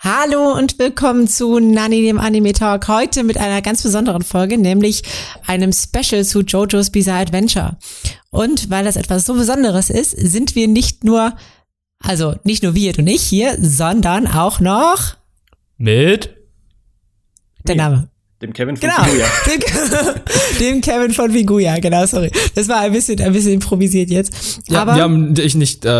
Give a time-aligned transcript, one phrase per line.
[0.00, 2.88] Hallo und willkommen zu Nani dem Anime Talk.
[2.88, 5.02] Heute mit einer ganz besonderen Folge, nämlich
[5.46, 7.76] einem Special zu JoJo's Bizarre Adventure.
[8.30, 11.36] Und weil das etwas so Besonderes ist, sind wir nicht nur,
[12.02, 15.16] also nicht nur wir und ich hier, sondern auch noch
[15.76, 16.34] mit
[17.64, 18.08] der Name.
[18.42, 19.04] Dem Kevin von genau.
[19.04, 19.26] Figuya.
[20.60, 22.30] Dem, Kevin von Figuya, genau, sorry.
[22.54, 24.62] Das war ein bisschen, ein bisschen improvisiert jetzt.
[24.68, 25.90] Ja, Aber wir haben dich nicht äh,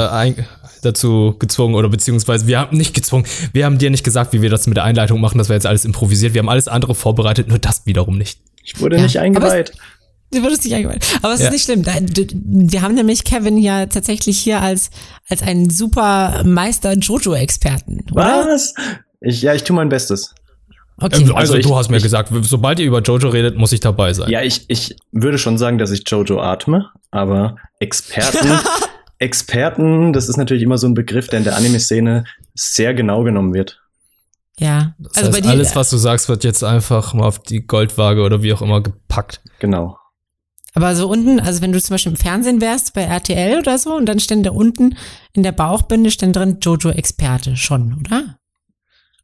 [0.80, 4.50] dazu gezwungen oder beziehungsweise wir haben nicht gezwungen, wir haben dir nicht gesagt, wie wir
[4.50, 6.34] das mit der Einleitung machen, das war jetzt alles improvisiert.
[6.34, 8.41] Wir haben alles andere vorbereitet, nur das wiederum nicht.
[8.62, 9.72] Ich wurde ja, nicht eingeweiht.
[10.32, 11.05] Du wurdest nicht eingeweiht.
[11.22, 11.46] Aber es ja.
[11.46, 11.84] ist nicht schlimm.
[11.84, 14.91] Wir haben nämlich Kevin ja tatsächlich hier als,
[15.28, 18.05] als einen super Meister Jojo-Experten.
[18.12, 18.74] Was?
[19.20, 20.34] Ich, ja, ich tue mein Bestes.
[21.00, 21.22] Okay.
[21.22, 23.72] Ähm, also, also ich, du hast mir ich, gesagt, sobald ihr über Jojo redet, muss
[23.72, 24.30] ich dabei sein.
[24.30, 28.48] Ja, ich, ich würde schon sagen, dass ich Jojo atme, aber Experten
[29.20, 32.24] Experten, das ist natürlich immer so ein Begriff, der in der Anime-Szene
[32.55, 33.80] sehr genau genommen wird.
[34.59, 38.22] Ja, das also heißt, alles, was du sagst, wird jetzt einfach mal auf die Goldwaage
[38.22, 39.41] oder wie auch immer gepackt.
[39.59, 39.97] Genau.
[40.75, 43.94] Aber so unten, also wenn du zum Beispiel im Fernsehen wärst, bei RTL oder so,
[43.94, 44.97] und dann stände unten
[45.33, 48.39] in der Bauchbinde stände drin Jojo-Experte schon, oder?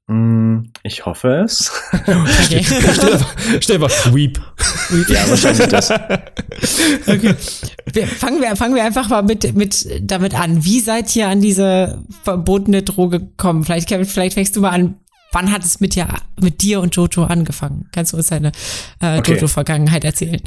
[0.09, 1.73] Mm, ich hoffe es.
[1.93, 2.65] Okay.
[3.61, 4.41] stell mal, Weep.
[4.91, 5.09] Weep.
[5.09, 5.93] Ja, wahrscheinlich das.
[7.07, 7.35] Okay.
[7.93, 10.65] Wir, fangen, wir, fangen wir einfach mal mit, mit damit an.
[10.65, 13.65] Wie seid ihr an diese verbotene Droge gekommen?
[13.65, 14.97] Vielleicht, Kevin, vielleicht fängst du mal an.
[15.33, 16.09] Wann hat es mit dir,
[16.41, 17.89] mit dir und Jojo angefangen?
[17.93, 18.53] Kannst du uns deine
[19.01, 19.35] äh, okay.
[19.35, 20.41] Jojo-Vergangenheit erzählen?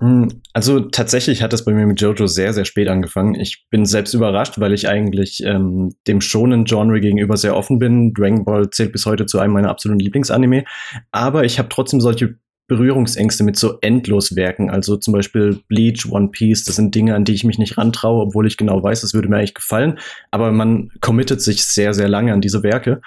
[0.00, 3.34] Hm, also tatsächlich hat das bei mir mit Jojo sehr, sehr spät angefangen.
[3.36, 8.12] Ich bin selbst überrascht, weil ich eigentlich ähm, dem schonen Genre gegenüber sehr offen bin.
[8.12, 10.64] Dragon Ball zählt bis heute zu einem meiner absoluten Lieblingsanime.
[11.12, 14.70] Aber ich habe trotzdem solche Berührungsängste mit so Endloswerken.
[14.70, 18.22] Also zum Beispiel Bleach, One Piece, das sind Dinge, an die ich mich nicht rantraue,
[18.22, 19.98] obwohl ich genau weiß, das würde mir eigentlich gefallen.
[20.30, 23.00] Aber man committet sich sehr, sehr lange an diese Werke.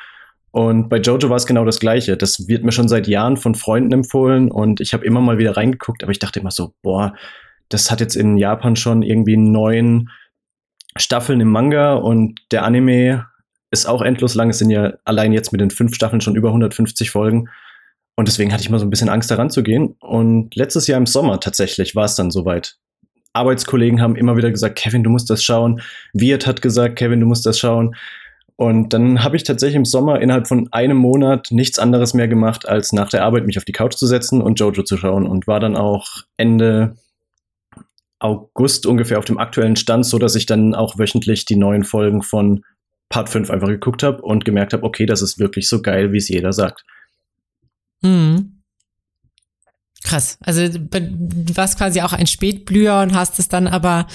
[0.57, 2.17] Und bei Jojo war es genau das Gleiche.
[2.17, 5.55] Das wird mir schon seit Jahren von Freunden empfohlen und ich habe immer mal wieder
[5.55, 7.13] reingeguckt, aber ich dachte immer so, boah,
[7.69, 10.09] das hat jetzt in Japan schon irgendwie neun
[10.97, 13.27] Staffeln im Manga und der Anime
[13.69, 14.49] ist auch endlos lang.
[14.49, 17.49] Es sind ja allein jetzt mit den fünf Staffeln schon über 150 Folgen.
[18.15, 19.95] Und deswegen hatte ich mal so ein bisschen Angst daran zu gehen.
[19.99, 22.77] Und letztes Jahr im Sommer tatsächlich war es dann soweit.
[23.31, 25.81] Arbeitskollegen haben immer wieder gesagt, Kevin, du musst das schauen.
[26.13, 27.93] Wirt hat gesagt, Kevin, du musst das schauen.
[28.57, 32.67] Und dann habe ich tatsächlich im Sommer innerhalb von einem Monat nichts anderes mehr gemacht,
[32.67, 35.45] als nach der Arbeit mich auf die Couch zu setzen und Jojo zu schauen und
[35.45, 36.95] war dann auch Ende
[38.17, 42.23] August ungefähr auf dem aktuellen Stand, so dass ich dann auch wöchentlich die neuen Folgen
[42.23, 42.65] von
[43.09, 46.17] Part 5 einfach geguckt habe und gemerkt habe, okay, das ist wirklich so geil, wie
[46.17, 46.83] es jeder sagt.
[48.01, 48.63] Mhm.
[50.03, 50.39] Krass.
[50.41, 54.07] Also du warst quasi auch ein Spätblüher und hast es dann aber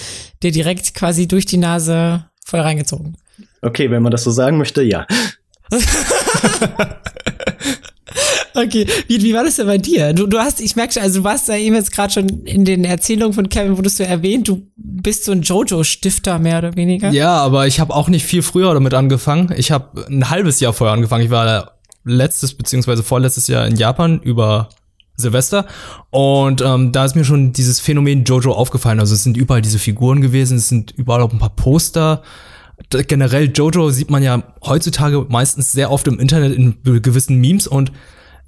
[0.43, 3.17] dir direkt quasi durch die Nase voll reingezogen.
[3.61, 5.07] Okay, wenn man das so sagen möchte, ja.
[8.55, 10.13] okay, wie, wie war das denn bei dir?
[10.13, 12.65] Du, du hast, ich merke schon, also du warst da eben jetzt gerade schon in
[12.65, 17.11] den Erzählungen von Kevin, wurdest du erwähnt, du bist so ein Jojo-Stifter mehr oder weniger.
[17.11, 19.53] Ja, aber ich habe auch nicht viel früher damit angefangen.
[19.57, 21.25] Ich habe ein halbes Jahr vorher angefangen.
[21.25, 24.69] Ich war letztes beziehungsweise vorletztes Jahr in Japan über
[25.17, 25.67] Silvester.
[26.11, 29.01] Und ähm, da ist mir schon dieses Phänomen Jojo aufgefallen.
[29.01, 32.23] Also es sind überall diese Figuren gewesen, es sind überall auch ein paar Poster
[32.91, 37.93] generell Jojo sieht man ja heutzutage meistens sehr oft im Internet in gewissen Memes und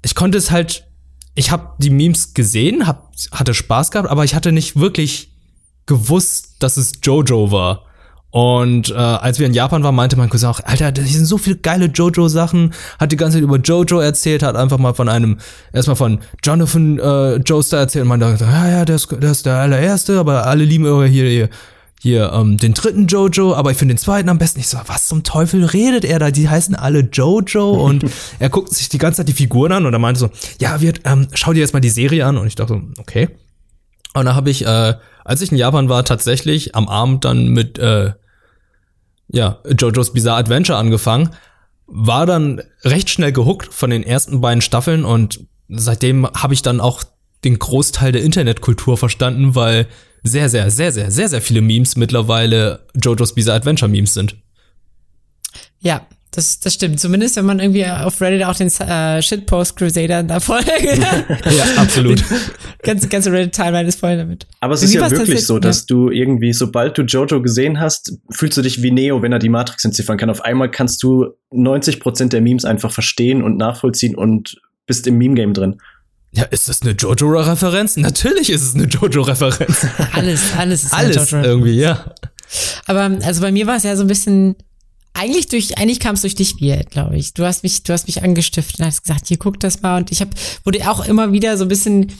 [0.03, 0.87] ich konnte es halt,
[1.33, 5.31] ich habe die Memes gesehen, hab, hatte Spaß gehabt, aber ich hatte nicht wirklich
[5.85, 7.85] gewusst, dass es Jojo war.
[8.35, 11.37] Und äh, als wir in Japan waren, meinte mein Cousin auch, Alter, hier sind so
[11.37, 15.37] viele geile Jojo-Sachen, hat die ganze Zeit über Jojo erzählt, hat einfach mal von einem,
[15.71, 19.55] erstmal von Jonathan äh, Joestar erzählt und meinte, ja, ja, der ist, der ist der
[19.55, 21.49] allererste, aber alle lieben hier, hier
[22.01, 24.59] hier ähm, den dritten Jojo, aber ich finde den zweiten am besten.
[24.59, 26.31] Ich so, was zum Teufel redet er da?
[26.31, 28.05] Die heißen alle Jojo und
[28.39, 30.29] er guckt sich die ganze Zeit die Figuren an und er meinte so,
[30.59, 33.29] ja, wird, ähm, schau dir jetzt mal die Serie an und ich dachte, okay.
[34.13, 37.77] Und da habe ich, äh, als ich in Japan war, tatsächlich am Abend dann mit
[37.79, 38.13] äh,
[39.27, 41.31] ja, JoJo's Bizarre Adventure angefangen,
[41.87, 46.79] war dann recht schnell gehuckt von den ersten beiden Staffeln und seitdem habe ich dann
[46.79, 47.03] auch
[47.43, 49.87] den Großteil der Internetkultur verstanden, weil
[50.25, 54.35] sehr, sehr, sehr, sehr, sehr, sehr viele Memes mittlerweile JoJo's Bizarre Adventure Memes sind.
[55.79, 56.99] Ja, das, das stimmt.
[56.99, 60.67] Zumindest, wenn man irgendwie auf Reddit auch den äh, Shitpost Crusader da folgt.
[60.97, 62.23] ja, absolut.
[62.83, 64.45] ganze, ganze Reddit-Timeline ist voll damit.
[64.59, 65.85] Aber es ist ja wirklich so, dass ja.
[65.87, 69.49] du irgendwie, sobald du Jojo gesehen hast, fühlst du dich wie Neo, wenn er die
[69.49, 70.29] Matrix entziffern kann.
[70.29, 75.53] Auf einmal kannst du 90% der Memes einfach verstehen und nachvollziehen und bist im Meme-Game
[75.53, 75.77] drin.
[76.35, 77.97] Ja, ist das eine Jojo-Referenz?
[77.97, 79.87] Natürlich ist es eine Jojo-Referenz.
[80.13, 82.13] alles, alles ist alles eine Jojo irgendwie, ja.
[82.85, 84.55] Aber also bei mir war es ja so ein bisschen
[85.13, 87.33] eigentlich durch, eigentlich kam es durch dich, wir, glaube ich.
[87.33, 89.97] Du hast mich, du hast mich angestiftet und hast gesagt, hier guck das mal.
[89.97, 90.31] Und ich habe,
[90.65, 92.11] wurde auch immer wieder so ein bisschen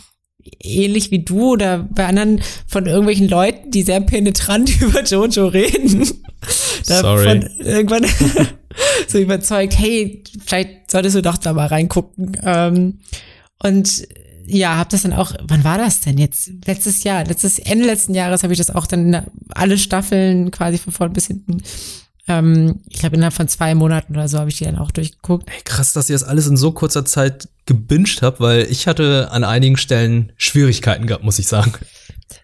[0.61, 6.09] ähnlich wie du oder bei anderen von irgendwelchen Leuten, die sehr penetrant über Jojo reden.
[6.83, 7.43] Sorry.
[7.59, 8.05] irgendwann
[9.07, 12.37] so überzeugt, hey, vielleicht solltest du doch da mal reingucken.
[12.43, 12.99] Ähm,
[13.61, 14.07] und
[14.47, 16.51] ja, habe das dann auch, wann war das denn jetzt?
[16.65, 20.93] Letztes Jahr, letztes Ende letzten Jahres habe ich das auch dann alle Staffeln quasi von
[20.93, 21.63] vorn bis hinten.
[22.27, 25.49] Ähm, ich glaube, innerhalb von zwei Monaten oder so habe ich die dann auch durchgeguckt.
[25.49, 29.29] Ey, krass, dass ihr das alles in so kurzer Zeit gebinged habt, weil ich hatte
[29.31, 31.73] an einigen Stellen Schwierigkeiten gehabt, muss ich sagen.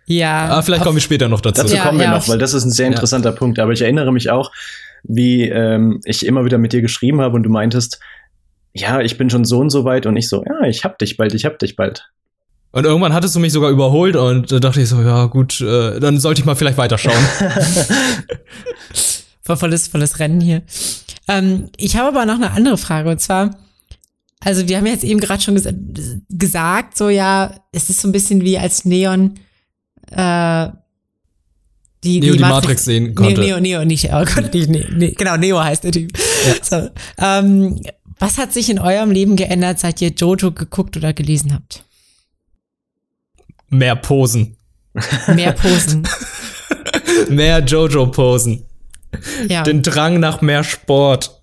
[0.05, 0.47] Ja.
[0.47, 1.63] Aber vielleicht kommen wir später noch dazu.
[1.63, 2.91] Dazu Ja, kommen wir ja, noch, weil das ist ein sehr Ja.
[2.93, 3.59] interessanter Punkt.
[3.59, 4.51] Aber ich erinnere mich auch,
[5.03, 7.99] wie ähm, ich immer wieder mit dir geschrieben habe und du meintest,
[8.73, 11.17] ja, ich bin schon so und so weit und ich so, ja, ich hab dich
[11.17, 12.09] bald, ich hab dich bald.
[12.73, 15.99] Und irgendwann hattest du mich sogar überholt und da dachte ich so, ja gut, äh,
[15.99, 17.13] dann sollte ich mal vielleicht weiterschauen.
[19.43, 20.61] Voll- volles, volles Rennen hier.
[21.27, 23.57] Ähm, ich habe aber noch eine andere Frage und zwar,
[24.39, 25.67] also wir haben jetzt eben gerade schon ges
[26.29, 29.35] gesagt, so ja, es ist so ein bisschen wie als Neon
[30.11, 30.67] äh,
[32.03, 33.41] die, Neo die Matrix sehen konnte.
[33.41, 36.11] Neo, Neo, Neo, nicht, oh Gott, nicht, ne, ne, genau, Neo heißt der Typ.
[36.63, 36.89] So,
[37.19, 37.79] ähm,
[38.21, 41.83] was hat sich in eurem Leben geändert, seit ihr Jojo geguckt oder gelesen habt?
[43.69, 44.57] Mehr Posen.
[45.33, 46.07] Mehr Posen.
[47.29, 48.65] Mehr Jojo-Posen.
[49.47, 49.63] ja.
[49.63, 51.41] Den Drang nach mehr Sport.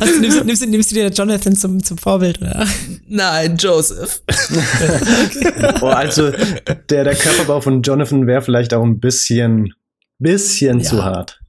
[0.00, 2.66] Also, nimmst, nimmst, nimmst du dir Jonathan zum, zum Vorbild, oder?
[3.08, 4.22] Nein, Joseph.
[5.80, 9.72] Oh, also der, der Körperbau von Jonathan wäre vielleicht auch ein bisschen,
[10.18, 11.40] bisschen zu hart.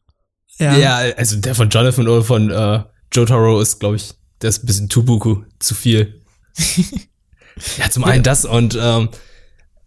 [0.60, 0.98] Ja.
[1.18, 2.84] also der von Jonathan oder von äh,
[3.14, 6.22] Jotaro ist, glaube ich, der ist ein bisschen Tubuku, zu viel.
[7.78, 9.10] ja, zum einen das und ähm,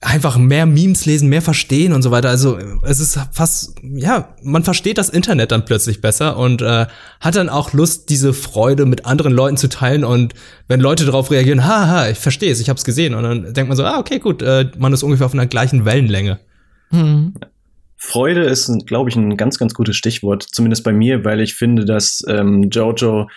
[0.02, 2.30] einfach mehr Memes lesen, mehr verstehen und so weiter.
[2.30, 6.86] Also es ist fast, ja, man versteht das Internet dann plötzlich besser und äh,
[7.20, 10.04] hat dann auch Lust, diese Freude mit anderen Leuten zu teilen.
[10.04, 10.34] Und
[10.68, 13.68] wenn Leute darauf reagieren, haha, ich verstehe es, ich habe es gesehen, und dann denkt
[13.68, 16.40] man so, ah, okay, gut, äh, man ist ungefähr auf einer gleichen Wellenlänge.
[16.90, 17.34] Hm.
[18.02, 21.84] Freude ist, glaube ich, ein ganz, ganz gutes Stichwort, zumindest bei mir, weil ich finde,
[21.84, 23.28] dass ähm, Jojo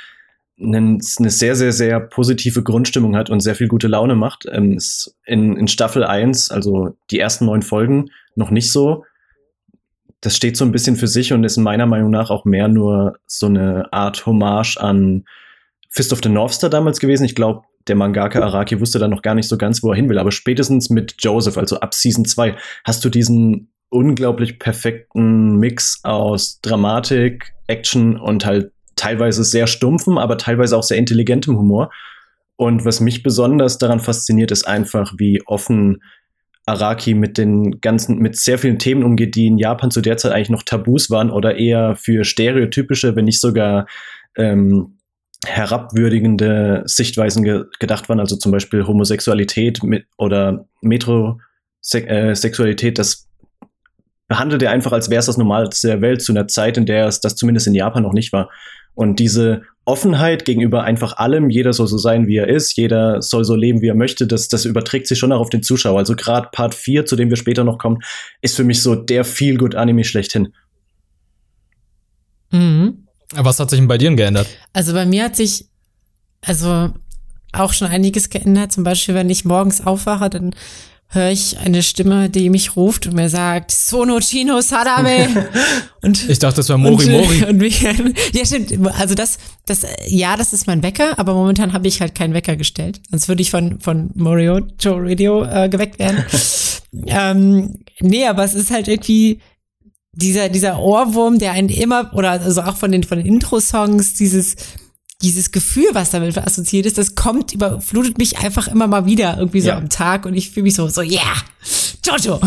[0.58, 4.46] eine sehr, sehr, sehr positive Grundstimmung hat und sehr viel gute Laune macht.
[4.50, 8.06] Ähm, ist in, in Staffel 1, also die ersten neun Folgen,
[8.36, 9.04] noch nicht so.
[10.22, 13.18] Das steht so ein bisschen für sich und ist meiner Meinung nach auch mehr nur
[13.28, 15.26] so eine Art Hommage an
[15.90, 17.26] Fist of the North Star damals gewesen.
[17.26, 20.08] Ich glaube, der Mangaka Araki wusste dann noch gar nicht so ganz, wo er hin
[20.08, 20.20] will.
[20.20, 22.56] Aber spätestens mit Joseph, also ab Season 2,
[22.86, 30.38] hast du diesen unglaublich perfekten Mix aus Dramatik, Action und halt teilweise sehr stumpfem, aber
[30.38, 31.92] teilweise auch sehr intelligentem Humor.
[32.56, 36.02] Und was mich besonders daran fasziniert, ist einfach, wie offen
[36.66, 40.32] Araki mit den ganzen, mit sehr vielen Themen umgeht, die in Japan zu der Zeit
[40.32, 43.88] eigentlich noch Tabus waren oder eher für stereotypische, wenn nicht sogar
[44.38, 44.98] ähm,
[45.46, 53.28] herabwürdigende Sichtweisen ge gedacht waren, also zum Beispiel Homosexualität mit, oder Metrosexualität, das
[54.28, 57.08] behandelt er einfach, als wäre es das Normalste der Welt, zu einer Zeit, in der
[57.08, 58.50] es das zumindest in Japan noch nicht war.
[58.96, 63.44] Und diese Offenheit gegenüber einfach allem, jeder soll so sein, wie er ist, jeder soll
[63.44, 65.98] so leben, wie er möchte, das, das überträgt sich schon auch auf den Zuschauer.
[65.98, 68.00] Also gerade Part 4, zu dem wir später noch kommen,
[68.42, 70.54] ist für mich so der Feel-Good-Anime schlechthin.
[72.52, 73.08] Mhm.
[73.36, 74.48] Was hat sich denn bei dir denn geändert?
[74.74, 75.66] Also bei mir hat sich
[76.42, 76.94] also
[77.52, 78.72] auch schon einiges geändert.
[78.72, 80.56] Zum Beispiel, wenn ich morgens aufwache, dann
[81.14, 85.48] höre ich eine Stimme, die mich ruft und mir sagt, Sono Chino Sadame.
[86.02, 87.46] und Ich dachte, das wäre Mori und, Mori.
[87.46, 88.74] Und mich, ja, stimmt.
[89.00, 92.56] Also das, das, ja, das ist mein Wecker, aber momentan habe ich halt keinen Wecker
[92.56, 93.00] gestellt.
[93.12, 96.24] Sonst würde ich von, von Morio Joe Radio äh, geweckt werden.
[97.06, 99.40] ähm, nee, aber es ist halt irgendwie
[100.14, 104.56] dieser, dieser Ohrwurm, der einen immer, oder also auch von den, von den Intro-Songs, dieses,
[105.24, 109.62] dieses Gefühl, was damit assoziiert ist, das kommt, überflutet mich einfach immer mal wieder irgendwie
[109.62, 109.78] so Ja.
[109.78, 111.22] am Tag und ich fühle mich so, so, yeah,
[112.06, 112.40] Jojo.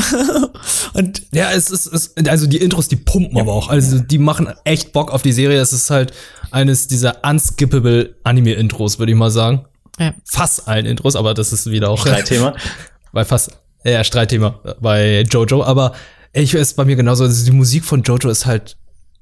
[0.95, 3.69] und Ja, es ist, es, also die Intros, die pumpen aber auch.
[3.69, 5.59] Also die machen echt Bock auf die Serie.
[5.61, 6.13] Es ist halt
[6.51, 9.65] eines dieser unskippable Anime-Intros, würde ich mal sagen.
[9.99, 10.13] ja.
[10.25, 12.55] Fast allen Intros, aber das ist wieder auch Streitthema.
[13.13, 13.51] bei fast,
[13.85, 15.65] ja, Streitthema bei Jojo.
[15.65, 15.93] Aber
[16.35, 17.25] ich ist bei mir genauso.
[17.25, 18.77] Also die Musik von Jojo ist halt,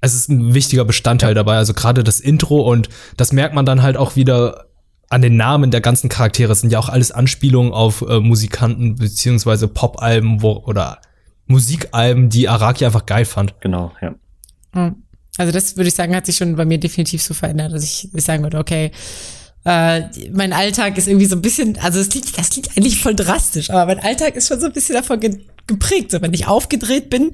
[0.04, 1.56] es ist ein wichtiger Bestandteil dabei.
[1.56, 4.66] Also gerade das Intro und das merkt man dann halt auch wieder
[5.08, 6.52] an den Namen der ganzen Charaktere.
[6.52, 11.00] Es sind ja auch alles Anspielungen auf äh, Musikanten beziehungsweise Pop-Alben wo, oder
[11.46, 13.60] Musikalben, die Araki einfach geil fand.
[13.60, 14.14] Genau, ja.
[14.74, 14.94] Ja.
[15.36, 18.08] Also das würde ich sagen, hat sich schon bei mir definitiv so verändert, dass ich,
[18.14, 18.92] ich sagen würde, okay,
[19.64, 23.14] äh, mein Alltag ist irgendwie so ein bisschen, also das klingt, das klingt eigentlich voll
[23.14, 26.10] drastisch, aber mein Alltag ist schon so ein bisschen davon ge geprägt.
[26.10, 27.32] So, wenn ich aufgedreht bin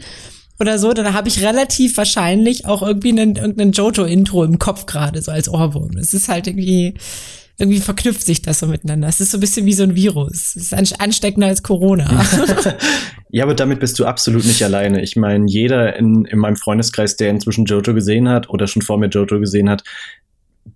[0.61, 5.23] oder so, dann habe ich relativ wahrscheinlich auch irgendwie einen, irgendein Jojo-Intro im Kopf gerade,
[5.23, 5.97] so als Ohrwurm.
[5.99, 6.95] Es ist halt irgendwie,
[7.59, 9.09] irgendwie verknüpft sich das so miteinander.
[9.09, 10.55] Es ist so ein bisschen wie so ein Virus.
[10.57, 12.09] Es ist ansteckender als Corona.
[13.31, 15.02] ja, aber damit bist du absolut nicht alleine.
[15.02, 18.99] Ich meine, jeder in, in meinem Freundeskreis, der inzwischen Jojo gesehen hat oder schon vor
[18.99, 19.83] mir Jojo gesehen hat,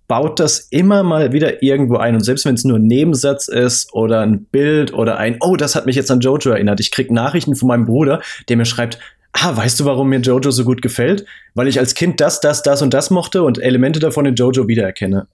[0.07, 2.15] baut das immer mal wieder irgendwo ein.
[2.15, 5.75] Und selbst wenn es nur ein Nebensatz ist oder ein Bild oder ein, oh, das
[5.75, 6.79] hat mich jetzt an Jojo erinnert.
[6.79, 8.99] Ich krieg Nachrichten von meinem Bruder, der mir schreibt,
[9.35, 11.25] ah, weißt du, warum mir Jojo so gut gefällt?
[11.53, 14.67] Weil ich als Kind das, das, das und das mochte und Elemente davon in Jojo
[14.67, 15.27] wiedererkenne.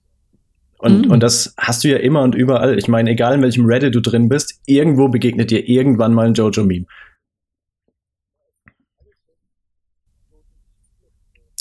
[0.80, 1.12] Und, mm.
[1.12, 2.78] und das hast du ja immer und überall.
[2.80, 6.34] Ich meine, egal in welchem Reddit du drin bist, irgendwo begegnet dir irgendwann mal ein
[6.34, 6.86] Jojo-Meme.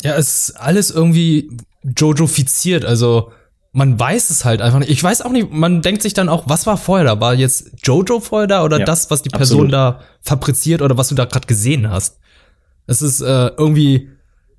[0.02, 1.50] Ja, es ist alles irgendwie
[1.82, 3.32] Jojo-fiziert, also
[3.72, 4.90] man weiß es halt einfach nicht.
[4.90, 7.20] Ich weiß auch nicht, man denkt sich dann auch, was war vorher da?
[7.20, 9.72] War jetzt Jojo vorher da oder ja, das, was die Person absolut.
[9.72, 12.18] da fabriziert oder was du da gerade gesehen hast?
[12.90, 14.08] Es ist äh, irgendwie,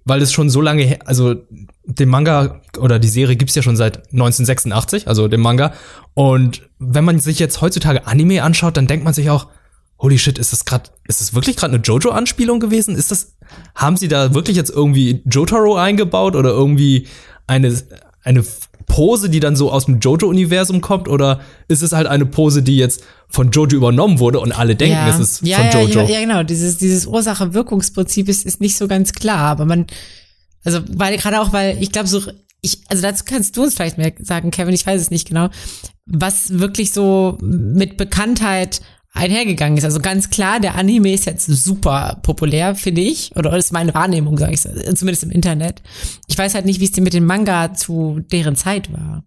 [0.05, 1.35] weil es schon so lange her, also
[1.83, 5.73] den Manga oder die Serie gibt's ja schon seit 1986, also den Manga.
[6.13, 9.47] Und wenn man sich jetzt heutzutage Anime anschaut, dann denkt man sich auch,
[9.99, 12.95] holy shit, ist das gerade, ist das wirklich gerade eine Jojo-Anspielung gewesen?
[12.95, 13.35] Ist das,
[13.75, 17.07] haben sie da wirklich jetzt irgendwie Jotaro eingebaut oder irgendwie
[17.47, 17.75] eine,
[18.23, 18.45] eine
[18.85, 22.77] Pose, die dann so aus dem Jojo-Universum kommt, oder ist es halt eine Pose, die
[22.77, 25.09] jetzt von Jojo übernommen wurde und alle denken, ja.
[25.09, 26.01] es ist ja, von ja, Jojo?
[26.01, 26.43] Ja, ja, genau.
[26.43, 29.87] Dieses, dieses Ursache-Wirkungsprinzip ist, ist nicht so ganz klar, aber man,
[30.63, 32.21] also, weil gerade auch, weil ich glaube, so,
[32.61, 35.49] ich, also dazu kannst du uns vielleicht mehr sagen, Kevin, ich weiß es nicht genau,
[36.05, 38.81] was wirklich so mit Bekanntheit
[39.13, 39.83] einhergegangen ist.
[39.83, 43.31] Also ganz klar, der Anime ist jetzt super populär, finde ich.
[43.35, 45.81] Oder das ist meine Wahrnehmung, sage ich, zumindest im Internet.
[46.27, 49.23] Ich weiß halt nicht, wie es mit dem Manga zu deren Zeit war.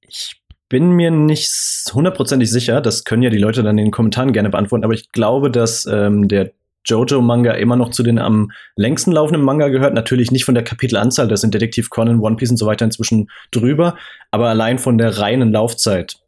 [0.00, 1.50] Ich bin mir nicht
[1.92, 2.80] hundertprozentig sicher.
[2.80, 4.84] Das können ja die Leute dann in den Kommentaren gerne beantworten.
[4.84, 6.52] Aber ich glaube, dass ähm, der
[6.84, 9.94] Jojo-Manga immer noch zu den am längsten laufenden Manga gehört.
[9.94, 13.28] Natürlich nicht von der Kapitelanzahl, da sind Detektiv Conan, One Piece und so weiter inzwischen
[13.50, 13.96] drüber,
[14.30, 16.20] aber allein von der reinen Laufzeit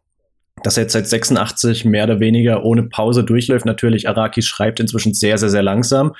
[0.62, 3.66] dass er jetzt seit 86 mehr oder weniger ohne Pause durchläuft.
[3.66, 6.14] Natürlich, Araki schreibt inzwischen sehr, sehr, sehr langsam.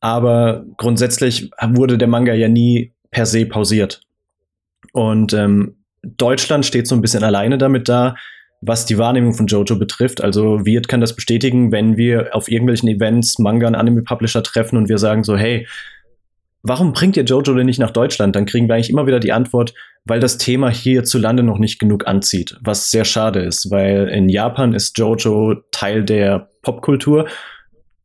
[0.00, 4.00] Aber grundsätzlich wurde der Manga ja nie per se pausiert.
[4.92, 8.16] Und ähm, Deutschland steht so ein bisschen alleine damit da,
[8.62, 10.22] was die Wahrnehmung von Jojo betrifft.
[10.22, 14.88] Also Wirt kann das bestätigen, wenn wir auf irgendwelchen Events Manga und Anime-Publisher treffen und
[14.88, 15.66] wir sagen so, hey,
[16.62, 18.36] warum bringt ihr Jojo denn nicht nach Deutschland?
[18.36, 19.74] Dann kriegen wir eigentlich immer wieder die Antwort,
[20.04, 24.72] weil das Thema hierzulande noch nicht genug anzieht, was sehr schade ist, weil in Japan
[24.72, 27.28] ist Jojo Teil der Popkultur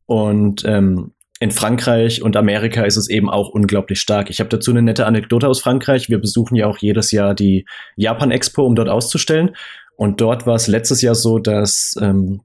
[0.06, 4.30] und ähm, in Frankreich und Amerika ist es eben auch unglaublich stark.
[4.30, 6.10] Ich habe dazu eine nette Anekdote aus Frankreich.
[6.10, 7.66] Wir besuchen ja auch jedes Jahr die
[7.98, 9.56] Japan Expo, um dort auszustellen.
[9.98, 12.42] Und dort war es letztes Jahr so, dass ähm,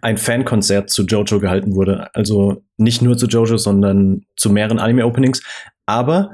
[0.00, 2.14] ein Fankonzert zu Jojo gehalten wurde.
[2.14, 5.42] Also nicht nur zu Jojo, sondern zu mehreren Anime-Openings.
[5.86, 6.30] Aber,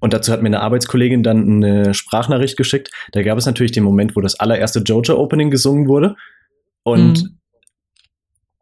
[0.00, 3.84] und dazu hat mir eine Arbeitskollegin dann eine Sprachnachricht geschickt, da gab es natürlich den
[3.84, 6.16] Moment, wo das allererste Jojo-Opening gesungen wurde.
[6.82, 7.38] Und mhm.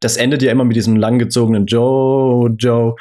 [0.01, 2.97] das endet ja immer mit diesem langgezogenen Jojo.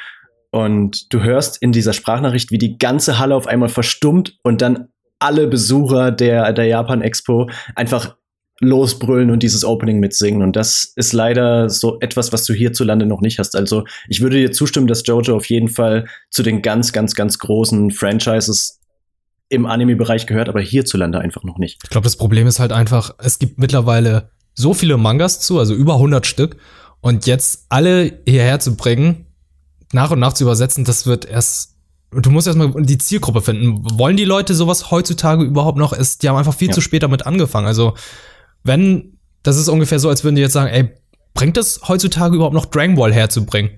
[0.50, 4.88] Und du hörst in dieser Sprachnachricht, wie die ganze Halle auf einmal verstummt und dann
[5.18, 8.16] alle Besucher der, der Japan Expo einfach
[8.60, 10.42] losbrüllen und dieses Opening mitsingen.
[10.42, 13.54] Und das ist leider so etwas, was du hierzulande noch nicht hast.
[13.54, 17.38] Also ich würde dir zustimmen, dass Jojo auf jeden Fall zu den ganz, ganz, ganz
[17.38, 18.80] großen Franchises
[19.48, 21.78] im Anime-Bereich gehört, aber hierzulande einfach noch nicht.
[21.84, 25.74] Ich glaube, das Problem ist halt einfach, es gibt mittlerweile so viele Mangas zu, also
[25.74, 26.56] über 100 Stück.
[27.00, 29.26] Und jetzt alle hierher zu bringen,
[29.92, 31.76] nach und nach zu übersetzen, das wird erst
[32.12, 33.80] du musst erstmal die Zielgruppe finden.
[33.98, 35.92] Wollen die Leute sowas heutzutage überhaupt noch?
[35.92, 36.74] Ist, die haben einfach viel ja.
[36.74, 37.66] zu spät damit angefangen.
[37.66, 37.94] Also
[38.66, 40.90] wenn, das ist ungefähr so, als würden die jetzt sagen, ey,
[41.34, 43.70] bringt es heutzutage überhaupt noch Dragon Ball herzubringen?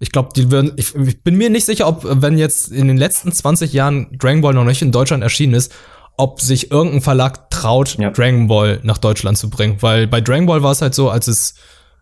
[0.00, 2.96] Ich glaube, die würden, ich, ich, bin mir nicht sicher, ob, wenn jetzt in den
[2.96, 5.72] letzten 20 Jahren Dragon Ball noch nicht in Deutschland erschienen ist,
[6.16, 8.10] ob sich irgendein Verlag traut, ja.
[8.10, 9.76] Dragon Ball nach Deutschland zu bringen.
[9.80, 11.54] Weil bei Dragon Ball war es halt so, als es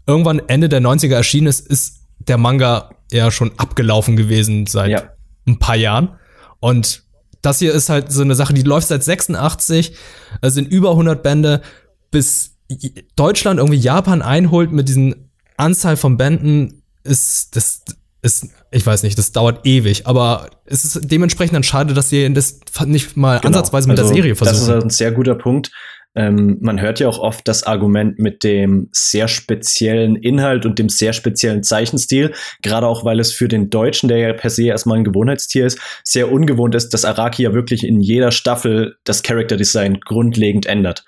[0.07, 5.03] irgendwann Ende der 90er erschienen ist, ist der Manga ja schon abgelaufen gewesen seit ja.
[5.47, 6.17] ein paar Jahren.
[6.61, 7.05] Und
[7.43, 9.95] das hier ist halt so eine Sache, die läuft seit 86,
[10.41, 11.61] es sind über 100 Bände,
[12.13, 12.53] bis
[13.17, 17.83] Deutschland irgendwie Japan einholt mit diesen Anzahl von Bänden, ist das
[18.23, 22.33] ist, ich weiß nicht, das dauert ewig, aber es ist dementsprechend dann schade, dass sie
[22.33, 23.49] das nicht mal genau.
[23.49, 24.69] ansatzweise mit also, der Serie versuchen.
[24.69, 25.73] Das ist ein sehr guter Punkt.
[26.15, 30.89] Ähm, man hört ja auch oft das Argument mit dem sehr speziellen Inhalt und dem
[30.89, 34.99] sehr speziellen Zeichenstil, gerade auch weil es für den Deutschen, der ja per se erstmal
[34.99, 39.57] ein Gewohnheitstier ist, sehr ungewohnt ist, dass Araki ja wirklich in jeder Staffel das Character
[39.57, 41.05] Design grundlegend ändert.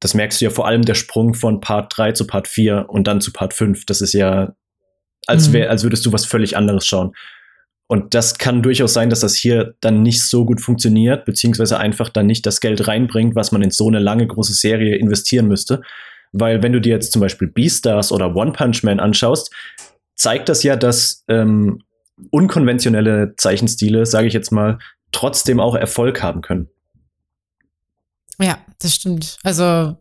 [0.00, 3.06] Das merkst du ja vor allem der Sprung von Part 3 zu Part 4 und
[3.06, 3.84] dann zu Part 5.
[3.86, 4.54] Das ist ja
[5.26, 7.12] als, wär, als würdest du was völlig anderes schauen.
[7.88, 12.10] Und das kann durchaus sein, dass das hier dann nicht so gut funktioniert, beziehungsweise einfach
[12.10, 15.80] dann nicht das Geld reinbringt, was man in so eine lange große Serie investieren müsste.
[16.32, 19.54] Weil wenn du dir jetzt zum Beispiel Beastars oder One Punch Man anschaust,
[20.14, 21.82] zeigt das ja, dass ähm,
[22.30, 24.78] unkonventionelle Zeichenstile, sage ich jetzt mal,
[25.12, 26.68] trotzdem auch Erfolg haben können.
[28.40, 29.38] Ja, das stimmt.
[29.42, 29.96] Also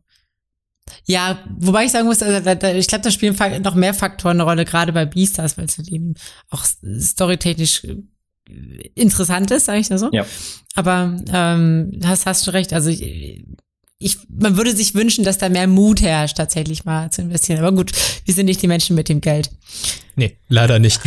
[1.06, 2.38] ja, wobei ich sagen muss, also,
[2.78, 5.90] ich glaube, da spielen noch mehr Faktoren eine Rolle, gerade bei Beastars, weil es halt
[5.90, 6.14] eben
[6.50, 6.66] auch
[7.00, 7.96] storytechnisch äh,
[8.96, 10.10] interessant ist, sage ich da so.
[10.12, 10.26] Ja.
[10.76, 12.74] Aber ähm, hast, hast schon recht.
[12.74, 13.44] Also ich,
[14.00, 17.60] ich, man würde sich wünschen, dass da mehr Mut herrscht, tatsächlich mal zu investieren.
[17.60, 17.92] Aber gut,
[18.26, 19.50] wir sind nicht die Menschen mit dem Geld.
[20.16, 21.02] Nee, leider nicht.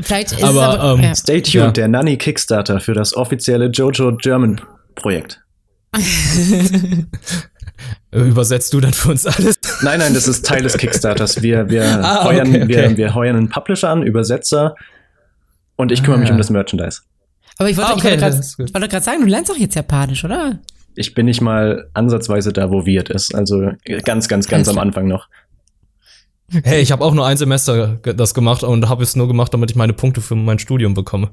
[0.00, 1.14] Vielleicht ist aber, es aber ähm, ja.
[1.14, 1.70] Stay tuned, Ja.
[1.70, 4.60] der Nanny Kickstarter für das offizielle Jojo German
[4.94, 5.43] Projekt.
[8.12, 9.58] Übersetzt du dann für uns alles?
[9.82, 11.42] Nein, nein, das ist Teil des Kickstarters.
[11.42, 12.68] Wir, wir, Ah, heuern, okay, okay.
[12.68, 14.74] Wir, wir heuern einen Publisher an, Übersetzer
[15.76, 16.32] und ich kümmere mich Ah.
[16.32, 17.00] um das Merchandise.
[17.58, 20.24] Aber ich wollte Ah, ich okay, wollte gerade gerade sagen, du lernst auch jetzt Japanisch,
[20.24, 20.58] oder?
[20.94, 23.34] Ich bin nicht mal ansatzweise da, wo Wirt ist.
[23.34, 23.72] Also
[24.04, 25.26] ganz, ganz, ganz am Anfang noch.
[26.62, 29.70] Hey, ich habe auch nur ein Semester das gemacht und habe es nur gemacht, damit
[29.72, 31.30] ich meine Punkte für mein Studium bekomme.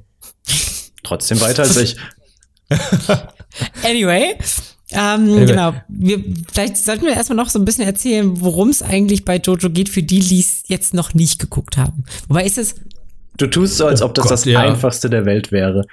[1.03, 1.97] Trotzdem weiter als ich.
[3.83, 4.35] Anyway,
[4.91, 5.45] ähm, Anyway.
[5.45, 5.73] genau.
[5.87, 9.69] Wir, vielleicht sollten wir erstmal noch so ein bisschen erzählen, worum es eigentlich bei Jojo
[9.69, 12.03] geht, für die, die es jetzt noch nicht geguckt haben.
[12.27, 12.75] Wobei ist es,
[13.37, 14.59] Du tust so, als ob das Gott, das ja.
[14.59, 15.85] einfachste der Welt wäre.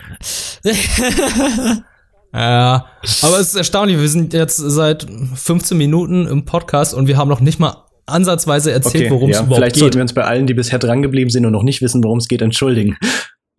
[2.33, 2.87] Ja,
[3.23, 3.99] aber es ist erstaunlich.
[3.99, 8.71] Wir sind jetzt seit 15 Minuten im Podcast und wir haben noch nicht mal ansatzweise
[8.71, 9.81] erzählt, Okay, worum es ja, überhaupt vielleicht geht.
[9.81, 12.19] sollten wir uns bei allen, die bisher dran geblieben sind und noch nicht wissen, worum
[12.19, 12.99] es geht, entschuldigen.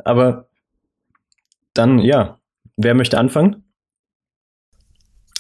[0.04, 0.50] Aber
[1.74, 2.38] dann, ja,
[2.78, 3.64] wer möchte anfangen?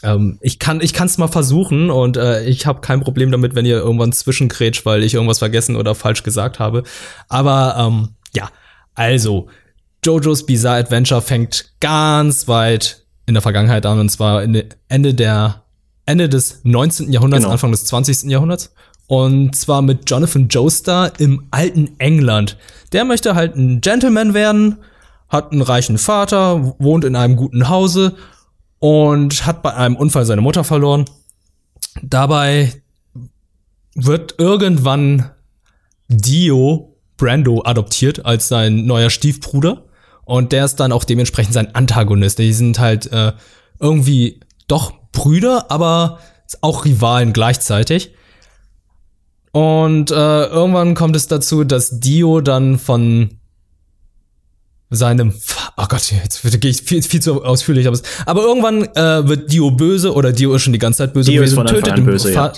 [0.03, 3.65] Ähm, ich kann ich kann's mal versuchen und äh, ich habe kein Problem damit, wenn
[3.65, 6.84] ihr irgendwann zwischengrätscht, weil ich irgendwas vergessen oder falsch gesagt habe.
[7.27, 8.50] Aber ähm, ja,
[8.96, 9.48] also
[10.06, 15.64] JoJo's Bizarre Adventure fängt ganz weit in der Vergangenheit an und zwar Ende der
[16.05, 17.12] Ende des 19.
[17.12, 17.51] Jahrhunderts, Genau.
[17.53, 18.31] Anfang des 20.
[18.31, 18.74] Jahrhunderts.
[19.05, 22.57] Und zwar mit Jonathan Joestar im alten England.
[22.94, 24.77] Der möchte halt ein Gentleman werden,
[25.29, 28.16] hat einen reichen Vater, wohnt in einem guten Hause
[28.79, 31.05] und hat bei einem Unfall seine Mutter verloren.
[32.01, 32.81] Dabei
[33.96, 35.31] wird irgendwann
[36.07, 39.85] Dio Brando adoptiert als sein neuer Stiefbruder
[40.24, 42.39] und der ist dann auch dementsprechend sein Antagonist.
[42.39, 43.33] Die sind halt äh,
[43.79, 46.20] irgendwie doch Brüder, aber
[46.61, 48.13] auch Rivalen gleichzeitig.
[49.51, 53.39] Und äh, irgendwann kommt es dazu, dass Dio dann von
[54.92, 58.84] seinem, Fa- oh Gott, jetzt gehe ich viel, viel zu ausführlich, aber, es- aber irgendwann
[58.96, 61.32] äh, wird Dio böse oder Dio ist schon die ganze Zeit böse.
[61.32, 62.53] Dio ist von Anfang tötet an böse, Fa-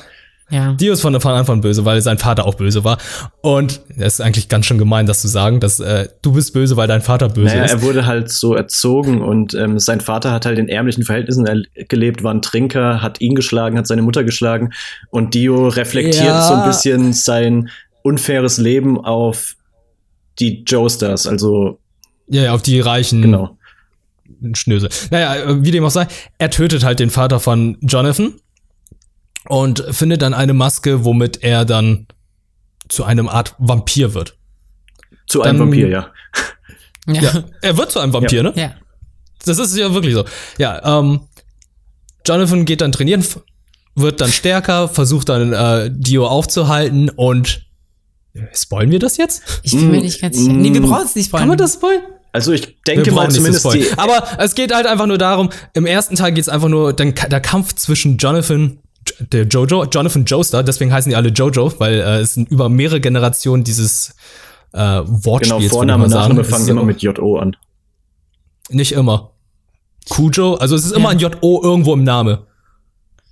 [0.50, 0.66] ja.
[0.68, 0.74] ja.
[0.74, 2.98] Dio ist von Anfang an von böse, weil sein Vater auch böse war.
[3.42, 6.76] Und das ist eigentlich ganz schön gemein, das zu sagen, dass äh, du bist böse,
[6.78, 7.72] weil dein Vater böse Naja, ist.
[7.72, 11.86] er wurde halt so erzogen und ähm, sein Vater hat halt in ärmlichen Verhältnissen er-
[11.86, 14.72] gelebt, war ein Trinker, hat ihn geschlagen, hat seine Mutter geschlagen
[15.10, 16.42] und Dio reflektiert Ja.
[16.48, 17.70] so ein bisschen sein
[18.04, 19.56] unfaires Leben auf
[20.40, 21.78] die Joestars, also
[22.32, 23.58] Ja, ja, auf die reichen genau.
[24.54, 24.90] Schnösel.
[25.12, 28.36] Naja, äh, wie dem auch sei, er tötet halt den Vater von Jonathan
[29.48, 32.08] und findet dann eine Maske, womit er dann
[32.88, 34.38] zu einem Art Vampir wird.
[35.28, 36.08] Zu einem Dann- Vampir, ja.
[37.08, 37.22] Ja.
[37.22, 38.54] Ja, er wird zu einem Vampir, ne?
[38.56, 38.76] ja.
[39.44, 40.24] Das ist ja wirklich so.
[40.60, 41.22] Ja, ähm,
[42.28, 43.26] Jonathan geht dann trainieren,
[43.96, 47.66] wird dann stärker, versucht dann äh, Dio aufzuhalten und
[48.54, 49.42] spoilen wir das jetzt?
[49.64, 50.54] Ich bin mir nicht ganz sicher.
[50.54, 50.90] Nee, wir mm.
[50.90, 52.04] brauchen es nicht Kann man das spoilen?
[52.34, 56.16] Also ich denke mal zumindest die, Aber es geht halt einfach nur darum, im ersten
[56.16, 58.80] Teil geht es einfach nur, dann, der Kampf zwischen Jonathan,
[59.20, 63.02] der Jojo, Jonathan Joestar, deswegen heißen die alle Jojo, weil äh, es sind über mehrere
[63.02, 64.16] Generationen dieses
[64.74, 65.60] äh, Wortspiels.
[65.60, 66.12] genau, Vorname und.
[66.12, 67.58] Nachname fangen immer mit JO an.
[68.70, 69.32] Nicht immer.
[70.10, 71.28] Kujo, also es ist immer Ja.
[71.28, 72.48] ein JO irgendwo im Name.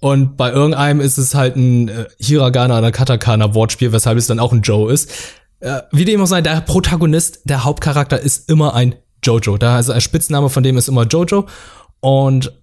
[0.02, 4.40] Und bei irgendeinem ist es halt ein äh, Hiragana oder Katakana Wortspiel, weshalb es dann
[4.40, 5.12] auch ein Joe ist.
[5.60, 9.58] Äh, wie dem auch sei, der Protagonist, der Hauptcharakter ist immer ein Jojo.
[9.58, 11.48] Da also ein Spitzname von dem ist immer Jojo.
[12.00, 12.54] Und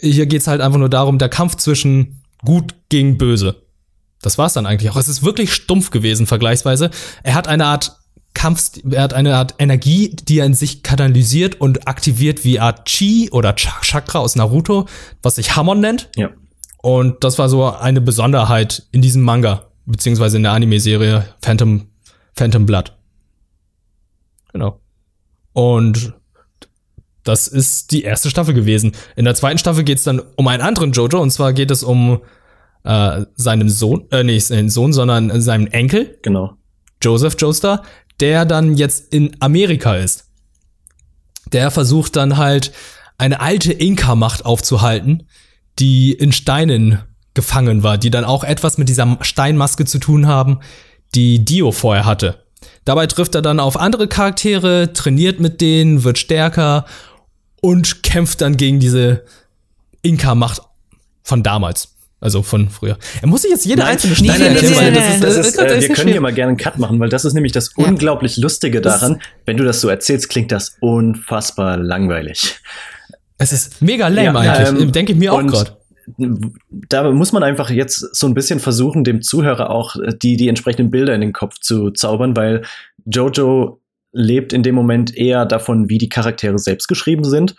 [0.00, 3.62] hier geht's halt einfach nur darum, der Kampf zwischen gut gegen böse.
[4.20, 4.96] Das war's dann eigentlich auch.
[4.96, 6.90] Es ist wirklich stumpf gewesen, vergleichsweise.
[7.22, 7.98] Er hat eine Art
[8.34, 12.86] Kampf, er hat eine Art Energie, die er in sich katalysiert und aktiviert wie Art
[12.86, 14.86] Chi oder Ch Chakra aus Naruto,
[15.22, 16.08] was sich Hamon nennt.
[16.16, 16.30] Ja.
[16.82, 21.88] Und das war so eine Besonderheit in diesem Manga, beziehungsweise in der Anime-Serie Phantom,
[22.34, 22.96] Phantom Blood.
[24.52, 24.80] Genau.
[25.52, 26.14] Und
[27.24, 28.92] das ist die erste Staffel gewesen.
[29.16, 31.82] In der zweiten Staffel geht es dann um einen anderen Jojo, und zwar geht es
[31.82, 32.20] um
[32.84, 36.56] äh, seinen Sohn, äh, nicht seinen Sohn, sondern seinen Enkel, Genau.
[37.00, 37.82] Joseph Joestar,
[38.20, 40.28] der dann jetzt in Amerika ist.
[41.52, 42.72] Der versucht dann halt
[43.18, 45.24] eine alte Inka-Macht aufzuhalten,
[45.78, 47.00] die in Steinen
[47.34, 50.60] gefangen war, die dann auch etwas mit dieser Steinmaske zu tun haben,
[51.14, 52.36] die Dio vorher hatte.
[52.84, 56.84] Dabei trifft er dann auf andere Charaktere, trainiert mit denen, wird stärker
[57.60, 59.24] und kämpft dann gegen diese
[60.02, 60.62] Inka-Macht
[61.22, 61.88] von damals.
[62.20, 62.98] Also von früher.
[63.20, 64.94] Er muss sich jetzt jede Nein, einzelne nein, das ist, erklären.
[64.94, 67.08] das ist, das ist, Das äh, wir können hier mal gerne einen Cut machen, weil
[67.08, 67.84] das ist nämlich das Ja.
[67.84, 69.20] unglaublich Lustige daran.
[69.44, 72.60] Wenn du das so erzählst, klingt das unfassbar langweilig.
[73.38, 74.82] Es ist mega lame Ja, eigentlich.
[74.82, 75.76] ähm, Denke ich mir auch gerade.
[76.88, 80.48] Da muss man einfach jetzt so ein bisschen versuchen, dem Zuhörer auch äh, die, die
[80.48, 82.62] entsprechenden Bilder in den Kopf zu zaubern, weil
[83.04, 83.80] Jojo
[84.12, 87.56] lebt in dem Moment eher davon, wie die Charaktere selbst geschrieben sind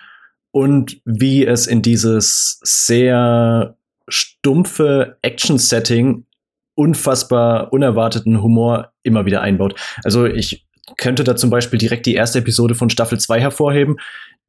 [0.52, 3.76] und wie es in dieses sehr
[4.08, 6.26] stumpfe Action-Setting
[6.76, 9.80] unfassbar unerwarteten Humor immer wieder einbaut.
[10.04, 10.66] Also ich
[10.98, 13.98] könnte da zum Beispiel direkt die erste Episode von Staffel 2 hervorheben,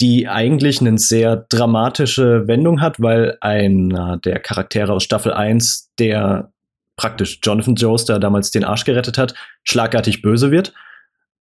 [0.01, 6.51] die eigentlich eine sehr dramatische Wendung hat, weil einer der Charaktere aus Staffel 1, der
[6.97, 10.73] praktisch Jonathan Joestar damals den Arsch gerettet hat, schlagartig böse wird.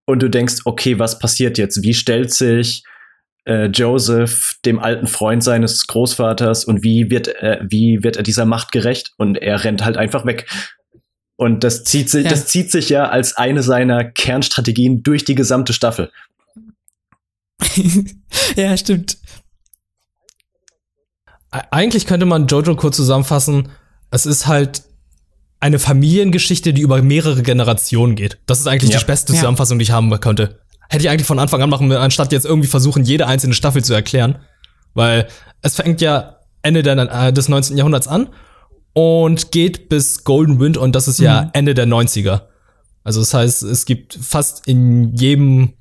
[0.05, 1.83] Und du denkst, okay, was passiert jetzt?
[1.83, 2.83] Wie stellt sich
[3.45, 8.45] äh, Joseph dem alten Freund seines Großvaters und wie wird, er, wie wird er dieser
[8.45, 9.11] Macht gerecht?
[9.17, 10.49] Und er rennt halt einfach weg.
[11.35, 12.29] Und das zieht sich, Ja.
[12.29, 16.11] das zieht sich ja als eine seiner Kernstrategien durch die gesamte Staffel.
[18.55, 19.17] ja, stimmt.
[21.51, 23.69] Eigentlich könnte man Jojo kurz zusammenfassen.
[24.11, 24.83] Es ist halt
[25.59, 28.37] eine Familiengeschichte, die über mehrere Generationen geht.
[28.45, 28.99] Das ist eigentlich Ja.
[28.99, 29.39] die beste Ja.
[29.39, 30.59] Zusammenfassung, die ich haben könnte.
[30.89, 33.83] Hätte ich eigentlich von Anfang an machen, müssen, anstatt jetzt irgendwie versuchen, jede einzelne Staffel
[33.83, 34.39] zu erklären.
[34.93, 35.27] Weil
[35.61, 37.77] es fängt ja Ende der, äh, des 19.
[37.77, 38.29] Jahrhunderts an
[38.93, 41.49] und geht bis Golden Wind und das ist ja Mhm.
[41.53, 42.47] Ende der 90er.
[43.03, 45.73] Also das heißt, es gibt fast in jedem,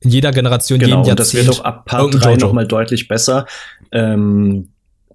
[0.00, 2.46] in jeder Generation, Genau, jedem und das wird Jahrzehnt auch ab Part irgendein 3 Jojo.
[2.46, 3.46] nochmal deutlich besser.
[3.92, 4.68] Ähm,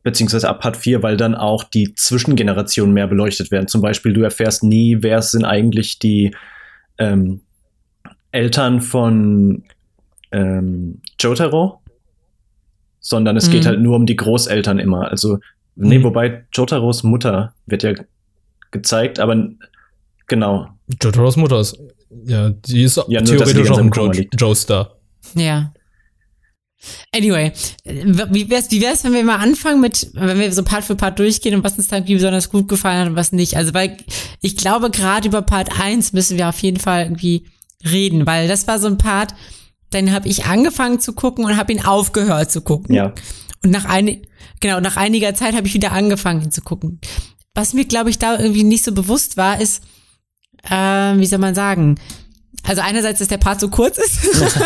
[0.03, 3.67] beziehungsweise ab Part 4, weil dann auch die Zwischengenerationen mehr beleuchtet werden.
[3.67, 6.35] Zum Beispiel, du erfährst nie, wer sind eigentlich die
[6.97, 7.41] ähm,
[8.31, 9.63] Eltern von
[10.31, 11.81] ähm, Jotaro,
[12.99, 13.67] sondern es geht Mhm.
[13.67, 15.09] halt nur um die Großeltern immer.
[15.11, 15.39] Also,
[15.75, 16.03] nee, Mhm.
[16.03, 17.93] wobei Jotaros Mutter wird ja
[18.71, 19.49] gezeigt, aber
[20.27, 20.67] genau.
[21.01, 21.77] Jotaros Mutter ist.
[22.25, 24.39] Ja, die ist Ja, theoretisch auch ein im Koma jo liegt.
[24.39, 24.97] Joestar.
[25.35, 25.71] Ja.
[27.15, 27.51] Anyway,
[27.85, 31.19] wie wär's, wie wär's, wenn wir mal anfangen mit, wenn wir so Part für Part
[31.19, 33.55] durchgehen und was uns dann besonders gut gefallen hat und was nicht?
[33.55, 33.97] Also, weil
[34.41, 37.45] ich glaube, gerade über Part 1 müssen wir auf jeden Fall irgendwie
[37.83, 39.35] reden, weil das war so ein Part,
[39.91, 42.95] dann habe ich angefangen zu gucken und habe ihn aufgehört zu gucken.
[42.95, 43.13] Ja.
[43.63, 44.25] Und nach ein,
[44.59, 46.99] genau, nach einiger Zeit habe ich wieder angefangen ihn zu gucken.
[47.53, 49.83] Was mir, glaube ich, da irgendwie nicht so bewusst war, ist,
[50.69, 51.95] äh, wie soll man sagen?
[52.63, 54.19] Also einerseits, dass der Part so kurz ist.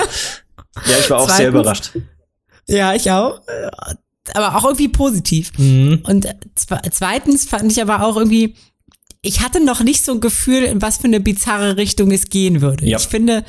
[0.87, 1.91] Ja, ich war auch sehr Zweitens- überrascht.
[2.67, 3.39] Ja, ich auch.
[4.33, 5.53] Aber auch irgendwie positiv.
[5.57, 6.01] Mhm.
[6.03, 6.27] Und
[6.57, 8.55] zwe- zweitens fand ich aber auch irgendwie,
[9.21, 12.59] ich hatte noch nicht so ein Gefühl, in was für eine bizarre Richtung es gehen
[12.61, 12.85] würde.
[12.85, 12.97] Ja.
[12.97, 13.45] Ich finde,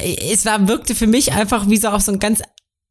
[0.00, 2.42] es war, wirkte für mich einfach wie so auf so ein ganz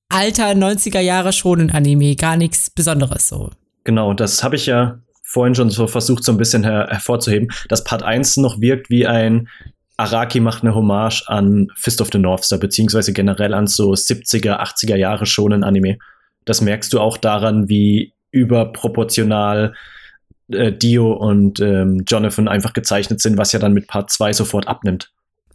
[0.07, 2.15] alter 90er Jahre Shonen-Anime.
[2.15, 3.49] Gar nichts Besonderes so.
[3.83, 4.99] Genau, das habe ich ja
[5.31, 9.07] vorhin schon so versucht, so ein bisschen her hervorzuheben, dass Part 1 noch wirkt wie
[9.07, 9.47] ein
[9.95, 14.59] Araki macht eine Hommage an Fist of the North Star, beziehungsweise generell an so 70er,
[14.59, 15.99] 80er Jahre schonen Anime.
[16.43, 19.73] Das merkst du auch daran, wie überproportional
[20.51, 24.67] äh, Dio und ähm, Jonathan einfach gezeichnet sind, was ja dann mit Part 2 sofort
[24.67, 25.11] abnimmt.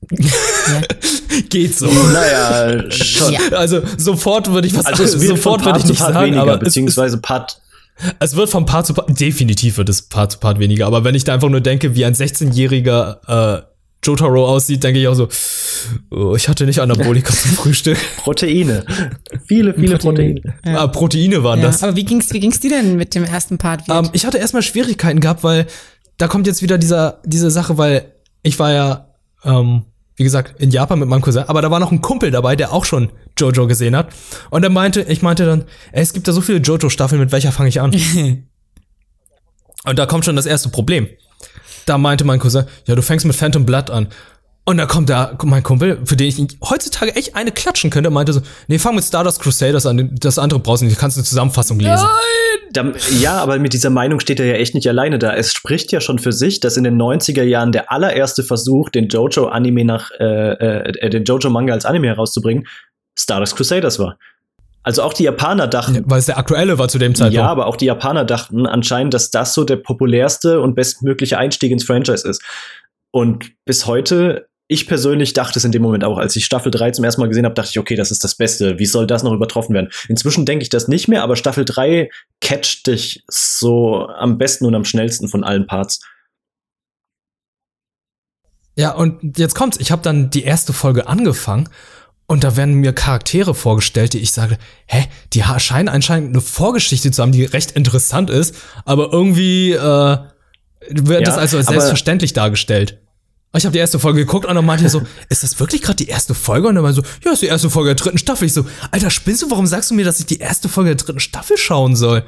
[1.48, 1.86] Geht so.
[1.86, 3.32] Naja, schon.
[3.32, 3.40] Ja.
[3.56, 6.56] Also sofort würde ich was Also es wird sofort würde ich nicht Part sagen, weniger,
[6.56, 7.60] beziehungsweise Part
[8.20, 11.14] es, wird von Part zu Part definitiv wird es Part zu Part weniger, aber wenn
[11.14, 13.62] ich da einfach nur denke, wie ein 16-jähriger äh,
[14.04, 15.28] Jotaro aussieht, denke ich auch so,
[16.11, 17.98] oh, ich hatte nicht Anabolika zum Frühstück.
[18.18, 18.85] Proteine.
[19.46, 20.40] Viele, viele Proteine.
[20.64, 20.78] Ja.
[20.80, 21.82] Ah, Proteine waren Ja, das.
[21.82, 23.88] aber wie ging's, wie ging's dir denn mit dem ersten Part?
[23.88, 24.04] Wirt?
[24.04, 25.66] Ähm, ich hatte erstmal Schwierigkeiten gehabt, weil
[26.18, 29.09] da kommt jetzt wieder dieser, diese Sache, weil ich war ja,
[29.44, 29.82] ähm,
[30.16, 32.72] wie gesagt, in Japan mit meinem Cousin, aber da war noch ein Kumpel dabei, der
[32.72, 34.09] auch schon Jojo gesehen hat.
[34.50, 37.52] Und er meinte, ich meinte dann, ey, es gibt da so viele Jojo-Staffeln, mit welcher
[37.52, 37.92] fange ich an?
[39.85, 41.07] Und da kommt schon das erste Problem.
[41.85, 44.09] Da meinte mein Cousin, ja, du fängst mit Phantom Blood an.
[44.68, 48.33] Und da kommt da mein Kumpel, für den ich heutzutage echt eine klatschen könnte, meinte
[48.33, 51.24] so, nee, fang mit Stardust Crusaders an, das andere brauchst du nicht, du kannst eine
[51.24, 52.05] Zusammenfassung lesen.
[52.72, 55.35] Da, ja, aber mit dieser Meinung steht er ja echt nicht alleine da.
[55.35, 59.07] Es spricht ja schon für sich, dass in den 90er Jahren der allererste Versuch, den
[59.07, 62.66] Jojo-Anime nach, äh, äh, den Jojo-Manga als Anime herauszubringen,
[63.16, 64.18] Stardust Crusaders war.
[64.83, 67.35] Also auch die Japaner dachten, Weil es der aktuelle war zu dem Zeitpunkt.
[67.35, 71.70] ja, aber auch die Japaner dachten anscheinend, dass das so der populärste und bestmögliche Einstieg
[71.70, 72.42] ins Franchise ist.
[73.12, 76.90] Und bis heute, ich persönlich dachte es in dem Moment auch, als ich Staffel 3
[76.92, 78.79] zum ersten Mal gesehen habe, dachte ich, okay, das ist das Beste.
[78.79, 79.90] Wie soll das noch übertroffen werden?
[80.09, 84.74] Inzwischen denke ich das nicht mehr, aber Staffel 3 catcht dich so am besten und
[84.74, 86.00] am schnellsten von allen Parts.
[88.74, 89.79] Ja, und jetzt kommt's.
[89.79, 91.68] Ich habe dann die erste Folge angefangen
[92.26, 97.11] und da werden mir Charaktere vorgestellt, die ich sage, hä, die scheinen anscheinend eine Vorgeschichte
[97.12, 100.18] zu haben, die recht interessant ist, aber irgendwie äh,
[100.90, 103.00] wird ja, das also als selbstverständlich dargestellt.
[103.56, 105.96] Ich habe die erste Folge geguckt und dann meinte er so, ist das wirklich gerade
[105.96, 106.68] die erste Folge?
[106.68, 108.46] Und dann war so, ja, ist die erste Folge der dritten Staffel.
[108.46, 111.04] Ich so, Alter, spinnst du, warum sagst du mir, dass ich die erste Folge der
[111.04, 112.24] dritten Staffel schauen soll?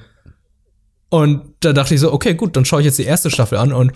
[1.11, 3.73] Und da dachte ich so, okay, gut, dann schaue ich jetzt die erste Staffel an
[3.73, 3.93] und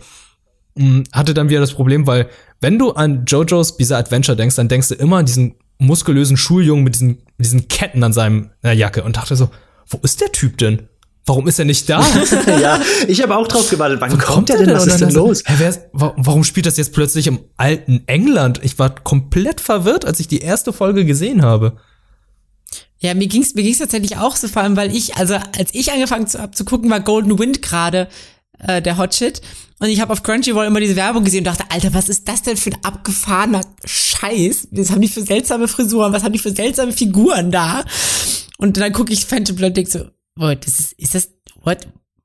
[0.74, 2.28] mh, mm, hatte dann wieder das Problem, weil
[2.60, 6.84] wenn du an JoJo's Bizarre Adventure denkst, dann denkst du immer an diesen muskulösen Schuljungen
[6.84, 9.50] mit diesen, diesen Ketten an seinem Jacke und dachte so,
[9.88, 10.88] wo ist der Typ denn?
[11.24, 12.04] Warum ist er nicht da?
[12.60, 14.00] ja, ich habe auch drauf gewartet.
[14.00, 14.74] Wann kommt, kommt er denn?
[14.74, 15.42] Was ist denn los?
[15.46, 18.60] Hä, wer, warum spielt das jetzt plötzlich im alten England?
[18.64, 21.76] Ich war komplett verwirrt, als ich die erste Folge gesehen habe.
[22.98, 25.92] Ja, mir ging's mir ging's tatsächlich auch so, vor allem, weil ich, also als ich
[25.92, 28.08] angefangen zu, zu gucken, war Golden Wind gerade
[28.58, 29.42] äh, der Hotshit.
[29.78, 32.42] Und ich habe auf Crunchyroll immer diese Werbung gesehen und dachte, Alter, was ist das
[32.42, 34.68] denn für ein abgefahrener Scheiß?
[34.70, 36.12] Was haben die für seltsame Frisuren?
[36.12, 37.84] Was haben die für seltsame Figuren da?
[38.58, 40.04] Und dann gucke ich Phantom Blood und denk so,
[40.36, 41.30] das ist, ist das,
[41.62, 41.78] what?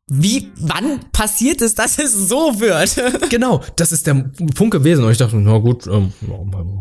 [0.09, 3.29] Wie, wann passiert es, dass es so wird?
[3.29, 4.13] genau, das ist der
[4.55, 5.03] Punkt gewesen.
[5.03, 6.13] Und ich dachte, na gut, ähm,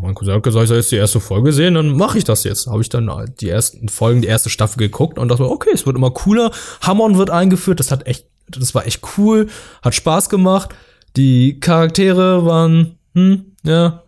[0.00, 2.44] mein Cousin hat gesagt, ich soll jetzt die erste Folge sehen, dann mache ich das
[2.44, 2.68] jetzt.
[2.68, 3.10] Habe ich dann
[3.40, 6.52] die ersten Folgen, die erste Staffel geguckt und dachte, okay, es wird immer cooler.
[6.82, 9.48] Hammond wird eingeführt, das hat echt, das war echt cool,
[9.82, 10.72] hat Spaß gemacht.
[11.16, 14.04] Die Charaktere waren, hm, ja.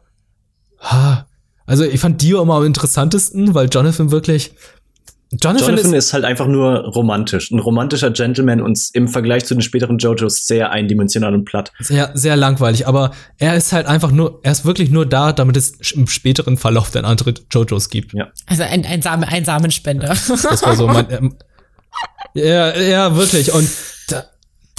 [1.67, 4.53] Also ich fand Dio immer am interessantesten, weil Jonathan wirklich,
[5.31, 7.51] Jonathan, Jonathan ist, ist, halt einfach nur romantisch.
[7.51, 11.71] Ein romantischer Gentleman und im Vergleich zu den späteren JoJos sehr eindimensional und platt.
[11.81, 12.87] Sehr, sehr langweilig.
[12.87, 16.57] Aber er ist halt einfach nur, er ist wirklich nur da, damit es im späteren
[16.57, 18.15] Verlauf dann andere JoJos gibt.
[18.15, 18.29] Ja.
[18.47, 20.09] Also ein, ein, Same, ein Samenspender.
[20.09, 21.37] Das war so mein, ähm,
[22.33, 23.53] ja, ja, wirklich.
[23.53, 23.69] Und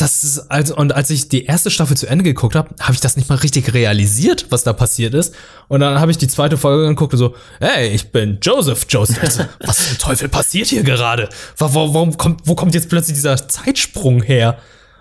[0.02, 3.00] das ist also und als ich die erste Staffel zu Ende geguckt habe, habe ich
[3.00, 5.34] das nicht mal richtig realisiert, was da passiert ist.
[5.68, 9.48] Und dann habe ich die zweite Folge geguckt und so, hey, ich bin Joseph Joseph.
[9.60, 11.30] was zum Teufel passiert hier gerade?
[11.58, 14.58] Warum kommt, wo kommt jetzt plötzlich dieser Zeitsprung her?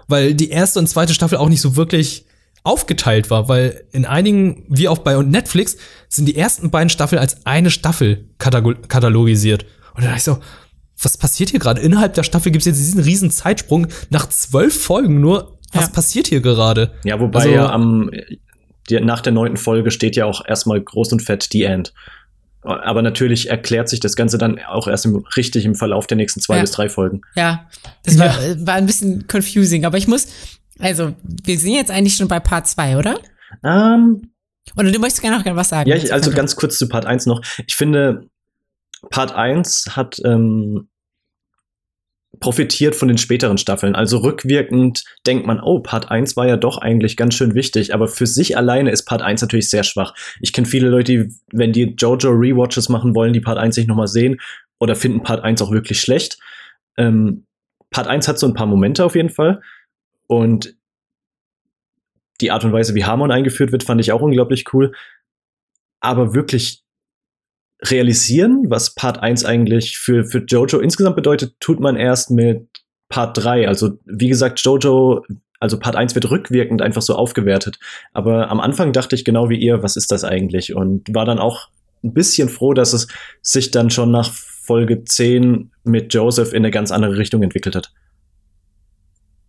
[0.07, 2.25] Weil die erste und zweite Staffel auch nicht so wirklich
[2.65, 5.77] aufgeteilt war, weil in einigen, wie auch bei Netflix,
[6.09, 9.65] sind die ersten beiden Staffeln als eine Staffel katalogisiert.
[9.95, 10.39] Und dann dachte ich so,
[11.01, 11.81] was passiert hier gerade?
[11.81, 15.59] Innerhalb der Staffel gibt es jetzt diesen riesen Zeitsprung nach zwölf Folgen nur.
[15.73, 15.91] Was ja.
[15.91, 16.93] passiert hier gerade?
[17.05, 18.11] Ja, wobei also, ja am,
[18.89, 21.93] die, nach der neunten Folge steht ja auch erstmal groß und fett die End.
[22.63, 26.41] Aber natürlich erklärt sich das Ganze dann auch erst im, richtig im Verlauf der nächsten
[26.41, 26.63] zwei ja.
[26.63, 27.21] bis drei Folgen.
[27.37, 27.69] Ja,
[28.05, 28.67] das war, ja.
[28.67, 29.85] war ein bisschen confusing.
[29.85, 30.27] Aber ich muss,
[30.79, 33.19] also, wir sind jetzt eigentlich schon bei Part 2, oder?
[33.65, 34.31] Ähm.
[34.77, 35.89] Oder du möchtest gerne noch was sagen?
[35.89, 37.43] Ja, ich, also ganz kurz zu Part 1 noch.
[37.67, 38.29] Ich finde,
[39.11, 40.89] Part 1 hat ähm,
[42.41, 43.95] profitiert von den späteren Staffeln.
[43.95, 48.07] Also rückwirkend denkt man, oh, Part 1 war ja doch eigentlich ganz schön wichtig, aber
[48.07, 50.15] für sich alleine ist Part 1 natürlich sehr schwach.
[50.41, 53.89] Ich kenne viele Leute, die, wenn die JoJo Rewatches machen wollen, die Part 1 nicht
[53.89, 54.41] nochmal sehen
[54.79, 56.39] oder finden Part 1 auch wirklich schlecht.
[56.97, 57.45] Ähm,
[57.91, 59.63] Part 1 hat so ein paar Momente auf jeden Fall
[60.27, 60.77] und
[62.41, 64.93] die Art und Weise, wie Harmon eingeführt wird, fand ich auch unglaublich cool.
[66.01, 66.85] Aber wirklich
[67.83, 72.67] realisieren, was Part 1 eigentlich für, für Jojo insgesamt bedeutet, tut man erst mit
[73.09, 73.69] Part 3.
[73.69, 75.25] Also, wie gesagt, Jojo,
[75.61, 77.79] also Part 1 wird rückwirkend einfach so aufgewertet.
[78.13, 80.75] Aber am Anfang dachte ich genau wie ihr, was ist das eigentlich?
[80.75, 81.69] Und war dann auch
[82.05, 83.09] ein bisschen froh, dass es
[83.43, 87.93] sich dann schon nach Folge 10 mit Joseph in eine ganz andere Richtung entwickelt hat.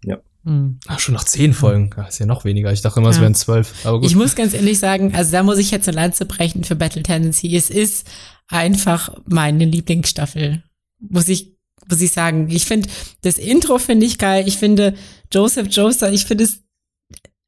[0.04, 0.20] Ja.
[0.50, 0.80] Hm.
[0.88, 1.92] Ach, schon nach zehn Folgen.
[1.96, 2.74] Ach, ist ja noch weniger.
[2.74, 3.16] Ich dachte immer, ja.
[3.16, 3.72] es wären zwölf.
[3.86, 4.10] Aber gut.
[4.10, 7.04] Ich muss ganz ehrlich sagen, also da muss ich jetzt eine Lanze brechen für Battle
[7.04, 7.56] Tendency.
[7.56, 8.08] Es ist
[8.48, 10.64] einfach meine Lieblingsstaffel.
[11.00, 11.56] Muss ich,
[11.88, 12.50] muss ich sagen.
[12.50, 12.90] Ich finde,
[13.22, 14.48] das Intro finde ich geil.
[14.48, 14.96] Ich finde
[15.32, 16.64] Joseph Joestar, ich finde es,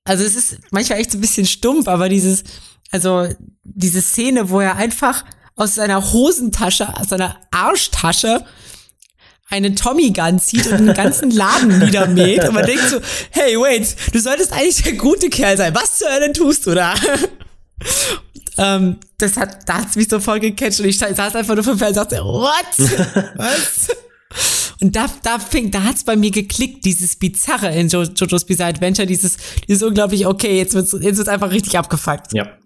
[0.03, 2.43] also es ist manchmal echt so ein bisschen stumpf, aber dieses,
[2.91, 3.27] also
[3.63, 8.45] diese Szene, wo er einfach aus seiner Hosentasche, aus seiner Arschtasche
[9.51, 12.99] eine Tommy Gun zieht und den ganzen Laden niedermäht und man denkt so,
[13.31, 15.75] hey, wait, du solltest eigentlich der gute Kerl sein.
[15.75, 16.95] Was zur Hölle tust du da?
[18.57, 21.81] ähm, das hat, da hat's mich so voll gecatcht und ich saß einfach nur fünf
[21.81, 22.53] und sagte, what?
[23.35, 23.89] Was?
[24.81, 28.69] Und da, da fing, da hat's bei mir geklickt, dieses Bizarre in jo JoJo's Bizarre
[28.69, 29.37] Adventure, dieses,
[29.67, 32.33] dieses unglaublich, okay, jetzt wird's, jetzt wird's einfach richtig abgefuckt.
[32.33, 32.57] Ja.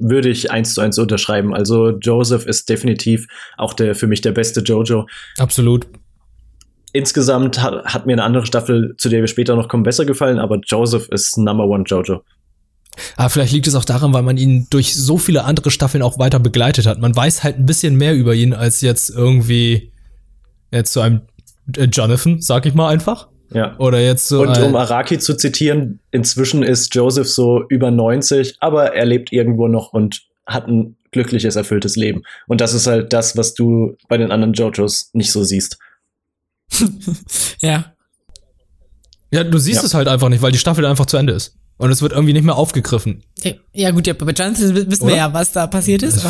[0.00, 1.54] Würde ich eins zu eins unterschreiben.
[1.54, 5.06] Also Joseph ist definitiv auch der, für mich der beste Jojo.
[5.38, 5.86] Absolut
[6.94, 10.38] insgesamt hat, hat, mir eine andere Staffel, zu der wir später noch kommen, besser gefallen,
[10.38, 12.22] aber Joseph ist Number One Jojo.
[13.16, 16.18] Aber vielleicht liegt es auch daran, weil man ihn durch so viele andere Staffeln auch
[16.20, 17.00] weiter begleitet hat.
[17.00, 19.92] Man weiß halt ein bisschen mehr über ihn als jetzt irgendwie
[20.70, 21.22] jetzt zu einem
[21.76, 23.28] äh, Jonathan, sag ich mal einfach.
[23.52, 23.76] Ja.
[23.78, 24.42] Oder jetzt so.
[24.42, 29.66] Und um Araki zu zitieren, inzwischen ist Joseph so über 90, aber er lebt irgendwo
[29.66, 32.22] noch und hat ein glückliches, erfülltes Leben.
[32.46, 35.78] Und das ist halt das, was du bei den anderen JoJos nicht so siehst.
[37.60, 37.94] Ja.
[39.30, 39.86] ja, du siehst Ja.
[39.86, 41.56] es halt einfach nicht, weil die Staffel einfach zu Ende ist.
[41.76, 43.24] Und es wird irgendwie nicht mehr aufgegriffen.
[43.72, 45.12] Ja, gut, ja, bei Jonathan wissen Oder?
[45.12, 46.24] wir ja, was da passiert ist.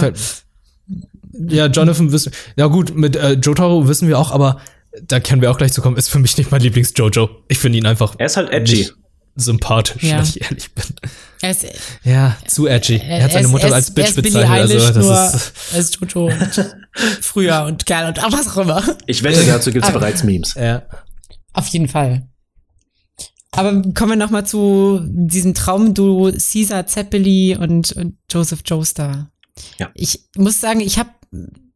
[1.49, 2.33] Ja, Jonathan wissen.
[2.57, 4.61] Ja, gut, mit äh, Jotaro wissen wir auch, aber
[5.03, 5.97] da können wir auch gleich zu kommen.
[5.97, 7.29] Ist für mich nicht mein Lieblings-Jojo.
[7.49, 8.89] Ich finde ihn einfach Er ist halt edgy.
[9.37, 10.19] sympathisch, Ja.
[10.19, 10.85] wenn ich ehrlich bin.
[11.45, 11.67] Er ist,
[12.05, 12.97] Ja, zu edgy.
[13.07, 14.51] Er hat seine ist- Mutter er als er Bitch bezeichnet.
[14.51, 16.73] Also, Eilish, nur das ist, als Jojo und
[17.21, 18.83] früher und Kerl und ach, was auch immer.
[19.07, 20.55] Ich wette, dazu gibt's Aber- bereits Memes.
[20.55, 20.83] ja.
[21.53, 22.27] Auf jeden Fall.
[23.53, 29.31] Aber kommen wir noch mal zu diesem Traumduo Caesar Zeppeli und, und Joseph Joestar.
[29.79, 29.91] Ja.
[29.95, 31.11] Ich muss sagen, ich habe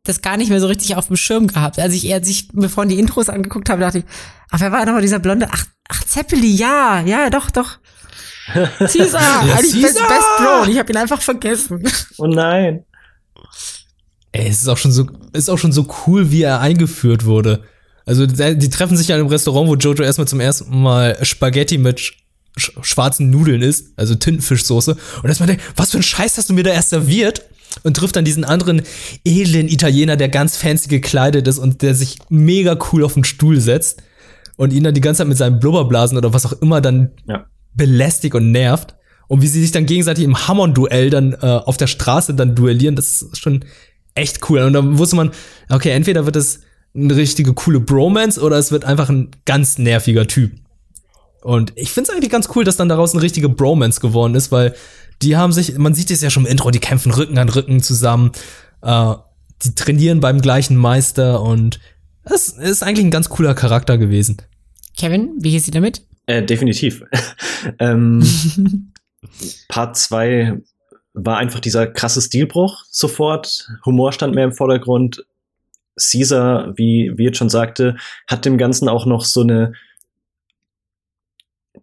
[0.02, 1.78] das gar nicht mehr so richtig auf dem Schirm gehabt.
[1.78, 4.04] Als ich, als ich mir vorhin die Intros angeguckt habe, dachte ich,
[4.50, 5.46] ach, wer war nochmal dieser Blonde?
[5.52, 7.78] Ach, ach, Zeppeli, ja, ja, doch, doch.
[8.78, 10.08] Caesar, eigentlich Best, Caesar!
[10.08, 10.62] Best Bro.
[10.62, 11.82] Und ich habe ihn einfach vergessen.
[12.18, 12.84] Oh nein.
[14.32, 17.62] Ey, es ist auch schon so, ist auch schon so cool, wie er eingeführt wurde.
[18.06, 21.76] Also, die treffen sich ja in einem Restaurant, wo Jojo erstmal zum ersten Mal Spaghetti
[21.78, 24.96] mit sch schwarzen Nudeln isst, also Tintenfischsoße.
[25.22, 27.42] Und erstmal denkt, was für ein Scheiß hast du mir da erst serviert?
[27.82, 28.82] Und trifft dann diesen anderen
[29.24, 33.60] edlen Italiener, der ganz fancy gekleidet ist und der sich mega cool auf den Stuhl
[33.60, 34.02] setzt
[34.56, 37.46] und ihn dann die ganze Zeit mit seinen Blubberblasen oder was auch immer dann Ja.
[37.78, 38.94] Belästigt und nervt.
[39.26, 42.96] Und wie sie sich dann gegenseitig im Hammond-Duell dann äh, auf der Straße dann duellieren,
[42.96, 43.64] das ist schon
[44.14, 44.60] echt cool.
[44.60, 45.30] Und dann wusste man,
[45.70, 46.60] okay, entweder wird es
[46.94, 50.52] eine richtige coole Bromance oder es wird einfach ein ganz nerviger Typ.
[51.42, 54.50] Und ich finde es eigentlich ganz cool, dass dann daraus eine richtige Bromance geworden ist,
[54.50, 54.74] weil
[55.22, 57.82] die haben sich, man sieht es ja schon im Intro, die kämpfen Rücken an Rücken
[57.82, 58.32] zusammen,
[58.82, 59.14] äh,
[59.62, 61.80] die trainieren beim gleichen Meister und
[62.24, 64.38] es ist eigentlich ein ganz cooler Charakter gewesen.
[64.96, 66.02] Kevin, wie hieß sie damit?
[66.28, 67.02] Äh, definitiv.
[67.78, 68.22] ähm,
[69.68, 70.60] Part 2
[71.14, 73.66] war einfach dieser krasse Stilbruch sofort.
[73.86, 75.24] Humor stand mehr im Vordergrund.
[75.96, 79.72] Caesar, wie, wie jetzt schon sagte, hat dem Ganzen auch noch so eine.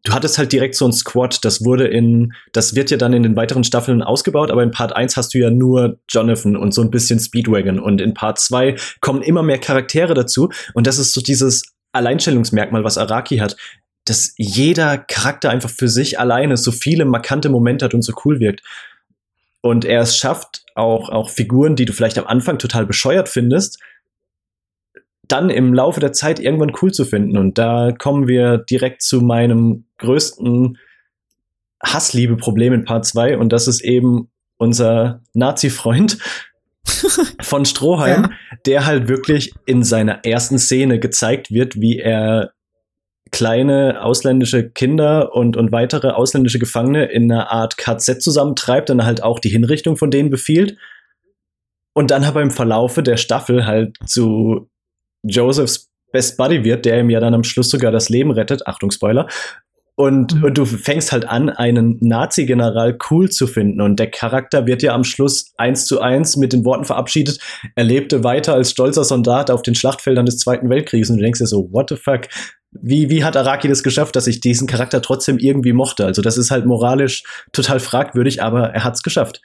[0.04, 3.24] Du hattest halt direkt so ein Squad, das wurde in, das wird ja dann in
[3.24, 6.84] den weiteren Staffeln ausgebaut, aber in Part 1 hast du ja nur Jonathan und so
[6.84, 11.14] ein bisschen Speedwagon und in Part 2 kommen immer mehr Charaktere dazu und das ist
[11.14, 13.56] so dieses Alleinstellungsmerkmal, was Araki hat,
[14.06, 18.40] dass jeder Charakter einfach für sich alleine so viele markante Momente hat und so cool
[18.40, 18.62] wirkt.
[19.62, 23.80] Und er es schafft, auch, auch Figuren, die du vielleicht am Anfang total bescheuert findest,
[25.28, 27.38] dann im Laufe der Zeit irgendwann cool zu finden.
[27.38, 30.78] Und da kommen wir direkt zu meinem größten
[31.84, 33.38] Hassliebe-Problem in Part 2.
[33.38, 36.20] Und das ist eben unser Nazi-Freund
[37.42, 38.30] von Stroheim, Ja.
[38.68, 42.52] der halt wirklich in seiner ersten Szene gezeigt wird, wie er
[43.36, 49.22] kleine ausländische Kinder und, und weitere ausländische Gefangene in einer Art KZ zusammentreibt, dann halt
[49.22, 50.78] auch die Hinrichtung von denen befiehlt.
[51.94, 54.70] Und dann aber im Verlaufe der Staffel halt zu
[55.24, 58.68] Josephs Best Buddy wird, der ihm ja dann am Schluss sogar das Leben rettet.
[58.68, 59.28] Achtung, Spoiler.
[59.98, 60.44] Und, Mhm.
[60.46, 63.82] und du fängst halt an, einen Nazi-General cool zu finden.
[63.82, 67.40] Und der Charakter wird ja am Schluss eins zu eins mit den Worten verabschiedet,
[67.76, 71.10] er lebte weiter als stolzer Soldat auf den Schlachtfeldern des Zweiten Weltkriegs.
[71.10, 72.28] Und du denkst dir so, what the fuck?
[72.82, 76.06] Wie, wie hat Araki das geschafft, dass ich diesen Charakter trotzdem irgendwie mochte?
[76.06, 79.42] Also das ist halt moralisch total fragwürdig, aber er hat's geschafft.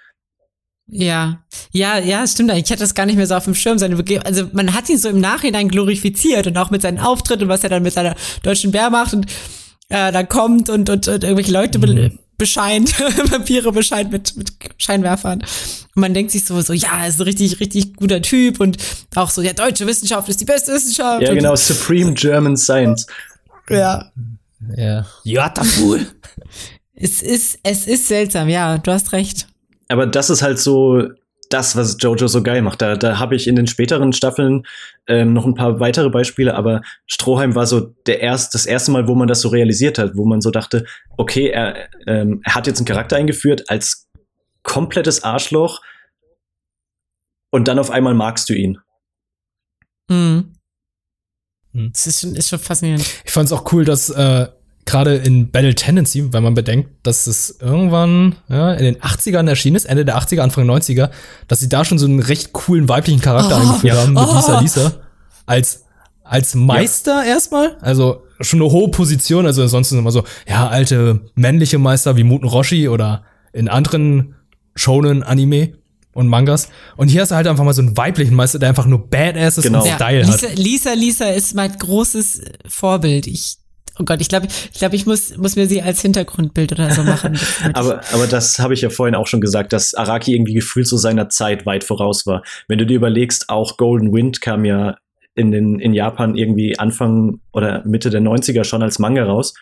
[0.92, 2.50] Ja, ja, ja, stimmt.
[2.52, 3.78] Ich hatte das gar nicht mehr so auf dem Schirm.
[3.78, 7.48] Seine also man hat ihn so im Nachhinein glorifiziert und auch mit seinen Auftritten und
[7.48, 9.26] was er dann mit seiner deutschen Bär macht und
[9.88, 12.98] äh, da kommt und, und, und irgendwelche Leute be Bescheint,
[13.30, 15.40] Vampire bescheint mit, mit Scheinwerfern.
[15.40, 18.78] Und man denkt sich so, so, ja, er ist ein richtig, richtig guter Typ und
[19.14, 21.20] auch so, ja, deutsche Wissenschaft ist die beste Wissenschaft.
[21.20, 23.06] Ja, genau, Supreme German Science.
[23.68, 24.10] Ja.
[24.74, 25.06] Ja.
[25.24, 26.06] Ja, Fool.
[26.94, 29.46] Es ist, es ist seltsam, ja, du hast recht.
[29.88, 31.02] Aber das ist halt so
[31.50, 32.80] das, was Jojo so geil macht.
[32.80, 34.66] Da, da habe ich in den späteren Staffeln
[35.06, 39.08] ähm, noch ein paar weitere Beispiele, aber Stroheim war so der erst, das erste Mal,
[39.08, 40.86] wo man das so realisiert hat, wo man so dachte,
[41.18, 44.08] okay, er, ähm, er hat jetzt einen Charakter eingeführt als
[44.62, 45.82] komplettes Arschloch
[47.50, 48.78] und dann auf einmal magst du ihn.
[50.08, 50.54] Mhm.
[51.72, 51.90] Hm.
[51.92, 53.04] Das ist schon, ist schon faszinierend.
[53.24, 54.48] Ich fand es auch cool, dass äh,
[54.86, 59.76] gerade in Battle Tendency, wenn man bedenkt, dass es irgendwann ja, in den 80ern erschienen
[59.76, 61.10] ist, Ende der 80er, Anfang 90er,
[61.48, 64.00] dass sie da schon so einen recht coolen weiblichen Charakter Oh, eingeführt ja.
[64.02, 64.34] haben mit Oh.
[64.34, 64.92] Lisa Lisa.
[65.46, 65.84] Als,
[66.24, 71.20] als Meister erstmal, also schon eine hohe Position, also sonst ist immer so, ja, alte
[71.34, 74.34] männliche Meister wie Muten Roshi oder in anderen
[74.76, 75.74] Shonen-Anime
[76.12, 76.68] und Mangas.
[76.96, 79.58] Und hier hast du halt einfach mal so einen weiblichen Meister, der einfach nur Badass
[79.58, 79.82] ist Genau.
[79.82, 80.58] und Ja, Style Lisa, hat.
[80.58, 83.26] Lisa, Lisa ist mein großes Vorbild.
[83.26, 83.56] Ich,
[84.00, 87.04] oh Gott, ich glaube, ich glaube, ich muss, muss mir sie als Hintergrundbild oder so
[87.04, 87.38] machen.
[87.74, 90.96] Aber, aber das habe ich ja vorhin auch schon gesagt, dass Araki irgendwie gefühlt so
[90.96, 92.42] seiner Zeit weit voraus war.
[92.68, 94.96] Wenn du dir überlegst, auch Golden Wind kam ja
[95.34, 99.54] in, den, in Japan irgendwie Anfang oder Mitte der 90er schon als Manga raus.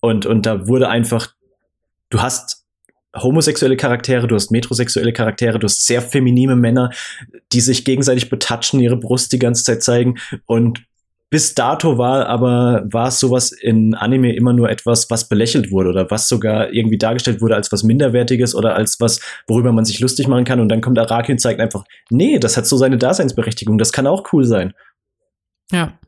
[0.00, 1.28] Und, und da wurde einfach,
[2.10, 2.64] du hast
[3.16, 6.90] homosexuelle Charaktere, du hast metrosexuelle Charaktere, du hast sehr feminine Männer,
[7.52, 10.16] die sich gegenseitig betatschen, ihre Brust die ganze Zeit zeigen.
[10.46, 10.84] Und
[11.34, 15.88] bis dato war aber war es sowas in Anime immer nur etwas, was belächelt wurde
[15.88, 19.18] oder was sogar irgendwie dargestellt wurde als was minderwertiges oder als was,
[19.48, 20.60] worüber man sich lustig machen kann.
[20.60, 24.06] Und dann kommt Araki und zeigt einfach, nee, das hat so seine Daseinsberechtigung, das kann
[24.06, 24.74] auch cool sein.
[25.72, 25.98] ja.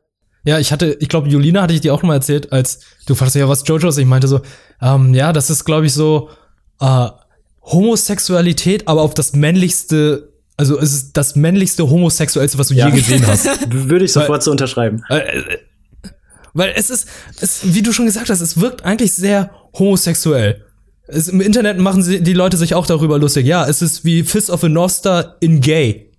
[0.45, 3.13] Ja, ich hatte, ich glaube, Julina hatte ich dir auch noch mal erzählt, als du
[3.13, 3.97] fragst ja, was Jojo ist.
[3.97, 4.39] Ich meinte so,
[4.81, 6.29] ähm, ja, das ist, glaube ich, so
[6.79, 7.09] äh,
[7.63, 12.87] Homosexualität, aber auf das männlichste, also es ist das männlichste Homosexuellste, was du Ja.
[12.89, 13.47] je gesehen hast.
[13.71, 15.03] Würde ich sofort so unterschreiben.
[15.09, 15.57] Äh, äh,
[16.53, 17.07] Weil es ist,
[17.39, 20.63] es, wie du schon gesagt hast, es wirkt eigentlich sehr homosexuell.
[21.07, 23.45] Es, Im Internet machen sie, die Leute sich auch darüber lustig.
[23.45, 26.11] Ja, es ist wie Fist of a North Star in gay.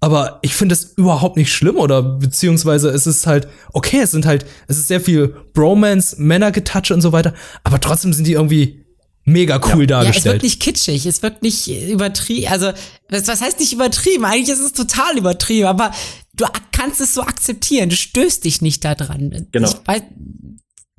[0.00, 4.26] Aber ich finde es überhaupt nicht schlimm oder beziehungsweise es ist halt, okay, es sind
[4.26, 7.34] halt, es ist sehr viel Bromance, Männergetatsche und so weiter,
[7.64, 8.84] aber trotzdem sind die irgendwie
[9.28, 10.42] mega cool Ja, es wirkt dargestellt.
[10.42, 12.48] nicht kitschig, es wirkt nicht übertrieben.
[12.50, 12.72] Also,
[13.08, 14.24] was, was heißt nicht übertrieben?
[14.24, 15.92] Eigentlich ist es total übertrieben, aber
[16.34, 17.88] du kannst es so akzeptieren.
[17.90, 19.46] Du stößt dich nicht da dran.
[19.52, 19.68] Genau.
[19.68, 20.02] Ich weiß,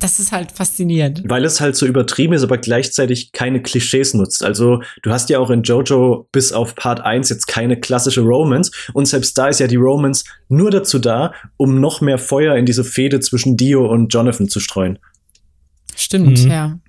[0.01, 1.23] das ist halt faszinierend.
[1.25, 4.45] Weil es halt so übertrieben ist, aber gleichzeitig keine Klischees nutzt.
[4.45, 8.71] Also du hast ja auch in Jojo bis auf Part 1 jetzt keine klassische Romance
[8.93, 12.65] und selbst da ist ja die Romance nur dazu da, um noch mehr Feuer in
[12.65, 14.99] diese Fehde zwischen Dio und Jonathan zu streuen.
[15.97, 16.49] Stimmt, Mhm.
[16.49, 16.79] ja.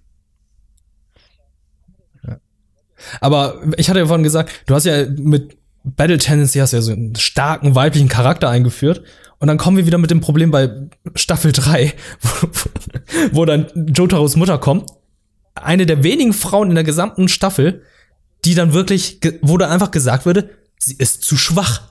[3.21, 6.93] Aber ich hatte ja vorhin gesagt, du hast ja mit Battle Tendency hast ja so
[6.93, 9.03] einen starken weiblichen Charakter eingeführt.
[9.39, 10.71] Und dann kommen wir wieder mit dem Problem bei
[11.15, 12.49] Staffel 3, wo,
[13.33, 14.91] wo dann Jotaros Mutter kommt.
[15.55, 17.83] Eine der wenigen Frauen in der gesamten Staffel,
[18.45, 21.83] die dann wirklich, wo dann einfach gesagt würde, sie ist zu schwach.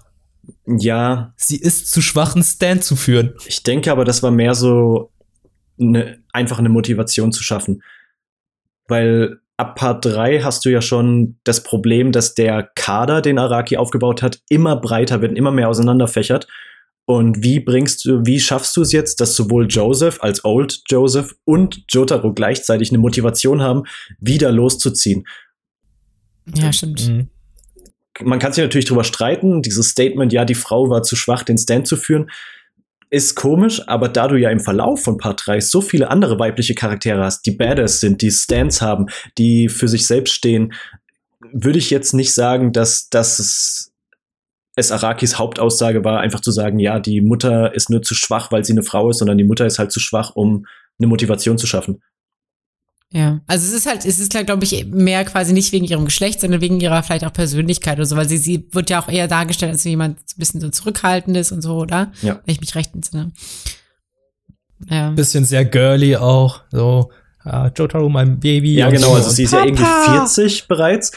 [0.66, 3.34] Ja, Sie ist zu schwach, einen Stand zu führen.
[3.46, 5.12] ich denke aber, das war mehr so
[5.80, 7.84] eine, einfach eine Motivation zu schaffen.
[8.88, 13.76] Weil ab Part 3 hast du ja schon das Problem, dass der Kader, den Araki
[13.76, 16.48] aufgebaut hat, immer breiter wird, immer mehr auseinanderfächert.
[17.06, 21.36] Und wie bringst du, wie schaffst du es jetzt, dass sowohl Joseph als Old Joseph
[21.44, 23.84] und Jotaro gleichzeitig eine Motivation haben,
[24.20, 25.28] wieder loszuziehen?
[26.56, 27.08] Ja, stimmt.
[27.08, 27.30] Mhm.
[28.24, 29.62] man kann sich natürlich drüber streiten.
[29.62, 32.30] Dieses Statement, ja, die Frau war zu schwach, den Stand zu führen,
[33.10, 36.76] ist komisch, aber da du ja im Verlauf von Part 3 so viele andere weibliche
[36.76, 39.08] Charaktere hast, die Badass sind, die Stands haben,
[39.38, 40.74] die für sich selbst stehen,
[41.52, 43.94] würde ich jetzt nicht sagen, dass das es,
[44.76, 48.64] es Arakis Hauptaussage war, einfach zu sagen, ja, die Mutter ist nur zu schwach, weil
[48.64, 50.66] sie eine Frau ist, sondern die Mutter ist halt zu schwach, um
[51.00, 52.02] eine Motivation zu schaffen.
[53.12, 56.42] Ja, also es ist halt, es ist, glaube ich, mehr quasi nicht wegen ihrem Geschlecht,
[56.42, 59.28] sondern wegen ihrer vielleicht auch Persönlichkeit oder so, weil sie, sie wird ja auch eher
[59.28, 62.12] dargestellt als jemand so ein bisschen so zurückhaltend ist und so, oder?
[62.22, 62.40] Ja.
[62.46, 63.32] Wenn ich mich recht entsinne.
[64.88, 65.10] Ja.
[65.10, 66.62] Bisschen sehr girly auch.
[66.72, 67.10] So,
[67.44, 68.76] ah, Jotaro, mein Baby.
[68.76, 69.08] Ja, genau.
[69.10, 69.14] so.
[69.16, 70.28] Also sie ist ja irgendwie Papa!
[70.28, 71.12] 40 bereits.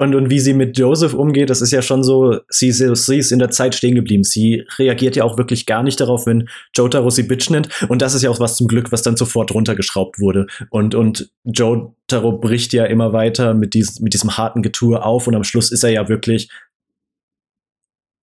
[0.00, 3.32] Und, und wie sie mit Joseph umgeht, das ist ja schon so, sie, sie, ist
[3.32, 4.22] in der Zeit stehen geblieben.
[4.22, 7.68] Sie reagiert ja auch wirklich gar nicht darauf, wenn Jotaro sie Bitch nennt.
[7.88, 10.46] Und das ist ja auch was zum Glück, was dann sofort runtergeschraubt wurde.
[10.70, 15.26] Und, und Jotaro bricht ja immer weiter mit, dies, mit diesem harten Getue auf.
[15.26, 16.48] Und am Schluss ist er ja wirklich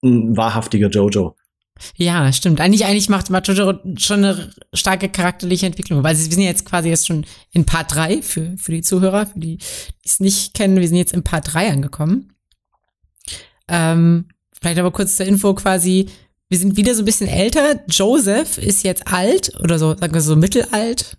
[0.02, 1.36] ein wahrhaftiger Jojo.
[1.98, 2.62] Ja, stimmt.
[2.62, 6.66] Eigentlich, eigentlich macht Jojo schon eine starke charakterliche Entwicklung, weil sie wir sind ja jetzt
[6.66, 9.64] quasi jetzt schon in Part 3 für, für die Zuhörer, für die, die
[10.06, 12.34] es nicht kennen, wir sind jetzt in Part 3 angekommen.
[13.68, 14.26] Ähm,
[14.62, 16.08] vielleicht aber kurz zur Info quasi,
[16.50, 17.82] wir sind wieder so ein bisschen älter.
[17.90, 21.18] Joseph ist jetzt alt oder so, sagen wir so mittelalt.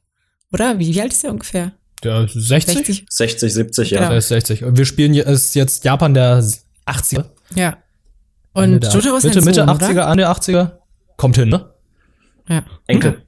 [0.52, 0.78] Oder?
[0.78, 1.72] Wie, wie alt ist er ungefähr?
[2.02, 2.74] Der 60?
[2.74, 3.07] 60?
[3.09, 3.98] 60, 70, ja.
[3.98, 4.11] Genau.
[4.11, 4.64] Der ist 60.
[4.64, 6.42] Und wir spielen jetzt Japan der
[6.86, 7.24] 80er.
[7.54, 7.78] Ja.
[8.57, 10.07] Ende Und der- Jotaro ist Mitte, ein Mitte Sohn, 80er, oder?
[10.09, 10.78] an der 80er.
[11.16, 11.72] Kommt hin, ne?
[12.48, 12.62] Ja.
[12.86, 13.22] Enkel.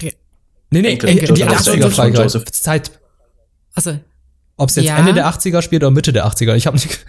[0.00, 1.08] Nee, nee, Enkel.
[1.10, 2.22] Enkel, die Jotaro ist der 80er Enkel von Frage.
[2.22, 2.44] Joseph.
[2.52, 2.90] Zeit.
[3.74, 3.98] Also,
[4.56, 4.96] Ob es jetzt Ja.
[4.98, 6.54] Ende der 80er spielt oder Mitte der 80er.
[6.54, 7.04] Ich habe nicht.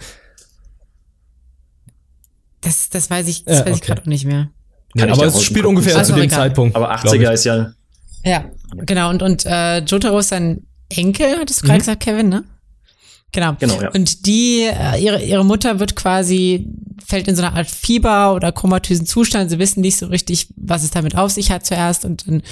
[2.62, 3.86] das, das weiß ich, das Ja, weiß ich okay.
[3.86, 4.50] gerade auch nicht mehr.
[4.94, 6.38] Nee, ich aber es spielt ungefähr nicht zu dem egal.
[6.38, 6.76] Zeitpunkt.
[6.76, 7.34] Aber glaub 80er ich.
[7.34, 7.72] ist ja,
[8.24, 8.44] Ja,
[8.86, 9.10] genau.
[9.10, 11.80] Und, und äh, Jotaro ist sein Enkel, hattest du gerade Mhm.
[11.80, 12.44] gesagt, Kevin, ne?
[13.34, 13.56] Genau.
[13.58, 13.90] Genau, ja.
[13.90, 16.68] Und die, äh, ihre, ihre Mutter wird quasi,
[17.04, 19.50] fällt in so eine Art Fieber oder komatösen Zustand.
[19.50, 22.04] Sie wissen nicht so richtig, was es damit auf sich hat zuerst.
[22.04, 22.42] Und dann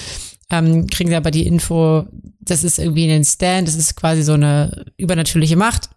[0.51, 2.07] ähm, kriegen sie aber die Info,
[2.41, 5.89] das ist irgendwie ein Stand, das ist quasi so eine übernatürliche Macht.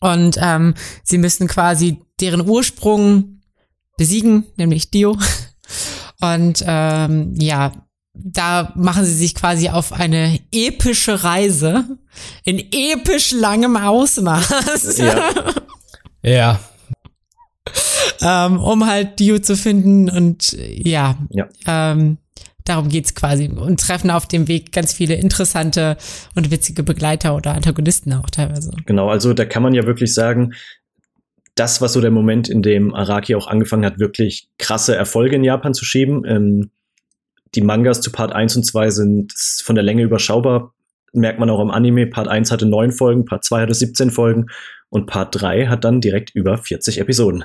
[0.00, 0.74] Und ähm,
[1.04, 3.42] sie müssen quasi deren Ursprung
[3.96, 5.16] besiegen, nämlich Dio.
[6.20, 7.72] Und ähm, ja,
[8.20, 11.84] da machen sie sich quasi auf eine epische Reise
[12.44, 14.98] in episch langem Ausmaß.
[14.98, 15.32] Ja.
[16.22, 16.60] Ja.
[18.20, 21.46] ähm, um halt Dio zu finden und äh, ja, Ja.
[21.66, 22.18] ähm,
[22.64, 25.96] darum geht's quasi und treffen auf dem Weg ganz viele interessante
[26.34, 28.72] und witzige Begleiter oder Antagonisten auch teilweise.
[28.86, 30.54] Genau, also da kann man ja wirklich sagen,
[31.54, 35.44] das war so der Moment, in dem Araki auch angefangen hat, wirklich krasse Erfolge in
[35.44, 36.24] Japan zu schieben.
[36.26, 36.70] Ähm,
[37.54, 39.32] die Mangas zu Part 1 und 2 sind
[39.62, 40.74] von der Länge überschaubar.
[41.12, 42.06] Merkt man auch im Anime.
[42.06, 44.46] Part 1 hatte 9 Folgen, Part 2 hatte 17 Folgen
[44.90, 47.44] und Part 3 hat dann direkt über 40 Episoden.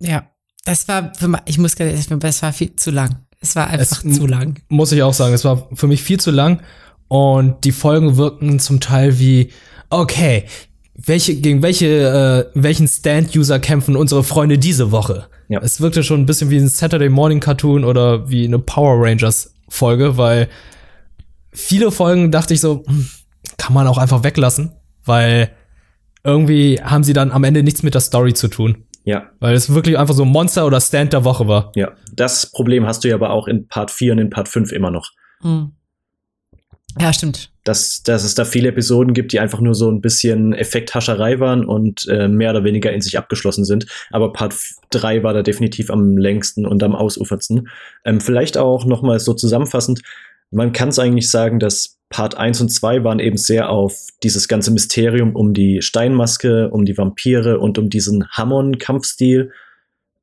[0.00, 0.30] Ja,
[0.64, 3.26] das war, für, ma- ich muss ganz ehrlich sagen, das war viel zu lang.
[3.40, 4.60] Es war einfach Es- zu lang.
[4.68, 6.62] Muss ich auch sagen, es war für mich viel zu lang
[7.08, 9.52] und die Folgen wirkten zum Teil wie,
[9.90, 10.44] okay,
[10.98, 15.26] welche, gegen welche, äh, welchen Stand-User kämpfen unsere Freunde diese Woche?
[15.48, 15.60] Ja.
[15.62, 19.54] Es wirkte schon ein bisschen wie ein Saturday Morning Cartoon oder wie eine Power Rangers
[19.68, 20.48] Folge, weil
[21.52, 23.08] viele Folgen dachte ich so, hm,
[23.58, 24.72] kann man auch einfach weglassen,
[25.04, 25.50] weil
[26.24, 28.84] irgendwie haben sie dann am Ende nichts mit der Story zu tun.
[29.04, 31.70] Ja, Weil es wirklich einfach so Monster oder Stand der Woche war.
[31.76, 31.92] ja.
[32.12, 34.90] Das Problem hast du ja aber auch in Part 4 und in Part 5 immer
[34.90, 35.10] noch.
[35.42, 35.72] Hm.
[36.98, 37.50] Ja, stimmt.
[37.64, 41.64] dass, dass es da viele Episoden gibt, die einfach nur so ein bisschen Effekthascherei waren
[41.64, 43.86] und äh, mehr oder weniger in sich abgeschlossen sind.
[44.10, 44.54] Aber Part
[44.90, 47.68] 3 war da definitiv am längsten und am ausuferndsten.
[48.04, 50.00] Ähm, vielleicht auch nochmal so zusammenfassend,
[50.52, 54.46] man kann es eigentlich sagen, dass Part 1 und 2 waren eben sehr auf dieses
[54.46, 59.50] ganze Mysterium um die Steinmaske, um die Vampire und um diesen Hammon-Kampfstil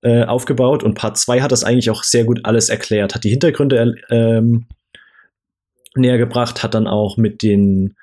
[0.01, 0.81] äh, aufgebaut.
[0.81, 3.75] Und Part 2 hat das eigentlich auch sehr gut alles erklärt, hat die Hintergründe
[4.09, 4.65] er- ähm,
[5.95, 7.95] näher gebracht, hat dann auch mit den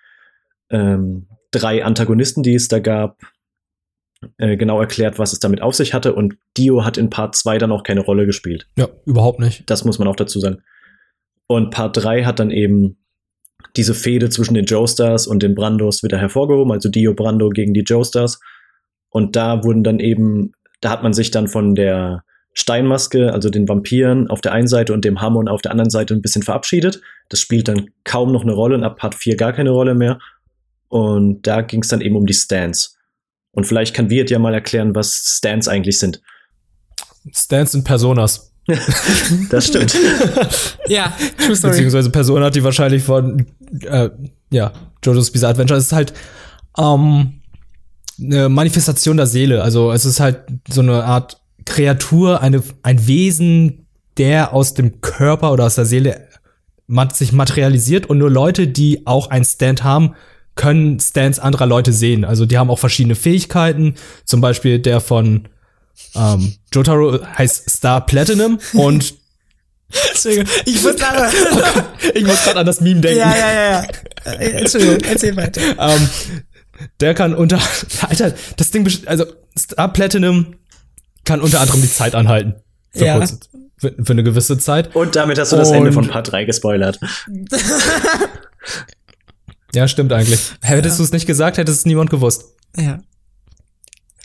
[0.70, 3.18] ähm, drei Antagonisten, die es da gab,
[4.38, 6.14] äh, genau erklärt, was es damit auf sich hatte.
[6.14, 8.68] Und Dio hat in Part 2 dann auch keine Rolle gespielt.
[8.76, 9.68] Ja, überhaupt nicht.
[9.68, 10.62] Das muss man auch dazu sagen.
[11.46, 12.98] Und Part 3 hat dann eben
[13.76, 17.82] diese Fehde zwischen den Joestars und den Brandos wieder hervorgehoben, also Dio Brando gegen die
[17.82, 18.40] Joestars.
[19.10, 23.68] Und da wurden dann eben, da hat man sich dann von der Steinmaske, also den
[23.68, 27.00] Vampiren auf der einen Seite und dem Hammon auf der anderen Seite ein bisschen verabschiedet.
[27.28, 30.18] Das spielt dann kaum noch eine Rolle und ab Part 4 gar keine Rolle mehr.
[30.88, 32.96] Und da ging es dann eben um die Stands.
[33.52, 36.20] Und vielleicht kann Wirt ja mal erklären, was Stands eigentlich sind.
[37.32, 38.48] Stands und Personas.
[39.50, 39.96] Das stimmt.
[40.88, 41.72] Ja, true story.
[41.72, 43.46] Beziehungsweise Persona, die wahrscheinlich von,
[43.84, 44.10] äh,
[44.50, 44.72] ja,
[45.04, 45.78] JoJo's Bizarre Adventure.
[45.78, 46.12] Es ist halt
[46.76, 47.40] ähm,
[48.20, 49.62] eine Manifestation der Seele.
[49.62, 53.86] Also es ist halt so eine Art Kreatur, eine, ein Wesen,
[54.16, 56.28] der aus dem Körper oder aus der Seele
[57.12, 60.14] sich materialisiert und nur Leute, die auch ein Stand haben,
[60.56, 62.24] können Stands anderer Leute sehen.
[62.24, 63.94] Also die haben auch verschiedene Fähigkeiten.
[64.24, 65.48] Zum Beispiel der von
[66.14, 69.14] ähm, Jotaro heißt Star Platinum und
[70.08, 71.30] Entschuldigung, ich muss da.
[72.14, 73.18] ich muss gerade an das Meme denken.
[73.18, 74.32] ja, ja, ja, ja.
[74.32, 75.60] Äh, Entschuldigung, erzähl weiter.
[75.78, 76.08] Ähm,
[77.00, 77.60] der kann unter,
[78.08, 79.26] Alter, das Ding, also
[79.58, 80.54] Star Platinum
[81.24, 82.54] kann unter anderem die Zeit anhalten.
[82.92, 83.18] Für, Ja.
[83.18, 83.38] kurze,
[83.76, 84.94] für, für eine gewisse Zeit.
[84.96, 86.98] Und damit hast du das Ende Und- von Part 3 gespoilert.
[89.74, 90.52] Ja, stimmt eigentlich.
[90.62, 92.44] Hättest du es nicht gesagt, hätte es niemand gewusst.
[92.76, 92.98] Ja.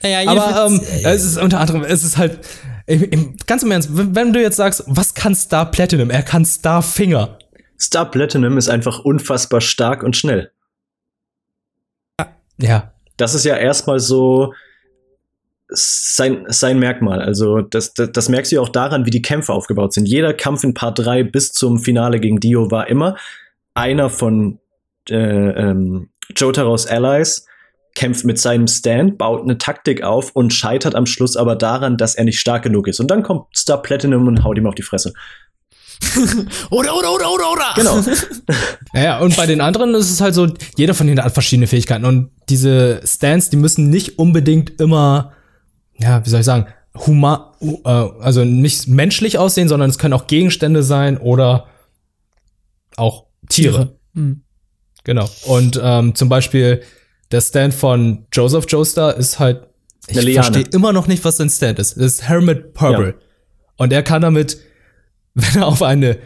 [0.02, 2.40] Ja, Aber ähm, jedenfalls, äh, es ist unter anderem, es ist halt,
[2.88, 6.10] im, im, ganz im Ernst, wenn wenn du jetzt sagst, was kann Star Platinum?
[6.10, 7.38] Er kann Star Finger.
[7.80, 10.52] Star Platinum ist einfach unfassbar stark und schnell.
[12.58, 12.94] Ja.
[13.18, 14.54] Das ist ja erstmal so
[15.68, 17.22] sein, sein Merkmal.
[17.22, 20.08] Also, das, das, das merkst du ja auch daran, wie die Kämpfe aufgebaut sind.
[20.08, 23.16] Jeder Kampf in Part 3 bis zum Finale gegen Dio war immer
[23.74, 24.60] einer von
[25.10, 27.46] äh, ähm, Jotaros Allies
[27.96, 32.16] kämpft mit seinem Stand, baut eine Taktik auf und scheitert am Schluss aber daran, dass
[32.16, 33.00] er nicht stark genug ist.
[33.00, 35.14] Und dann kommt Star Platinum und haut ihm auf die Fresse.
[36.72, 37.74] oder, oder, oder, oder, oder.
[37.76, 38.04] Genau.
[38.94, 40.48] Ja, ja, und bei den anderen ist es halt so,
[40.78, 42.06] jeder von denen hat verschiedene Fähigkeiten.
[42.06, 45.34] Und diese Stands, die müssen nicht unbedingt immer,
[45.98, 50.28] ja, wie soll ich sagen, human, äh, also nicht menschlich aussehen, sondern es können auch
[50.28, 51.68] Gegenstände sein oder
[52.96, 53.98] auch Tiere.
[54.14, 54.42] Hm.
[55.04, 55.30] Genau.
[55.46, 56.82] Und ähm, zum Beispiel
[57.32, 59.68] der Stand von Joseph Joestar ist halt,
[60.08, 61.98] ich verstehe immer noch nicht, was sein Stand ist.
[61.98, 63.08] Das ist Hermit Purple.
[63.08, 63.14] Ja.
[63.78, 64.58] Und er kann damit,
[65.34, 66.18] wenn er auf eine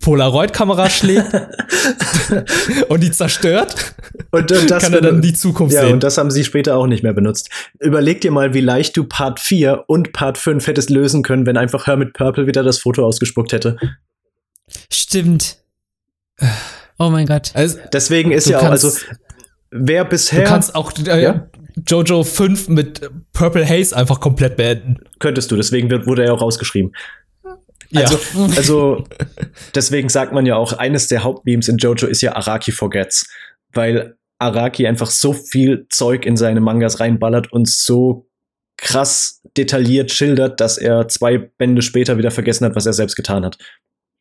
[0.00, 1.32] Polaroid-Kamera schlägt
[2.88, 3.94] und die zerstört,
[4.30, 5.94] Und, und das kann er dann die Zukunft Ja, sehen.
[5.94, 7.50] und das haben sie später auch nicht mehr benutzt.
[7.80, 11.56] Überleg dir mal, wie leicht du Part 4 und Part 5 hättest lösen können, wenn
[11.56, 13.76] einfach Hermit Purple wieder das Foto ausgespuckt hätte.
[14.92, 15.58] Stimmt.
[16.98, 17.50] Oh mein Gott.
[17.54, 18.90] Also, Deswegen ist ja auch, also
[19.70, 20.42] wer bisher.
[20.42, 21.48] Du kannst auch äh, ja?
[21.86, 24.96] Jojo 5 mit Purple Haze einfach komplett beenden.
[25.18, 26.92] Könntest du, deswegen wird, wurde er auch rausgeschrieben.
[27.94, 28.46] Also, ja.
[28.56, 29.04] also
[29.74, 33.28] deswegen sagt man ja auch, eines der Hauptmemes in Jojo ist ja Araki Forgets,
[33.72, 38.26] weil Araki einfach so viel Zeug in seine Mangas reinballert und so
[38.76, 43.44] krass detailliert schildert, dass er zwei Bände später wieder vergessen hat, was er selbst getan
[43.44, 43.58] hat.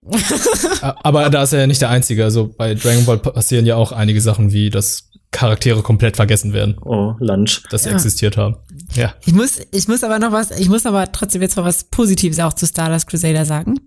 [0.82, 2.24] Aber da ist er ja nicht der Einzige.
[2.24, 6.78] Also bei Dragon Ball passieren ja auch einige Sachen, wie dass Charaktere komplett vergessen werden.
[6.82, 7.64] Oh, Lunch.
[7.70, 7.96] Dass sie ja.
[7.96, 8.58] existiert haben.
[8.96, 9.14] Ja.
[9.26, 12.40] Ich muss, ich muss aber noch was, ich muss aber trotzdem jetzt mal was Positives
[12.40, 13.80] auch zu Stardust Crusader sagen.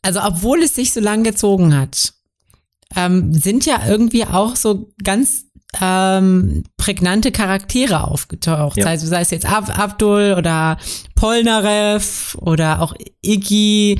[0.00, 2.14] Also, obwohl es sich so lang gezogen hat,
[2.96, 5.44] ähm, sind ja irgendwie auch so ganz
[5.80, 8.76] ähm, prägnante Charaktere aufgetaucht.
[8.76, 8.86] Ja.
[8.86, 10.76] Also sei es jetzt Ab Abdul oder
[11.14, 13.98] Polnareff oder auch Iggy.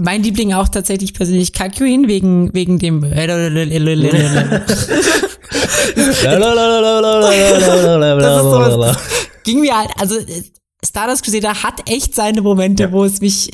[0.00, 3.02] Mein Liebling auch tatsächlich persönlich Kakuin wegen, wegen dem
[8.42, 8.98] sowas,
[9.42, 10.14] ging mir halt, also
[10.84, 12.92] Stardust Crusader hat echt seine Momente, ja.
[12.92, 13.50] wo es mich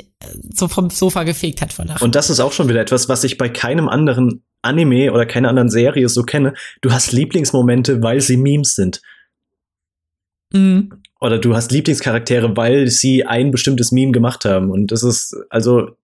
[0.53, 2.05] so vom Sofa gefegt hat von Lachen.
[2.05, 5.49] Und das ist auch schon wieder etwas, was ich bei keinem anderen Anime oder keiner
[5.49, 6.55] anderen Serie so kenne.
[6.83, 9.01] Du hast Lieblingsmomente, weil sie Memes sind.
[10.53, 10.91] Mhm.
[11.21, 14.71] Oder du hast Lieblingscharaktere, weil sie ein bestimmtes Meme gemacht haben.
[14.71, 15.97] Und das ist, also,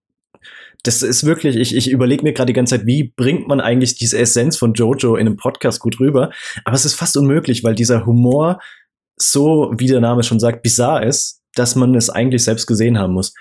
[0.83, 3.95] das ist wirklich, ich, ich überlege mir gerade die ganze Zeit, wie bringt man eigentlich
[3.95, 6.31] diese Essenz von Jojo in einem Podcast gut rüber?
[6.65, 8.59] Aber es ist fast unmöglich, weil dieser Humor
[9.17, 13.13] so, wie der Name schon sagt, bizarr ist, dass man es eigentlich selbst gesehen haben
[13.13, 13.33] muss.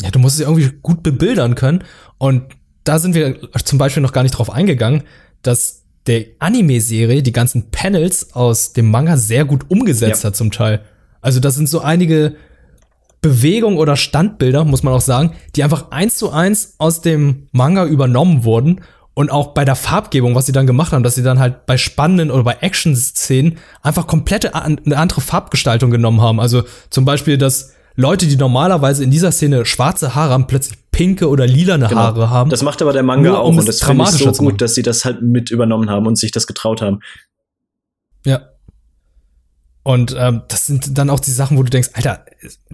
[0.00, 1.84] Ja, du musst es irgendwie gut bebildern können.
[2.18, 2.44] Und
[2.84, 5.02] da sind wir zum Beispiel noch gar nicht drauf eingegangen,
[5.42, 10.28] dass der Anime-Serie die ganzen Panels aus dem Manga sehr gut umgesetzt ja.
[10.28, 10.84] hat zum Teil.
[11.20, 12.36] Also das sind so einige
[13.20, 17.84] Bewegungen oder Standbilder, muss man auch sagen, die einfach eins zu eins aus dem Manga
[17.84, 18.80] übernommen wurden
[19.14, 21.76] und auch bei der Farbgebung, was sie dann gemacht haben, dass sie dann halt bei
[21.76, 26.40] spannenden oder bei Action-Szenen einfach komplette eine andere Farbgestaltung genommen haben.
[26.40, 31.28] Also zum Beispiel, dass Leute, die normalerweise in dieser Szene schwarze Haare haben, plötzlich pinke
[31.28, 32.00] oder lilane genau.
[32.00, 32.50] Haare haben.
[32.50, 34.82] Das macht aber der Manga auch um und das finde ich so gut, dass sie
[34.82, 37.00] das halt mit übernommen haben und sich das getraut haben.
[38.24, 38.42] Ja.
[39.82, 42.24] Und ähm, das sind dann auch die Sachen, wo du denkst, Alter,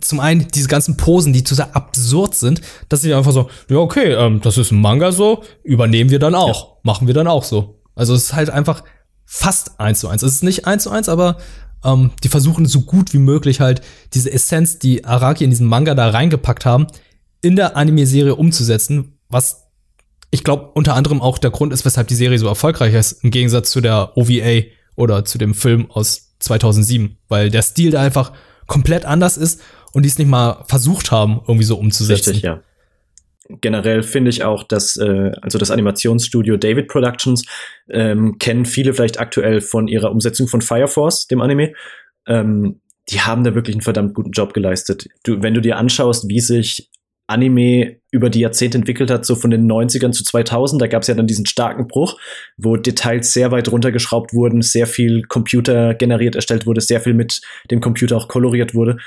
[0.00, 4.12] zum einen diese ganzen Posen, die total absurd sind, dass sie einfach so, ja okay,
[4.12, 6.80] ähm, das ist ein Manga so, übernehmen wir dann auch, ja.
[6.82, 7.80] machen wir dann auch so.
[7.94, 8.82] Also es ist halt einfach
[9.24, 10.22] fast eins zu eins.
[10.22, 11.36] Es ist nicht eins zu eins, aber
[11.84, 13.82] ähm, die versuchen so gut wie möglich halt
[14.12, 16.88] diese Essenz, die Araki in diesen Manga da reingepackt haben,
[17.40, 19.68] in der Anime-Serie umzusetzen, was
[20.30, 23.30] ich glaube unter anderem auch der Grund ist, weshalb die Serie so erfolgreich ist, im
[23.30, 28.32] Gegensatz zu der OVA oder zu dem Film aus 2007, weil der Stil da einfach
[28.66, 29.62] komplett anders ist
[29.92, 32.30] und die es nicht mal versucht haben, irgendwie so umzusetzen.
[32.30, 32.62] Richtig, ja.
[33.60, 37.44] Generell finde ich auch, dass äh, also das Animationsstudio David Productions
[37.88, 41.72] ähm, kennen viele vielleicht aktuell von ihrer Umsetzung von Fire Force, dem Anime.
[42.26, 45.06] Ähm, die haben da wirklich einen verdammt guten Job geleistet.
[45.22, 46.90] Du, wenn du dir anschaust, wie sich
[47.26, 51.08] Anime über die Jahrzehnte entwickelt hat, so von den 90ern zu 2000, da gab es
[51.08, 52.18] ja dann diesen starken Bruch,
[52.56, 57.40] wo Details sehr weit runtergeschraubt wurden, sehr viel Computer generiert erstellt wurde, sehr viel mit
[57.70, 58.98] dem Computer auch koloriert wurde.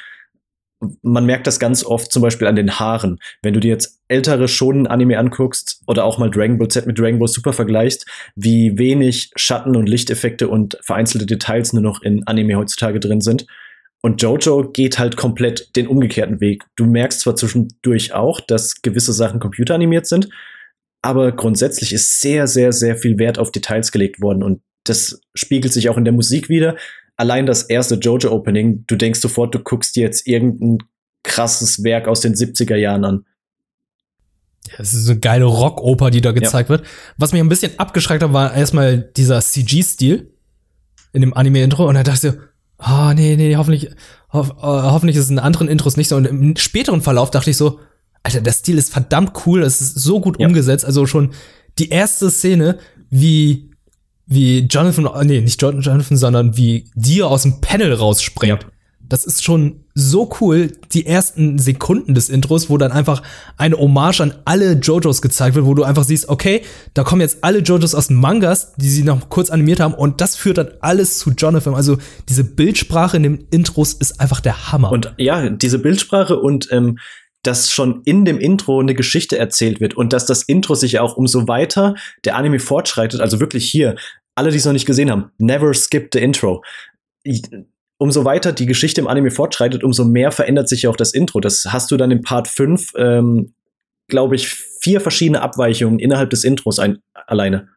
[1.01, 3.19] Man merkt das ganz oft zum Beispiel an den Haaren.
[3.41, 7.19] Wenn du dir jetzt ältere Shonen-Anime anguckst oder auch mal Dragon Ball Z mit Dragon
[7.19, 8.05] Ball Super vergleichst,
[8.35, 13.45] wie wenig Schatten- und Lichteffekte und vereinzelte Details nur noch in Anime heutzutage drin sind.
[14.01, 16.63] Und Jojo geht halt komplett den umgekehrten Weg.
[16.75, 20.29] Du merkst zwar zwischendurch auch, dass gewisse Sachen computeranimiert sind,
[21.01, 25.73] aber grundsätzlich ist sehr, sehr, sehr viel Wert auf Details gelegt worden und das spiegelt
[25.73, 26.75] sich auch in der Musik wieder.
[27.15, 30.79] Allein das erste Jojo-Opening, du denkst sofort, du guckst dir jetzt irgendein
[31.23, 33.25] krasses Werk aus den 70er Jahren an.
[34.77, 36.77] Das ist so eine geile Rockoper, die da gezeigt ja.
[36.77, 36.87] wird.
[37.17, 40.31] Was mich ein bisschen abgeschreckt hat, war erstmal dieser CG-Stil
[41.11, 42.39] in dem Anime-Intro und da dachte ich so,
[42.79, 43.89] oh, nee, nee, hoffentlich,
[44.31, 46.15] hoff, uh, hoffentlich ist es in anderen Intros nicht so.
[46.15, 47.79] Und im späteren Verlauf dachte ich so,
[48.23, 50.47] Alter, der Stil ist verdammt cool, es ist so gut ja.
[50.47, 50.85] umgesetzt.
[50.85, 51.31] Also schon
[51.77, 52.77] die erste Szene,
[53.09, 53.71] wie,
[54.25, 58.63] wie Jonathan, nee, nicht Jonathan, sondern wie Dio aus dem Panel rausspringt.
[58.63, 58.69] Ja.
[59.09, 63.23] Das ist schon so cool, die ersten Sekunden des Intros, wo dann einfach
[63.57, 66.61] eine Hommage an alle JoJos gezeigt wird, wo du einfach siehst, okay,
[66.93, 70.21] da kommen jetzt alle JoJos aus den Mangas, die sie noch kurz animiert haben und
[70.21, 71.73] das führt dann alles zu Jonathan.
[71.73, 71.97] Also
[72.29, 74.91] diese Bildsprache in den Intros ist einfach der Hammer.
[74.91, 76.99] Und ja, diese Bildsprache und ähm,
[77.43, 81.15] dass schon in dem Intro eine Geschichte erzählt wird und dass das Intro sich auch
[81.15, 81.95] umso weiter
[82.25, 83.95] der Anime fortschreitet, also wirklich hier,
[84.35, 86.61] alle, die es noch nicht gesehen haben, never skip the intro
[87.99, 91.39] umso weiter die Geschichte im Anime fortschreitet, umso mehr verändert sich ja auch das Intro.
[91.39, 93.53] Das hast du dann im Part 5 ähm,
[94.09, 97.69] glaube ich, vier verschiedene Abweichungen innerhalb des Intros ein, alleine.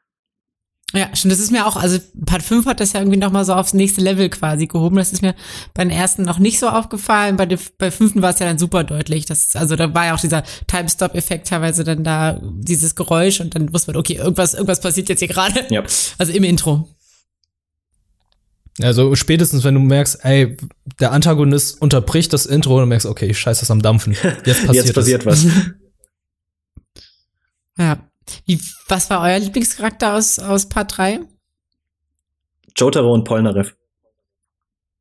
[0.95, 1.33] Ja, stimmt.
[1.33, 4.03] Das ist mir auch, also Part 5 hat das ja irgendwie nochmal so aufs nächste
[4.03, 4.97] Level quasi gehoben.
[4.97, 5.35] Das ist mir
[5.73, 7.39] bei den ersten noch nicht so aufgefallen.
[7.39, 9.25] Bei, der, bei fünften war es ja dann super deutlich.
[9.25, 13.73] Das, also da war ja auch dieser Time-Stop-Effekt teilweise dann da, dieses Geräusch und dann
[13.73, 15.65] wusste man, okay, irgendwas, irgendwas passiert jetzt hier gerade.
[15.71, 15.83] Ja.
[16.19, 16.87] Also im Intro.
[18.81, 20.57] Also spätestens, wenn du merkst, ey,
[20.99, 24.13] der Antagonist unterbricht das Intro und du merkst, okay, ich scheiß das am Dampfen.
[24.45, 25.47] Jetzt passiert, Jetzt passiert was.
[27.79, 28.07] Ja.
[28.45, 31.21] Wie, was war euer Lieblingscharakter aus, aus Part 3?
[32.77, 33.75] Jotaro und Polnareff.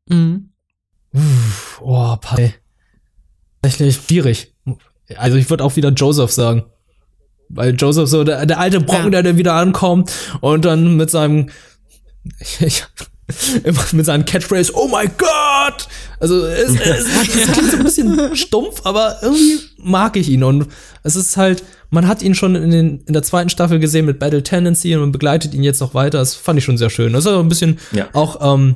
[0.08, 0.52] Mhm.
[1.14, 2.54] Uff, oh, Part
[3.62, 4.56] Tatsächlich schwierig.
[5.18, 6.64] Also ich würde auch wieder Joseph sagen.
[7.50, 9.10] Weil Joseph so, der, der alte Brocken, Ja.
[9.10, 11.50] der, der wieder ankommt und dann mit seinem
[12.60, 13.11] ich, immer
[13.94, 15.88] mit seinem Catchphrase, oh my God!
[16.20, 17.06] Also es, es,
[17.36, 20.68] es klingt so ein bisschen stumpf, aber irgendwie mag ich ihn und
[21.04, 24.20] es ist halt, man hat ihn schon in, den, in der zweiten Staffel gesehen mit
[24.20, 26.20] Battle Tendency und man begleitet ihn jetzt noch weiter.
[26.20, 27.14] Das fand ich schon sehr schön.
[27.14, 28.08] Das ist auch ein bisschen Ja.
[28.14, 28.76] auch ähm,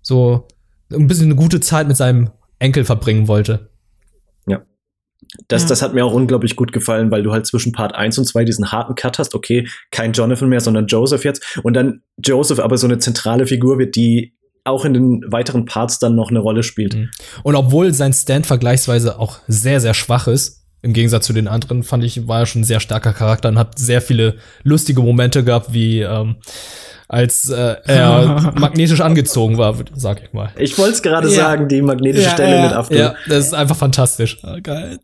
[0.00, 0.46] so
[0.90, 3.67] ein bisschen eine gute Zeit mit seinem Enkel verbringen wollte.
[5.48, 5.68] Das, Ja.
[5.68, 8.44] das hat mir auch unglaublich gut gefallen, weil du halt zwischen Part 1 und 2
[8.44, 9.34] diesen harten Cut hast.
[9.34, 11.58] Okay, kein Jonathan mehr, sondern Joseph jetzt.
[11.62, 15.98] Und dann Joseph aber so eine zentrale Figur wird, die auch in den weiteren Parts
[15.98, 16.94] dann noch eine Rolle spielt.
[16.94, 17.10] Mhm.
[17.42, 21.82] Und obwohl sein Stand vergleichsweise auch sehr, sehr schwach ist, im Gegensatz zu den anderen,
[21.82, 25.42] fand ich, war er schon ein sehr starker Charakter und hat sehr viele lustige Momente
[25.42, 26.36] gehabt, wie ähm,
[27.08, 30.50] als äh, er magnetisch angezogen war, sag ich mal.
[30.58, 31.34] Ich wollte es gerade Ja.
[31.34, 32.62] sagen, die magnetische Ja, Stelle ja.
[32.62, 32.96] mit After.
[32.96, 34.40] Ja, das ist einfach fantastisch.
[34.62, 34.98] geil.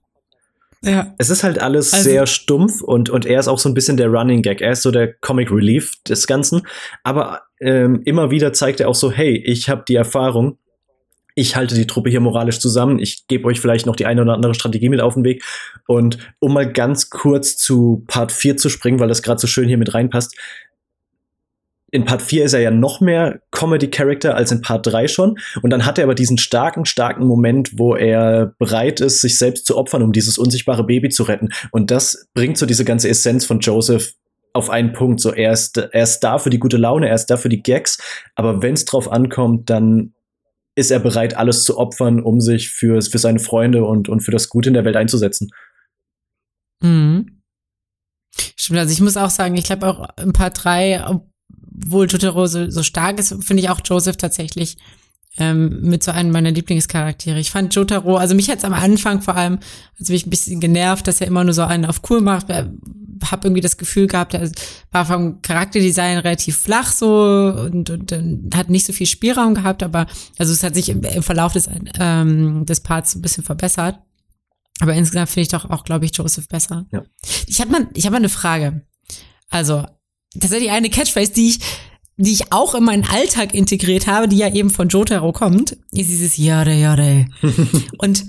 [0.84, 1.14] Ja.
[1.18, 3.96] Es ist halt alles Also- sehr stumpf und, und er ist auch so ein bisschen
[3.96, 4.60] der Running Gag.
[4.60, 6.62] Er ist so der Comic Relief des Ganzen.
[7.02, 10.58] Aber ähm, immer wieder zeigt er auch so, hey, ich habe die Erfahrung,
[11.36, 14.34] ich halte die Truppe hier moralisch zusammen, ich gebe euch vielleicht noch die eine oder
[14.34, 15.42] andere Strategie mit auf den Weg.
[15.88, 19.66] Und um mal ganz kurz zu Part 4 zu springen, weil das gerade so schön
[19.68, 20.36] hier mit reinpasst.
[21.94, 25.38] In Part 4 ist er ja noch mehr Comedy-Character als in Part 3 schon.
[25.62, 29.64] Und dann hat er aber diesen starken, starken Moment, wo er bereit ist, sich selbst
[29.64, 31.50] zu opfern, um dieses unsichtbare Baby zu retten.
[31.70, 34.14] Und das bringt so diese ganze Essenz von Joseph
[34.54, 35.20] auf einen Punkt.
[35.20, 37.62] So, er ist, er ist da für die gute Laune, er ist da für die
[37.62, 37.98] Gags,
[38.34, 40.14] aber wenn es drauf ankommt, dann
[40.74, 44.32] ist er bereit, alles zu opfern, um sich für, für seine Freunde und, und für
[44.32, 45.50] das Gute in der Welt einzusetzen.
[46.82, 47.42] Mhm.
[48.56, 51.04] Stimmt, also ich muss auch sagen, ich glaube auch in Part 3,
[51.76, 54.76] obwohl Totoro so, so stark ist, finde ich auch Joseph tatsächlich
[55.36, 57.40] ähm, mit so einem meiner Lieblingscharaktere.
[57.40, 59.58] Ich fand Jotaro, also mich hat's am Anfang vor allem,
[59.98, 62.50] also mich ein bisschen genervt, dass er immer nur so einen auf cool macht.
[62.50, 62.68] Äh,
[63.30, 64.50] Hab irgendwie das Gefühl gehabt, er
[64.92, 69.82] war vom Charakterdesign relativ flach so und, und, und hat nicht so viel Spielraum gehabt,
[69.82, 70.06] aber
[70.38, 71.68] also es hat sich im, im Verlauf des,
[71.98, 73.98] ähm, des Parts ein bisschen verbessert.
[74.80, 76.86] Aber insgesamt finde ich doch auch, glaube ich, Joseph besser.
[76.92, 77.02] Ja.
[77.46, 78.82] Ich habe mal, ich habe mal eine Frage.
[79.48, 79.86] Also,
[80.40, 81.60] tatsächlich eine Catchphrase, die ich,
[82.16, 86.10] die ich auch in meinen Alltag integriert habe, die ja eben von Jotaro kommt, ist
[86.10, 87.26] dieses Yare Yare.
[87.98, 88.24] Und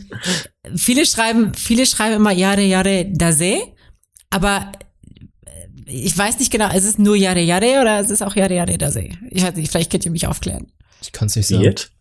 [0.76, 3.60] viele schreiben, viele schreiben immer Yare Yare Dase,
[4.30, 4.72] aber
[5.88, 8.78] ich weiß nicht genau, ist es nur Yare Yare oder ist es auch Yare Yare
[8.78, 9.10] Dase?
[9.30, 10.68] Ich weiß nicht, vielleicht könnt ihr mich aufklären.
[11.02, 11.64] Ich kann es nicht sagen.
[11.64, 11.92] Yet?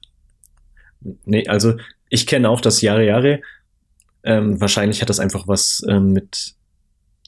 [1.26, 1.74] Nee, also
[2.08, 3.42] ich kenne auch das Yare Yare.
[4.22, 6.54] Ähm, wahrscheinlich hat das einfach was ähm, mit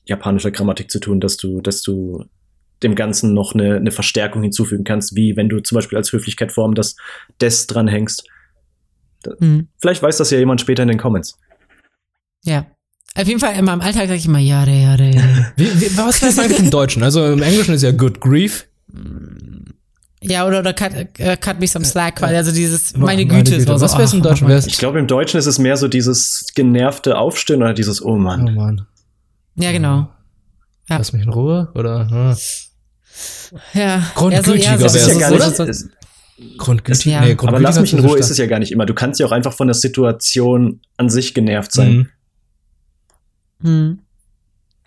[0.07, 2.25] japanischer Grammatik zu tun, dass du, dass du
[2.83, 6.75] dem Ganzen noch eine, eine Verstärkung hinzufügen kannst, wie wenn du zum Beispiel als Höflichkeitsform
[6.75, 6.97] das
[7.41, 8.25] des dranhängst.
[9.39, 9.69] Hm.
[9.79, 11.39] Vielleicht weiß das ja jemand später in den Comments.
[12.45, 12.67] Ja.
[13.17, 15.11] Auf jeden Fall in meinem Alltag sage ich immer Yare Yare.
[15.57, 17.03] Wie, wie, was wäre es eigentlich im Deutschen?
[17.03, 18.69] Also im Englischen ist ja Good Grief.
[20.23, 23.59] Ja, oder, oder cut, äh, cut me some slack, weil also dieses, meine Meine Güte,
[23.59, 23.63] Güte.
[23.79, 24.47] so, Was wär's im oh, Deutschen?
[24.47, 28.03] oh, Wär's- Ich glaube, im Deutschen ist es mehr so dieses genervte Aufstehen oder dieses
[28.03, 28.55] Oh Oh Mann.
[28.55, 28.87] Mann.
[29.57, 30.09] Ja, genau.
[30.89, 30.99] Ja.
[30.99, 32.09] Lass mich in Ruhe, oder?
[32.09, 32.37] Hm.
[33.75, 34.03] Ja.
[34.15, 35.47] Grundgültiger ja, so, ja gar oder?
[35.47, 35.89] nicht, so, es-
[36.59, 37.07] Grundgültig.
[37.07, 37.21] Ja.
[37.21, 38.85] Nee, aber grundgültiger lass mich in Ruhe ist es ja gar nicht immer.
[38.87, 42.09] Du kannst ja auch einfach von der Situation an sich genervt sein.
[43.63, 43.69] Mhm.
[43.69, 43.99] hm.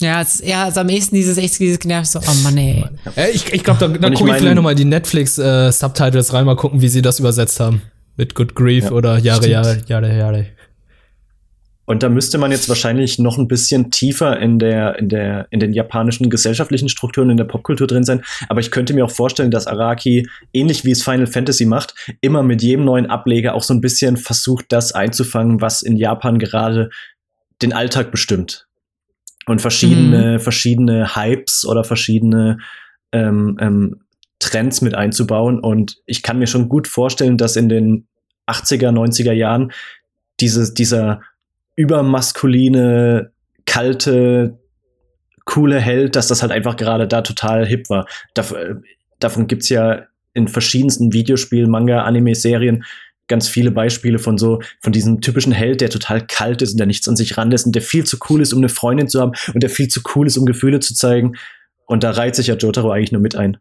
[0.02, 2.86] Ja, es eher also am ehesten dieses echt dieses genervt so, oh Mann, ey.
[3.18, 6.32] Äh, ich ich glaube, da, da ich gucke ich mein- vielleicht noch mal die Netflix-Subtitles
[6.32, 7.82] rein, mal gucken, wie sie das übersetzt haben.
[8.16, 9.52] Mit Good Grief Ja, oder Jahre, stimmt.
[9.54, 10.46] Jahre, Jahre, Jahre.
[11.90, 15.60] Und da müsste man jetzt wahrscheinlich noch ein bisschen tiefer in der, in der, in
[15.60, 18.22] den japanischen gesellschaftlichen Strukturen, in der Popkultur drin sein.
[18.48, 22.44] Aber ich könnte mir auch vorstellen, dass Araki, ähnlich wie es Final Fantasy macht, immer
[22.44, 26.92] mit jedem neuen Ableger auch so ein bisschen versucht, das einzufangen, was in Japan gerade
[27.64, 28.68] den Alltag bestimmt.
[29.48, 32.60] Und verschiedene, verschiedene Hypes oder verschiedene
[33.12, 34.02] ähm, ähm,
[34.38, 35.60] Trends mit einzubauen.
[35.60, 38.08] Und ich kann mir schon gut vorstellen, dass in den
[38.48, 39.72] 80er, 90er Jahren
[40.40, 41.22] diese, dieser
[41.80, 43.32] übermaskuline
[43.66, 44.60] kalte,
[45.46, 48.06] coole Held, dass das halt einfach gerade da total hip war.
[48.34, 48.54] Dav
[49.20, 50.04] davon gibt's ja
[50.34, 52.84] in verschiedensten Videospielen, Manga, Anime-Serien
[53.28, 56.88] ganz viele Beispiele von so, von diesem typischen Held, der total kalt ist und der
[56.88, 59.32] nichts an sich ranlässt und der viel zu cool ist, um eine Freundin zu haben
[59.54, 61.38] und der viel zu cool ist, um Gefühle zu zeigen.
[61.86, 63.58] Und da reiht sich ja Jotaro eigentlich nur mit ein.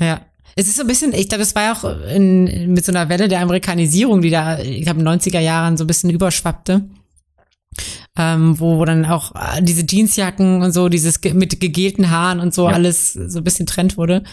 [0.00, 0.22] Ja.
[0.56, 3.08] Es ist so ein bisschen, ich glaube, das war ja auch in, mit so einer
[3.08, 6.82] Welle der Amerikanisierung, die da, ich glaube, in den 90er Jahren so ein bisschen überschwappte.
[8.16, 12.40] Ähm, wo, wo dann auch äh, diese Jeansjacken und so, dieses ge mit gegelten Haaren
[12.40, 12.74] und so ja.
[12.74, 14.24] alles so ein bisschen Trend wurde.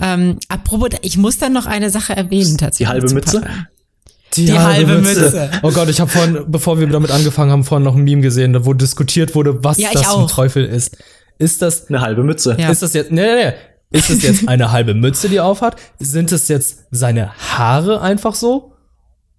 [0.00, 2.88] Ähm, apropos, ich muss dann noch eine Sache erwähnen tatsächlich.
[2.88, 3.42] Die halbe Mütze?
[4.34, 5.20] Die, die, halbe, halbe Mütze.
[5.20, 5.50] Mütze.
[5.62, 8.64] Oh Gott, ich habe vorhin, bevor wir damit angefangen haben, vorhin noch ein Meme gesehen,
[8.64, 10.96] wo diskutiert wurde, was ja, das zum Teufel ist.
[11.38, 12.56] Ist das eine halbe Mütze?
[12.58, 12.70] Ja.
[12.70, 13.10] Ist das jetzt?
[13.10, 13.52] Nee, nee, nee.
[13.90, 15.76] Ist es jetzt eine halbe Mütze, die er aufhat?
[15.98, 18.72] Sind es jetzt seine Haare einfach so?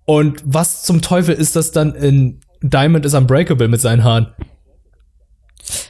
[0.05, 4.27] Und was zum Teufel ist das dann in Diamond is Unbreakable mit seinen Haaren?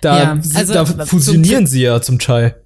[0.02, 2.64] Da, ja, also, da fusionieren sie ja zum Teil.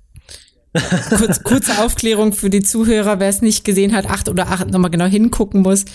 [1.10, 4.92] Kurz, kurze Aufklärung für die Zuhörer, wer es nicht gesehen hat, acht oder acht nochmal
[4.92, 5.86] genau hingucken muss.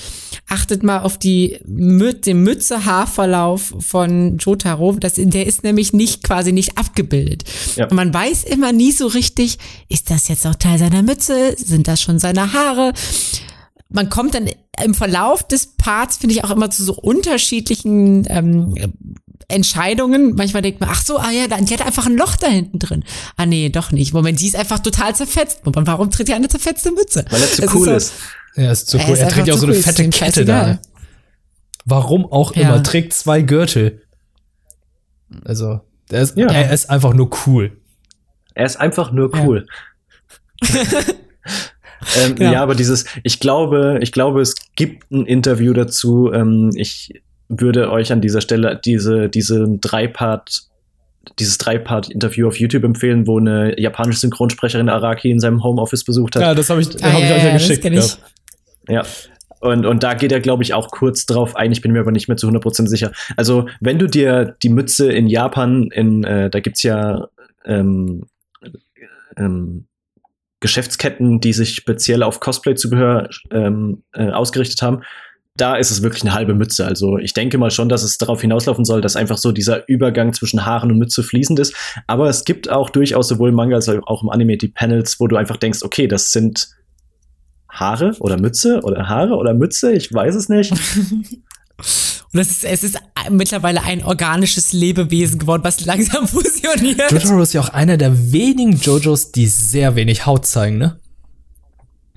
[0.48, 4.96] Achtet mal auf die Müt den Mütze-Haarverlauf von Jotaro.
[4.98, 7.44] Das, der ist nämlich nicht quasi nicht abgebildet.
[7.76, 7.86] Ja.
[7.86, 9.58] Und man weiß immer nie so richtig,
[9.88, 11.54] ist das jetzt auch Teil seiner Mütze?
[11.56, 12.92] Sind das schon seine Haare?
[13.93, 14.49] Man kommt dann
[14.82, 18.74] im Verlauf des Parts, finde ich, auch immer zu so unterschiedlichen ähm,
[19.49, 20.34] Entscheidungen.
[20.34, 23.05] Manchmal denkt man, ach so, ah ja, die hat einfach ein Loch da hinten drin.
[23.36, 24.14] Ah nee, doch nicht.
[24.14, 25.64] Moment, die ist einfach total zerfetzt.
[25.64, 27.24] Moment, warum trägt die eine zerfetzte Mütze?
[27.30, 28.09] Weil er zu cool ist.
[28.09, 28.14] ist.
[28.57, 29.16] Ja, ist zu cool.
[29.16, 30.78] Er, er trägt ja auch so eine fette Kette da.
[31.84, 32.62] Warum auch ja.
[32.62, 32.82] immer.
[32.82, 34.03] Trägt zwei Gürtel.
[35.45, 35.80] Also,
[36.11, 36.47] er ist, ja.
[36.47, 37.76] er ist einfach nur cool.
[38.55, 39.66] Er ist einfach nur cool.
[40.62, 40.80] Ja.
[42.16, 42.53] ähm, ja.
[42.53, 42.62] ja.
[42.62, 46.32] aber dieses, ich glaube, ich glaube, es gibt ein Interview dazu.
[46.32, 50.62] Ähm, ich würde euch an dieser Stelle diese, diese Dreipart
[51.38, 56.42] dieses Dreipart-Interview auf YouTube empfehlen, wo eine japanische Synchronsprecherin Araki in seinem Homeoffice besucht hat.
[56.42, 57.84] Ja, das habe ich, ah, hab ja, ich euch ja, ja geschickt.
[57.84, 58.18] Ich.
[58.88, 59.05] Ja.
[59.61, 61.70] Und, und da geht er, glaube ich, auch kurz drauf ein.
[61.70, 63.12] Ich bin mir aber nicht mehr zu 100% sicher.
[63.36, 67.28] Also, wenn du dir die Mütze in Japan, in, äh, da gibt's ja
[67.64, 68.24] ähm,
[69.36, 69.86] ähm,
[70.62, 75.02] Geschäftsketten, die sich speziell auf Cosplay-Zubehör ähm, äh, ausgerichtet haben
[75.56, 76.86] da ist es wirklich eine halbe Mütze.
[76.86, 80.32] Also ich denke mal schon, dass es darauf hinauslaufen soll, dass einfach so dieser Übergang
[80.32, 81.74] zwischen Haaren und Mütze fließend ist.
[82.06, 85.26] Aber es gibt auch durchaus sowohl im Manga als auch im Anime die Panels, wo
[85.26, 86.68] du einfach denkst, okay, das sind
[87.68, 90.72] Haare oder Mütze oder Haare oder Mütze, ich weiß es nicht.
[92.32, 92.98] Und es ist, es ist
[93.30, 97.10] mittlerweile ein organisches Lebewesen geworden, was langsam fusioniert.
[97.10, 100.98] Jotaro ist ja auch einer der wenigen Jojos, die sehr wenig Haut zeigen, ne?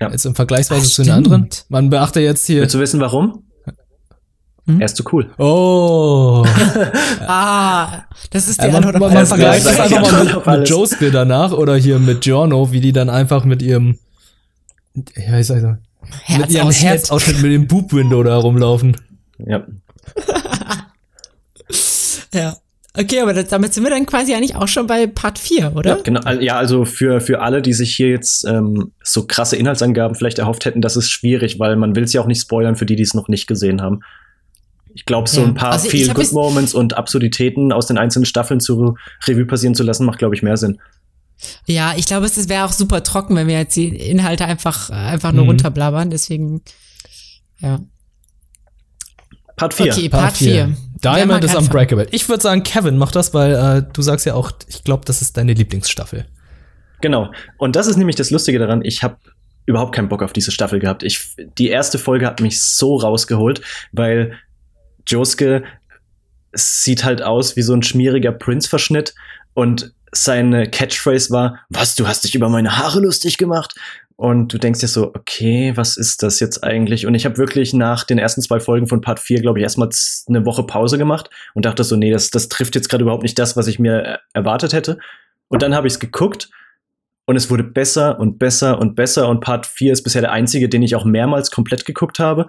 [0.00, 0.10] Ja.
[0.10, 1.48] Jetzt im Vergleichsweise Ach, zu den anderen.
[1.68, 2.62] Man beachte jetzt hier.
[2.62, 3.44] Willst du wissen, warum?
[4.66, 4.80] Hm?
[4.80, 5.30] Er ist zu cool.
[5.38, 6.44] Oh.
[7.26, 11.10] ah, das ist die ja, Antwort man, man vergleicht das einfach mal mit, mit Josuke
[11.10, 13.98] danach oder hier mit Giorno, wie die dann einfach mit ihrem
[15.16, 15.76] ja, ich sag so,
[16.38, 18.96] mit ihrem Herzausschnitt mit dem Boob-Window da rumlaufen.
[19.38, 19.66] Ja.
[22.34, 22.56] ja.
[22.98, 25.96] Okay, aber das, damit sind wir dann quasi eigentlich auch schon bei Part 4, oder?
[25.96, 26.30] Ja, genau.
[26.40, 30.64] Ja, also für, für alle, die sich hier jetzt ähm, so krasse Inhaltsangaben vielleicht erhofft
[30.64, 33.02] hätten, das ist schwierig, weil man will es ja auch nicht spoilern für die, die
[33.02, 34.00] es noch nicht gesehen haben.
[34.94, 35.46] Ich glaube, so ja.
[35.46, 39.74] ein paar also Feel Good Moments und Absurditäten aus den einzelnen Staffeln zu Revue passieren
[39.74, 40.78] zu lassen, macht, glaube ich, mehr Sinn.
[41.66, 45.32] Ja, ich glaube, es wäre auch super trocken, wenn wir jetzt die Inhalte einfach, einfach
[45.32, 45.50] nur mhm.
[45.50, 46.08] runterblabbern.
[46.08, 46.62] Deswegen,
[47.60, 47.80] ja.
[49.56, 49.92] Part 4.
[49.92, 50.76] Okay, Part 4.
[51.02, 52.06] Diamond is Unbreakable.
[52.10, 55.22] Ich würde sagen, Kevin macht das, weil äh, du sagst ja auch, ich glaube, das
[55.22, 56.26] ist deine Lieblingsstaffel.
[57.00, 57.30] Genau.
[57.58, 58.82] Und das ist nämlich das Lustige daran.
[58.82, 59.16] Ich habe
[59.66, 61.02] überhaupt keinen Bock auf diese Staffel gehabt.
[61.02, 63.60] Ich, die erste Folge hat mich so rausgeholt,
[63.92, 64.38] weil
[65.06, 65.64] Josuke
[66.52, 69.14] sieht halt aus wie so ein schmieriger Prince-Verschnitt
[69.54, 73.74] und seine Catchphrase war, was, du hast dich über meine Haare lustig gemacht?
[74.16, 77.06] Und du denkst dir so, okay, was ist das jetzt eigentlich?
[77.06, 79.90] Und ich habe wirklich nach den ersten zwei Folgen von Part 4, glaube ich, erstmal
[80.26, 83.38] eine Woche Pause gemacht und dachte so, nee, das, das trifft jetzt gerade überhaupt nicht
[83.38, 84.98] das, was ich mir erwartet hätte.
[85.48, 86.48] Und dann habe ich es geguckt
[87.26, 89.28] und es wurde besser und besser und besser.
[89.28, 92.46] Und Part 4 ist bisher der einzige, den ich auch mehrmals komplett geguckt habe.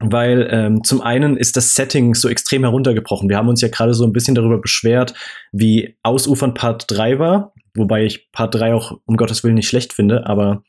[0.00, 3.28] Weil ähm, zum einen ist das Setting so extrem heruntergebrochen.
[3.28, 5.14] Wir haben uns ja gerade so ein bisschen darüber beschwert,
[5.52, 9.92] wie ausufernd Part 3 war wobei ich Part 3 auch um Gottes Willen nicht schlecht
[9.92, 10.62] finde, aber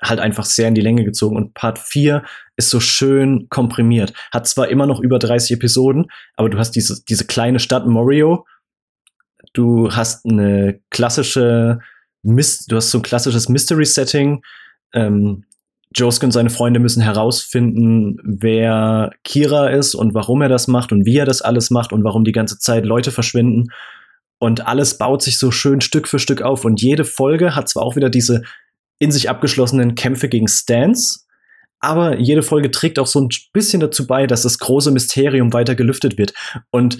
[0.00, 1.36] halt einfach sehr in die Länge gezogen.
[1.36, 2.22] Und Part 4
[2.56, 4.12] ist so schön komprimiert.
[4.32, 6.06] Hat zwar immer noch über 30 Episoden,
[6.36, 8.46] aber du hast diese, diese kleine Stadt Morio.
[9.52, 11.80] Du hast eine klassische,
[12.22, 14.42] Mist, du hast so ein klassisches Mystery-Setting.
[14.92, 15.44] Ähm,
[15.94, 21.06] Josuke und seine Freunde müssen herausfinden, wer Kira ist und warum er das macht und
[21.06, 23.68] wie er das alles macht und warum die ganze Zeit Leute verschwinden.
[24.38, 26.64] Und alles baut sich so schön Stück für Stück auf.
[26.64, 28.42] Und jede Folge hat zwar auch wieder diese
[28.98, 31.26] in sich abgeschlossenen Kämpfe gegen Stans,
[31.80, 35.74] aber jede Folge trägt auch so ein bisschen dazu bei, dass das große Mysterium weiter
[35.74, 36.32] gelüftet wird.
[36.70, 36.98] Und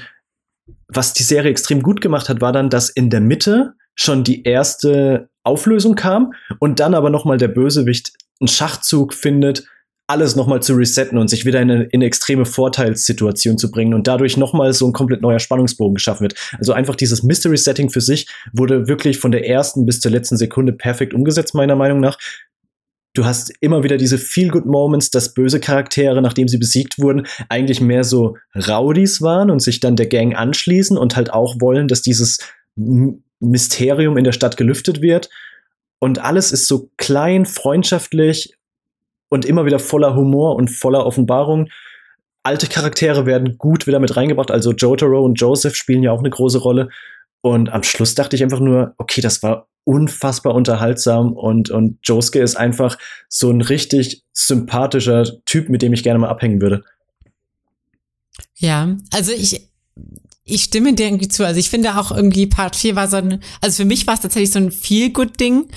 [0.89, 4.43] was die Serie extrem gut gemacht hat, war dann, dass in der Mitte schon die
[4.43, 9.66] erste Auflösung kam und dann aber noch mal der Bösewicht einen Schachzug findet,
[10.09, 14.07] alles nochmal zu resetten und sich wieder in eine, in extreme Vorteilssituation zu bringen und
[14.07, 16.35] dadurch nochmal so ein komplett neuer Spannungsbogen geschaffen wird.
[16.59, 20.73] Also einfach dieses Mystery-Setting für sich wurde wirklich von der ersten bis zur letzten Sekunde
[20.73, 22.19] perfekt umgesetzt, meiner Meinung nach.
[23.15, 28.05] Du hast immer wieder diese Feel-Good-Moments, dass böse Charaktere, nachdem sie besiegt wurden, eigentlich mehr
[28.05, 32.39] so Rowdies waren und sich dann der Gang anschließen und halt auch wollen, dass dieses
[33.41, 35.31] Mysterium in der Stadt gelüftet wird.
[35.99, 38.53] Und alles ist so klein, freundschaftlich
[39.29, 41.68] und immer wieder voller Humor und voller Offenbarung.
[42.43, 44.51] Alte Charaktere werden gut wieder mit reingebracht.
[44.51, 46.91] Also Jotaro und Joseph spielen ja auch eine große Rolle.
[47.41, 52.41] Und am Schluss dachte ich einfach nur, okay, das war unfassbar unterhaltsam und, und Josuke
[52.41, 52.99] ist einfach
[53.29, 56.83] so ein richtig sympathischer Typ, mit dem ich gerne mal abhängen würde.
[58.57, 59.62] Ja, also ich,
[60.45, 61.47] ich stimme dir irgendwie zu.
[61.47, 64.20] Also ich finde auch irgendwie Part 4 war so ein, also für mich war es
[64.20, 65.68] tatsächlich so ein Feel-Good-Ding.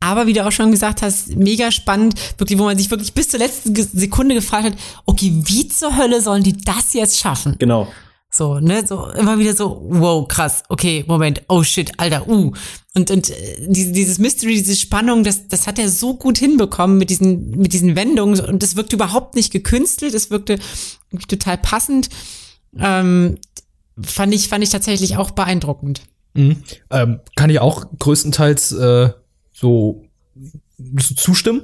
[0.00, 3.30] Aber wie du auch schon gesagt hast, mega spannend, wirklich, wo man sich wirklich bis
[3.30, 4.74] zur letzten Sekunde gefragt hat,
[5.06, 7.56] okay, wie zur Hölle sollen die das jetzt schaffen?
[7.58, 7.88] Genau.
[8.30, 12.52] So, ne, so immer wieder so, wow, krass, okay, Moment, oh shit, Alter, uh.
[12.94, 17.08] Und, und äh, dieses Mystery, diese Spannung, das, das hat er so gut hinbekommen mit
[17.08, 20.58] diesen, mit diesen Wendungen und es wirkte überhaupt nicht gekünstelt, es wirkte
[21.26, 22.10] total passend.
[22.78, 23.38] Ähm,
[24.04, 26.02] fand ich, fand ich tatsächlich auch beeindruckend.
[26.34, 26.62] Mhm.
[26.90, 29.10] Ähm, kann ich auch größtenteils äh,
[29.58, 30.02] so
[31.16, 31.62] zustimmen.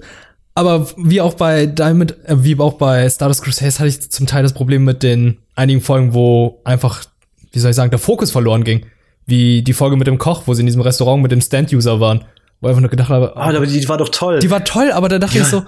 [0.54, 4.42] Aber wie auch bei Diamond, äh, wie auch bei Stardust Crusaders hatte ich zum Teil
[4.42, 7.04] das Problem mit den einigen Folgen, wo einfach,
[7.52, 8.86] wie soll ich sagen, der Fokus verloren ging.
[9.26, 12.24] Wie die Folge mit dem Koch, wo sie in diesem Restaurant mit dem Stand-User waren.
[12.60, 14.38] Wo ich einfach nur gedacht habe, oh, aber die war doch toll.
[14.38, 15.42] Die war toll, aber da dachte ja.
[15.42, 15.64] ich so,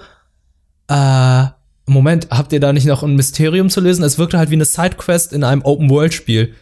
[0.89, 1.45] äh,
[1.85, 4.03] Moment, habt ihr da nicht noch ein Mysterium zu lösen?
[4.03, 6.53] Es wirkte halt wie eine Sidequest in einem Open-World-Spiel.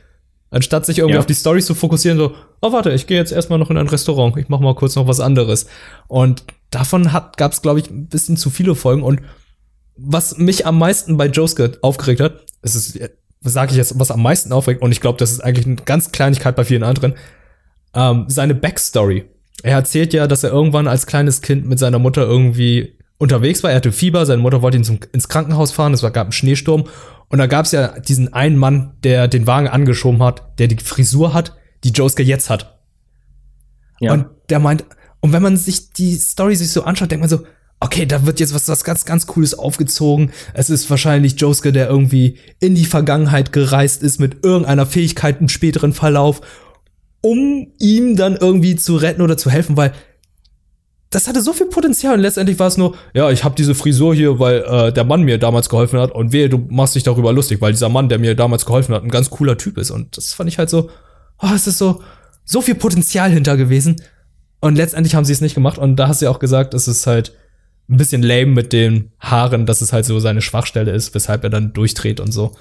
[0.51, 1.19] Anstatt sich irgendwie ja.
[1.19, 3.87] auf die Stories zu fokussieren, so, oh warte, ich gehe jetzt erstmal noch in ein
[3.87, 5.67] Restaurant, ich mach mal kurz noch was anderes.
[6.07, 9.03] Und davon hat, gab's, glaube ich, ein bisschen zu viele Folgen.
[9.03, 9.21] Und
[9.97, 12.99] was mich am meisten bei Josuke aufgeregt hat, es ist,
[13.41, 16.11] sage ich jetzt, was am meisten aufregt, und ich glaube, das ist eigentlich eine ganz
[16.11, 17.15] Kleinigkeit bei vielen anderen,
[17.93, 19.25] ähm, seine Backstory.
[19.63, 23.71] Er erzählt ja, dass er irgendwann als kleines Kind mit seiner Mutter irgendwie unterwegs war.
[23.71, 26.33] Er hatte Fieber, seine Mutter wollte ihn zum, ins Krankenhaus fahren, es war, gab einen
[26.33, 26.85] Schneesturm
[27.29, 30.77] und da gab es ja diesen einen Mann, der den Wagen angeschoben hat, der die
[30.77, 32.79] Frisur hat, die Josuke jetzt hat.
[33.99, 34.13] Ja.
[34.13, 34.85] Und der meint,
[35.19, 37.45] und wenn man sich die Story sich so anschaut, denkt man so,
[37.79, 40.31] okay, da wird jetzt was, was ganz, ganz Cooles aufgezogen.
[40.53, 45.49] Es ist wahrscheinlich Josuke, der irgendwie in die Vergangenheit gereist ist mit irgendeiner Fähigkeit im
[45.49, 46.41] späteren Verlauf,
[47.21, 49.93] um ihm dann irgendwie zu retten oder zu helfen, weil
[51.15, 54.13] das hatte so viel Potenzial und letztendlich war es nur, ja, ich habe diese Frisur
[54.13, 56.11] hier, weil äh, der Mann mir damals geholfen hat.
[56.11, 59.01] Und wehe, du machst dich darüber lustig, weil dieser Mann, der mir damals geholfen hat,
[59.01, 59.91] ein ganz cooler Typ ist.
[59.91, 60.89] Und das fand ich halt so,
[61.41, 62.01] oh, es ist so
[62.43, 64.01] so viel Potenzial hinter gewesen.
[64.59, 65.77] Und letztendlich haben sie es nicht gemacht.
[65.77, 67.33] Und da hast du ja auch gesagt, es ist halt
[67.89, 71.49] ein bisschen lame mit den Haaren, dass es halt so seine Schwachstelle ist, weshalb er
[71.49, 72.57] dann durchdreht und so.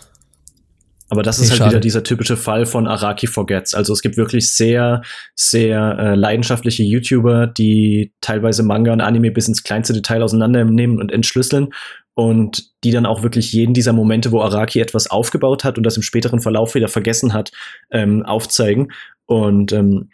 [1.15, 1.71] Aber das ist halt schade.
[1.71, 3.73] wieder dieser typische Fall von Araki Forgets.
[3.73, 5.03] Also es gibt wirklich sehr,
[5.37, 11.13] sehr äh, leidenschaftliche YouTuber, die teilweise Manga und Anime bis ins kleinste Detail auseinandernehmen und
[11.13, 11.69] entschlüsseln
[12.15, 15.97] und die dann auch wirklich jeden dieser Momente, wo Araki etwas aufgebaut hat und das
[15.97, 17.53] im späteren Verlauf wieder vergessen hat,
[17.93, 18.91] ähm, aufzeigen.
[19.27, 20.11] Und ähm,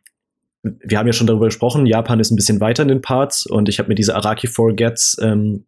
[0.62, 3.70] wir haben ja schon darüber gesprochen, Japan ist ein bisschen weiter in den Parts und
[3.70, 5.64] ich habe mir diese Araki Forgets ähm,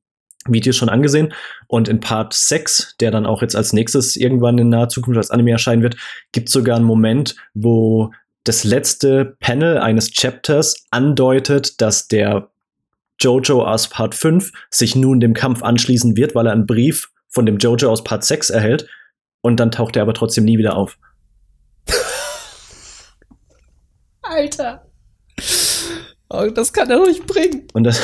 [0.48, 1.32] Videos schon angesehen.
[1.66, 5.30] Und in Part 6, der dann auch jetzt als nächstes irgendwann in naher Zukunft als
[5.30, 5.96] Anime erscheinen wird,
[6.32, 8.12] gibt es sogar einen Moment, wo
[8.44, 12.50] das letzte Panel eines Chapters andeutet, dass der
[13.20, 17.46] Jojo aus Part 5 sich nun dem Kampf anschließen wird, weil er einen Brief von
[17.46, 18.88] dem Jojo aus Part 6 erhält.
[19.42, 20.98] Und dann taucht er aber trotzdem nie wieder auf.
[24.22, 24.86] Alter.
[26.30, 27.68] Oh, das kann er doch nicht bringen.
[27.74, 28.00] Und das,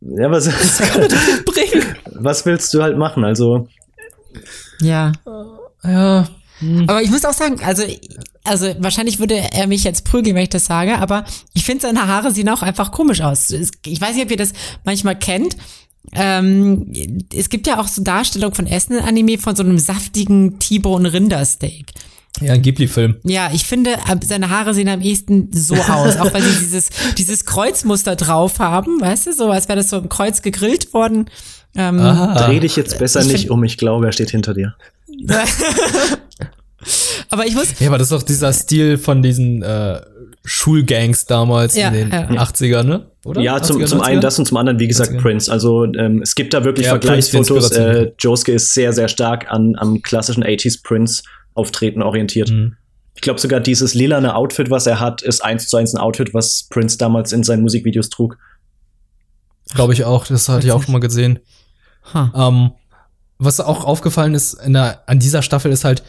[0.00, 1.96] ja, was, kann nicht bringen.
[2.12, 3.24] Was willst du halt machen?
[3.24, 3.68] Also.
[4.80, 5.12] Ja.
[5.84, 6.28] Ja.
[6.60, 6.88] Hm.
[6.88, 7.84] Aber ich muss auch sagen, also,
[8.44, 11.24] also wahrscheinlich würde er mich jetzt prügeln, wenn ich das sage, aber
[11.54, 13.50] ich finde seine Haare sehen auch einfach komisch aus.
[13.50, 14.52] Ich weiß nicht, ob ihr das
[14.84, 15.56] manchmal kennt.
[16.12, 16.92] Ähm,
[17.34, 21.92] es gibt ja auch so Darstellungen von Essen-Anime von so einem saftigen T-Bone Rindersteak.
[22.40, 23.16] Ja, ein Ghibli-Film.
[23.24, 27.44] Ja, ich finde, seine Haare sehen am ehesten so aus, auch weil sie dieses, dieses
[27.44, 31.30] Kreuzmuster drauf haben, weißt du, so als wäre das so im Kreuz gegrillt worden.
[31.76, 34.74] Ähm, Dreh dich jetzt besser Ich nicht um, ich glaube, er steht hinter dir.
[37.30, 40.00] aber ich muss, Ja, aber das ist doch dieser Stil von diesen äh,
[40.44, 42.42] Schulgangs damals Ja, in den ja.
[42.42, 43.06] 80ern, ne?
[43.24, 43.40] Oder?
[43.42, 44.22] Ja, zum, 80er, zum einen 90er?
[44.22, 45.20] das und zum anderen, wie gesagt, 90er.
[45.20, 45.52] Prince.
[45.52, 47.70] Also ähm, es gibt da wirklich Ja, Prince, Vergleichsfotos.
[47.72, 50.82] Äh, Josuke ist sehr, sehr stark an, am klassischen 80s
[51.58, 52.50] Prince-Auftreten orientiert.
[52.50, 52.76] Mhm.
[53.14, 56.34] Ich glaube sogar dieses lilane Outfit, was er hat, ist eins zu eins ein Outfit,
[56.34, 58.38] was Prince damals in seinen Musikvideos trug.
[59.74, 61.40] Glaube ich auch, das hatte ich auch schon mal gesehen.
[62.14, 62.28] Huh.
[62.34, 62.70] Ähm,
[63.38, 66.02] was auch aufgefallen ist in der, an dieser Staffel ist halt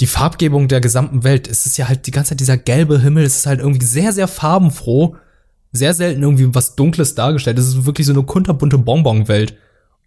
[0.00, 1.48] die Farbgebung der gesamten Welt.
[1.48, 3.24] Es ist ja halt die ganze Zeit dieser gelbe Himmel.
[3.24, 5.16] Es ist halt irgendwie sehr, sehr farbenfroh.
[5.72, 7.58] Sehr selten irgendwie was Dunkles dargestellt.
[7.58, 9.56] Es ist wirklich so eine kunterbunte Bonbon-Welt.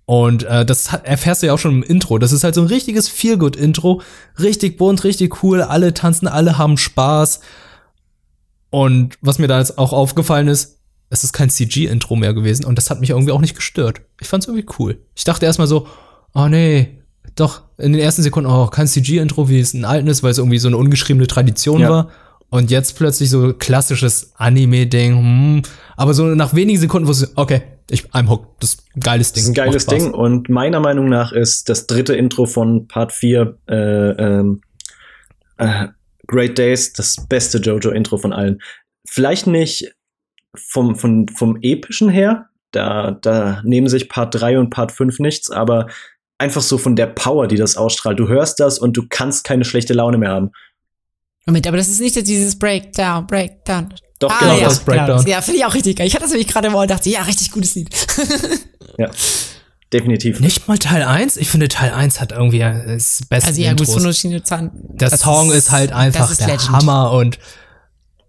[0.06, 2.18] Und äh, das hat- erfährst du ja auch schon im Intro.
[2.18, 4.02] Das ist halt so ein richtiges Feelgood-Intro.
[4.40, 5.62] Richtig bunt, richtig cool.
[5.62, 7.40] Alle tanzen, alle haben Spaß.
[8.70, 10.80] Und was mir da jetzt auch aufgefallen ist,
[11.10, 14.00] es ist kein CG-Intro mehr gewesen und das hat mich irgendwie auch nicht gestört.
[14.22, 14.98] Ich fand's irgendwie cool.
[15.14, 15.88] Ich dachte erstmal so,
[16.34, 17.02] oh nee,
[17.36, 20.38] doch, in den ersten Sekunden, oh, kein CG-Intro, wie es in alten ist, weil es
[20.38, 21.90] irgendwie so eine ungeschriebene Tradition Ja.
[21.90, 22.10] war.
[22.50, 25.62] Und jetzt plötzlich so klassisches Anime-Ding, hm.
[25.98, 27.62] aber so nach wenigen Sekunden wusste ich, okay,
[27.92, 28.64] ich, I'm hooked.
[28.64, 29.44] Das ist ein geiles Ding.
[29.44, 29.86] Das ist ein geiles.
[29.86, 34.62] Ding und meiner Meinung nach ist das dritte Intro von Part 4 äh, ähm,
[35.58, 35.88] äh,
[36.28, 38.62] Great Days das beste JoJo-Intro von allen.
[39.06, 39.94] Vielleicht nicht
[40.56, 45.52] vom, vom, vom epischen her, da, da nehmen sich Part 3 und Part 5 nichts,
[45.52, 45.88] aber
[46.38, 48.20] einfach so von der Power, die das ausstrahlt.
[48.20, 50.52] Du hörst das und du kannst keine schlechte Laune mehr haben.
[51.46, 53.94] Moment, aber das ist nicht dieses Breakdown, Breakdown.
[54.22, 55.18] Doch, ah, genau ja, das Breakdown.
[55.18, 55.30] Genau.
[55.30, 56.06] Ja, finde ich auch richtig geil.
[56.06, 57.90] Ich hatte das nämlich gerade Ohr und dachte, ja, richtig gutes Lied.
[58.98, 59.10] Ja,
[59.94, 60.42] definitiv.
[60.42, 61.38] Nicht mal Teil 1?
[61.38, 64.70] Ich finde, Teil 1 hat irgendwie das beste Also ja, Zahn.
[64.74, 66.72] Der das Song ist, halt einfach das ist der Legend.
[66.72, 67.40] Hammer und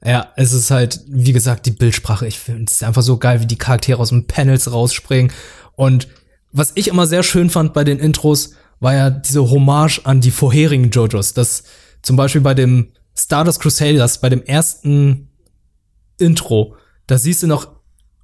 [0.04, 2.28] ja, es ist halt, wie gesagt, die Bildsprache.
[2.28, 5.32] Ich finde es ist einfach so geil, wie die Charaktere aus den Panels rausspringen.
[5.74, 6.06] Und
[6.52, 10.30] was ich immer sehr schön fand bei den Intros, war ja diese Hommage an die
[10.30, 11.34] vorherigen JoJos.
[11.34, 11.64] Das
[12.02, 15.28] zum Beispiel bei dem Stardust Crusaders, bei dem ersten
[16.18, 17.72] Intro, da siehst du noch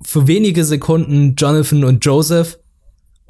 [0.02, 2.58] für wenige Sekunden Jonathan und Joseph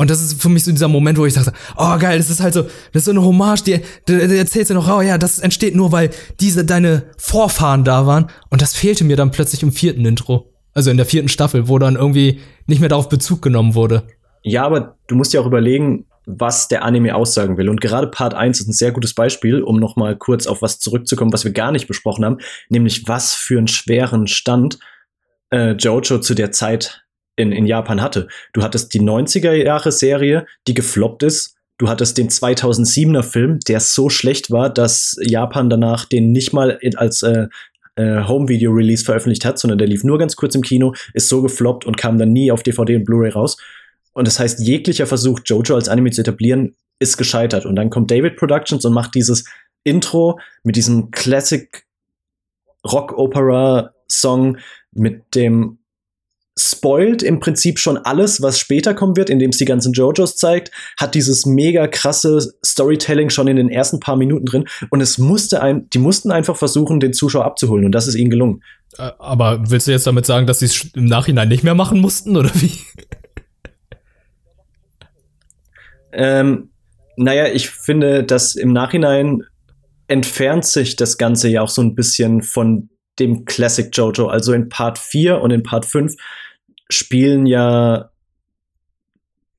[0.01, 2.41] und das ist für mich so dieser Moment, wo ich dachte, oh geil, das ist
[2.41, 5.19] halt so, das ist so eine Hommage, die, die, die erzählst du noch, oh ja,
[5.19, 8.31] das entsteht nur, weil diese deine Vorfahren da waren.
[8.49, 10.53] Und das fehlte mir dann plötzlich im vierten Intro.
[10.73, 14.05] Also in der vierten Staffel, wo dann irgendwie nicht mehr darauf Bezug genommen wurde.
[14.45, 17.71] Ja, aber du musst ja auch überlegen, was der Anime aussagen will.
[17.71, 20.79] Und gerade Part 1 ist ein sehr gutes Beispiel, um noch mal kurz auf was
[20.79, 24.79] zurückzukommen, was wir gar nicht besprochen haben, nämlich was für einen schweren Stand
[25.51, 27.03] äh, Jojo zu der Zeit
[27.37, 28.29] in, in Japan hatte.
[28.53, 31.57] Du hattest die 90er-Jahre-Serie, die gefloppt ist.
[31.79, 36.79] Du hattest den 2007er Film, der so schlecht war, dass Japan danach den nicht mal
[36.97, 37.47] als äh,
[37.95, 41.87] äh, Home-Video-Release veröffentlicht hat, sondern der lief nur ganz kurz im Kino, ist so gefloppt
[41.87, 43.57] und kam dann nie auf DVD und Blu-ray raus.
[44.19, 47.65] Und das heißt, jeglicher Versuch, Jojo als Anime zu etablieren, ist gescheitert.
[47.65, 49.45] Und dann kommt David Productions und macht dieses
[49.85, 51.87] Intro mit diesem Classic
[52.85, 54.59] Rock-Opera-Song,
[54.91, 55.79] mit dem
[56.59, 60.73] spoilt im Prinzip schon alles, was später kommen wird, indem es die ganzen JoJos zeigt,
[60.97, 65.63] hat dieses mega krasse Storytelling schon in den ersten paar Minuten drin und es musste
[65.63, 68.65] ein, die mussten einfach versuchen, den Zuschauer abzuholen und das ist ihnen gelungen.
[68.97, 72.01] Äh, Aber willst du jetzt damit sagen, dass sie es im Nachhinein nicht mehr machen
[72.01, 72.73] mussten, oder wie?
[76.19, 76.71] Ähm,
[77.17, 79.45] naja, ich finde, dass im Nachhinein
[80.09, 82.91] entfernt sich das Ganze ja auch so ein bisschen von
[83.21, 84.27] dem Classic Jojo.
[84.27, 86.15] Also in Part 4 und in Part 5
[86.91, 88.11] spielen ja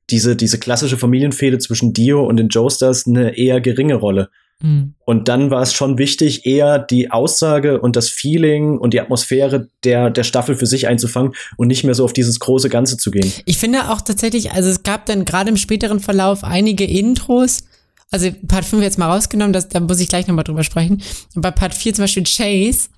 [0.10, 4.30] diese, diese klassische Familienfehde zwischen Dio und den Joestars eine eher geringe Rolle.
[4.62, 4.94] Mhm.
[5.06, 9.70] Und dann war es schon wichtig, eher die Aussage und das Feeling und die Atmosphäre
[9.84, 13.10] der, der Staffel für sich einzufangen und nicht mehr so auf dieses große Ganze zu
[13.12, 13.32] gehen.
[13.46, 17.64] Ich finde auch tatsächlich, also es gab dann gerade im späteren Verlauf einige Intros,
[18.12, 21.02] also Part 5 jetzt mal rausgenommen, das, da muss ich gleich nochmal drüber sprechen.
[21.36, 22.90] Und bei Part 4 zum Beispiel Chase,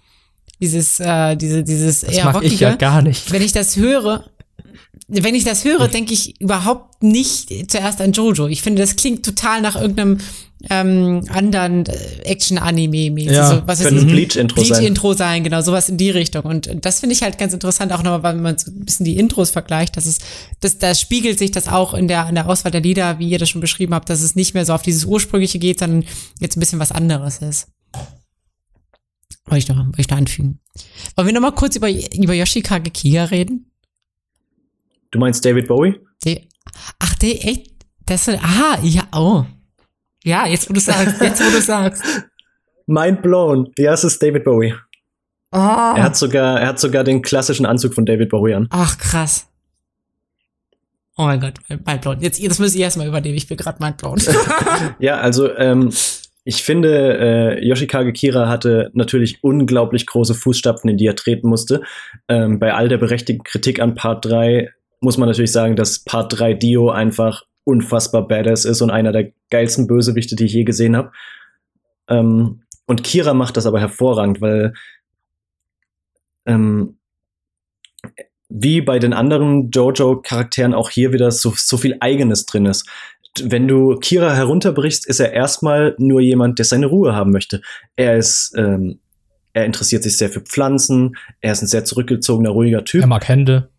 [0.59, 3.31] dieses, äh, diese, dieses Das eher mag ich ja rockige, gar nicht.
[3.31, 4.25] wenn ich das höre,
[5.07, 8.47] wenn ich das höre, denke ich überhaupt nicht zuerst an Jojo.
[8.47, 10.19] Ich finde, das klingt total nach irgendeinem
[10.69, 13.31] ähm, anderen äh, Action-Anime-mäßig.
[13.31, 14.67] Ja, so, was könnte ein Bleach-Intro sein.
[14.67, 16.43] Bleach-Intro sein, genau, sowas in die Richtung.
[16.43, 19.17] Und das finde ich halt ganz interessant, auch nochmal, wenn man so ein bisschen die
[19.17, 20.19] Intros vergleicht, dass es,
[20.59, 23.39] das, da spiegelt sich das auch in der, in der Auswahl der Lieder, wie ihr
[23.39, 26.05] das schon beschrieben habt, dass es nicht mehr so auf dieses Ursprüngliche geht, sondern
[26.39, 27.67] jetzt ein bisschen was anderes ist.
[29.45, 30.59] Wollte ich noch, wollte ich noch anfügen.
[31.15, 33.71] Wollen wir noch mal kurz über, über Yoshikage Kiga reden?
[35.09, 35.99] Du meinst David Bowie?
[36.23, 36.47] Die,
[36.99, 37.71] ach, der, echt?
[38.05, 39.45] Das aha, ja, oh.
[40.23, 42.03] Ja, jetzt wo du sagst, jetzt wo du sagst.
[42.88, 43.72] Mind blown.
[43.77, 44.73] Ja, es ist David Bowie.
[45.53, 45.57] Oh.
[45.57, 48.68] Er hat sogar, er hat sogar den klassischen Anzug von David Bowie an.
[48.69, 49.48] Ach, krass.
[51.18, 52.22] Oh mein Gott, mindblown.
[52.22, 53.35] Jetzt, das müsst ihr erstmal übernehmen.
[53.35, 54.22] Ich bin gerade mindblown.
[54.99, 55.91] ja, also ähm,
[56.43, 57.18] ich finde,
[57.60, 61.81] äh, Yoshikage Kira hatte natürlich unglaublich große Fußstapfen, in die er treten musste.
[62.27, 64.69] Ähm, bei all der berechtigten Kritik an Part 3
[65.02, 69.31] muss man natürlich sagen, dass Part 3 Dio einfach unfassbar badass ist und einer der
[69.49, 71.11] geilsten Bösewichte, die ich je gesehen habe.
[72.07, 74.73] Ähm, und Kira macht das aber hervorragend, weil
[76.45, 76.97] ähm,
[78.49, 82.88] wie bei den anderen Jojo-Charakteren auch hier wieder so, so viel Eigenes drin ist.
[83.41, 87.61] Wenn du Kira herunterbrichst, ist er erstmal nur jemand, der seine Ruhe haben möchte.
[87.95, 88.99] Er ist, ähm,
[89.53, 93.01] er interessiert sich sehr für Pflanzen, er ist ein sehr zurückgezogener, ruhiger Typ.
[93.01, 93.69] Er mag Hände.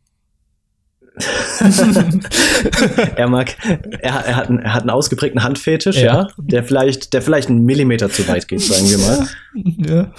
[3.17, 3.55] er mag,
[4.01, 6.23] er, er, hat einen, er hat einen ausgeprägten Handfetisch, ja.
[6.23, 6.29] ja.
[6.39, 9.29] der vielleicht, der vielleicht einen Millimeter zu weit geht, sagen wir mal.
[9.77, 10.11] Ja.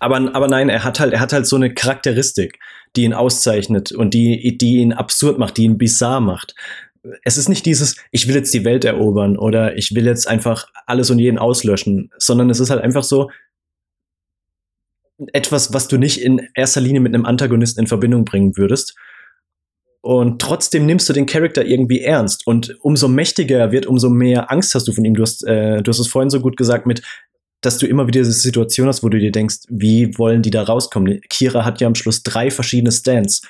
[0.00, 2.58] Aber, aber nein, er hat halt, er hat halt so eine Charakteristik
[2.96, 6.54] die ihn auszeichnet und die, die ihn absurd macht, die ihn bizarr macht.
[7.24, 10.68] Es ist nicht dieses, ich will jetzt die Welt erobern oder ich will jetzt einfach
[10.86, 13.30] alles und jeden auslöschen, sondern es ist halt einfach so
[15.32, 18.94] etwas, was du nicht in erster Linie mit einem Antagonisten in Verbindung bringen würdest.
[20.02, 22.46] Und trotzdem nimmst du den Charakter irgendwie ernst.
[22.46, 25.14] Und umso mächtiger er wird, umso mehr Angst hast du von ihm.
[25.14, 27.02] Du hast, äh, du hast es vorhin so gut gesagt mit,
[27.60, 30.64] dass du immer wieder diese Situation hast, wo du dir denkst, wie wollen die da
[30.64, 31.20] rauskommen?
[31.30, 33.42] Kira hat ja am Schluss drei verschiedene Stands.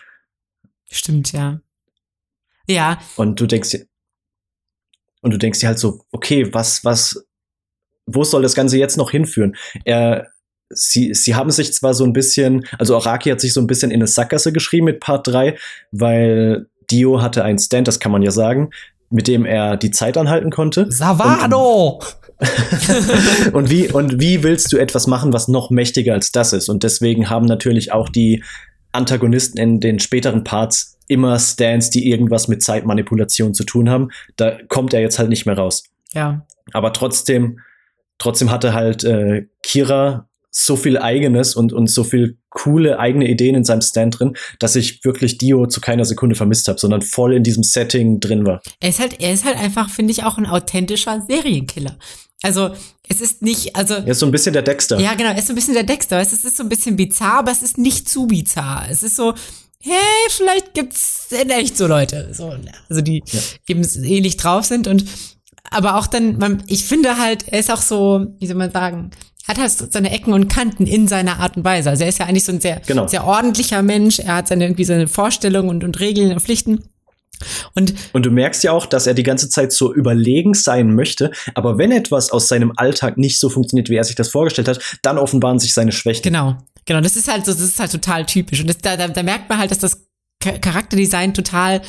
[0.91, 1.61] Stimmt, ja.
[2.69, 3.01] Ja.
[3.17, 3.87] Und du denkst dir,
[5.23, 7.25] und du denkst dir halt so, okay, was, was,
[8.05, 9.57] wo soll das Ganze jetzt noch hinführen?
[9.85, 10.32] Er,
[10.75, 13.91] sie, sie haben sich zwar so ein bisschen, also Araki hat sich so ein bisschen
[13.91, 15.57] in eine Sackgasse geschrieben mit Part 3,
[15.91, 18.71] weil Dio hatte einen Stand, das kann man ja sagen,
[19.11, 20.91] mit dem er die Zeit anhalten konnte.
[20.91, 22.01] Savano!
[23.53, 26.69] und wie, und wie willst du etwas machen, was noch mächtiger als das ist?
[26.69, 28.43] Und deswegen haben natürlich auch die
[28.91, 34.11] Antagonisten in den späteren Parts immer Stands, die irgendwas mit Zeitmanipulation zu tun haben.
[34.37, 35.85] Da kommt er jetzt halt nicht mehr raus.
[36.13, 36.47] Ja.
[36.73, 37.61] Aber trotzdem,
[38.19, 43.55] trotzdem hatte halt äh, Kira so viel eigenes und, und so viel coole eigene Ideen
[43.55, 47.33] in seinem Stand drin, dass ich wirklich Dio zu keiner Sekunde vermisst habe, sondern voll
[47.33, 48.61] in diesem Setting drin war.
[48.79, 51.99] Er ist halt, er ist halt einfach, finde ich, auch ein authentischer Serienkiller.
[52.43, 52.71] Also
[53.09, 53.95] es ist nicht, also.
[53.95, 55.01] Er ist so ein bisschen der Dexter.
[55.01, 56.21] Ja, genau, er ist so ein bisschen der Dexter.
[56.21, 58.87] Es ist so ein bisschen bizarr, aber es ist nicht zu bizarr.
[58.91, 59.33] Es ist so,
[59.81, 62.55] hey, vielleicht gibt's in echt so Leute, so,
[62.89, 63.41] also die ja.
[63.69, 65.05] eben ähnlich drauf sind und
[65.71, 69.11] aber auch dann, man, ich finde halt, er ist auch so, wie soll man sagen,
[69.49, 71.91] hat halt seine Ecken und Kanten in seiner Art und Weise.
[71.91, 73.07] Also er ist ja eigentlich so ein sehr, genau.
[73.07, 74.19] sehr ordentlicher Mensch.
[74.19, 76.85] Er hat seine irgendwie seine Vorstellungen und, und Regeln und Pflichten.
[77.75, 81.33] Und, und du merkst ja auch, dass er die ganze Zeit so überlegen sein möchte,
[81.55, 84.81] aber wenn etwas aus seinem Alltag nicht so funktioniert, wie er sich das vorgestellt hat,
[85.03, 86.23] dann offenbaren sich seine Schwächen.
[86.23, 87.01] Genau, genau.
[87.01, 88.61] Das ist halt so, das ist halt total typisch.
[88.61, 90.07] Und das, da, da, da merkt man halt, dass das
[90.41, 91.83] Charakterdesign total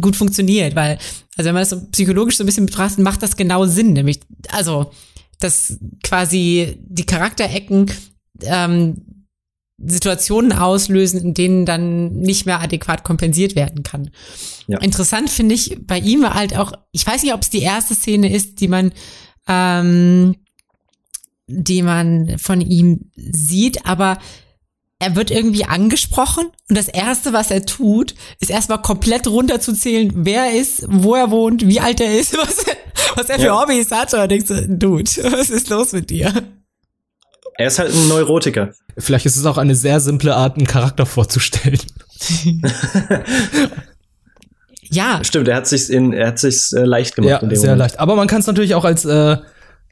[0.00, 0.98] gut funktioniert, weil,
[1.36, 3.92] also wenn man das so psychologisch so ein bisschen betrachtet, macht das genau Sinn.
[3.92, 4.20] Nämlich,
[4.50, 4.92] also,
[5.40, 7.90] dass quasi die Charakterecken
[8.42, 9.24] ähm,
[9.82, 14.10] Situationen auslösen, in denen dann nicht mehr adäquat kompensiert werden kann.
[14.66, 14.78] Ja.
[14.78, 18.32] Interessant finde ich bei ihm halt auch, ich weiß nicht, ob es die erste Szene
[18.32, 18.92] ist, die man,
[19.48, 20.36] ähm,
[21.46, 24.18] die man von ihm sieht, aber
[25.00, 30.44] er wird irgendwie angesprochen und das erste, was er tut, ist erstmal komplett runterzuzählen, wer
[30.44, 32.76] er ist, wo er wohnt, wie alt er ist, was er,
[33.16, 33.60] was er für ja.
[33.60, 34.12] Hobbys hat.
[34.12, 36.32] Und denkst du, Dude, was ist los mit dir?
[37.56, 38.72] Er ist halt ein Neurotiker.
[38.98, 41.80] Vielleicht ist es auch eine sehr simple Art, einen Charakter vorzustellen.
[44.82, 45.20] ja.
[45.24, 47.42] Stimmt, er hat sich in, er hat sich's äh, leicht gemacht.
[47.42, 47.78] Ja, sehr Moment.
[47.78, 48.00] leicht.
[48.00, 49.38] Aber man kann es natürlich auch als, äh,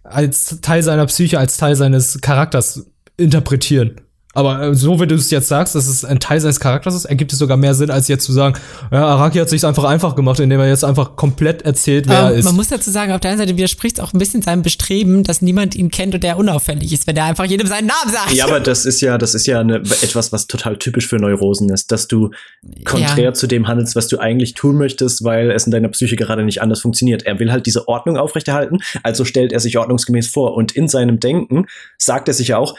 [0.04, 2.86] als Teil seiner Psyche, als Teil seines Charakters
[3.16, 4.02] interpretieren.
[4.34, 7.06] Aber äh, so wie du es jetzt sagst, dass es ein Teil seines Charakters ist,
[7.06, 8.58] ergibt es sogar mehr Sinn, als jetzt zu sagen,
[8.92, 12.24] ja, Araki hat sich einfach einfach gemacht, indem er jetzt einfach komplett erzählt, wer ähm,
[12.26, 12.44] er ist.
[12.44, 15.24] Man muss dazu sagen, auf der einen Seite widerspricht es auch ein bisschen seinem Bestreben,
[15.24, 18.34] dass niemand ihn kennt und der unauffällig ist, wenn er einfach jedem seinen Namen sagt.
[18.34, 21.70] Ja, aber das ist ja, das ist ja eine, etwas, was total typisch für Neurosen
[21.70, 22.30] ist, dass du
[22.84, 23.32] konträr ja.
[23.32, 26.60] zu dem handelst, was du eigentlich tun möchtest, weil es in deiner Psyche gerade nicht
[26.60, 27.22] anders funktioniert.
[27.22, 31.18] Er will halt diese Ordnung aufrechterhalten, also stellt er sich ordnungsgemäß vor und in seinem
[31.18, 32.76] Denken sagt er sich ja auch,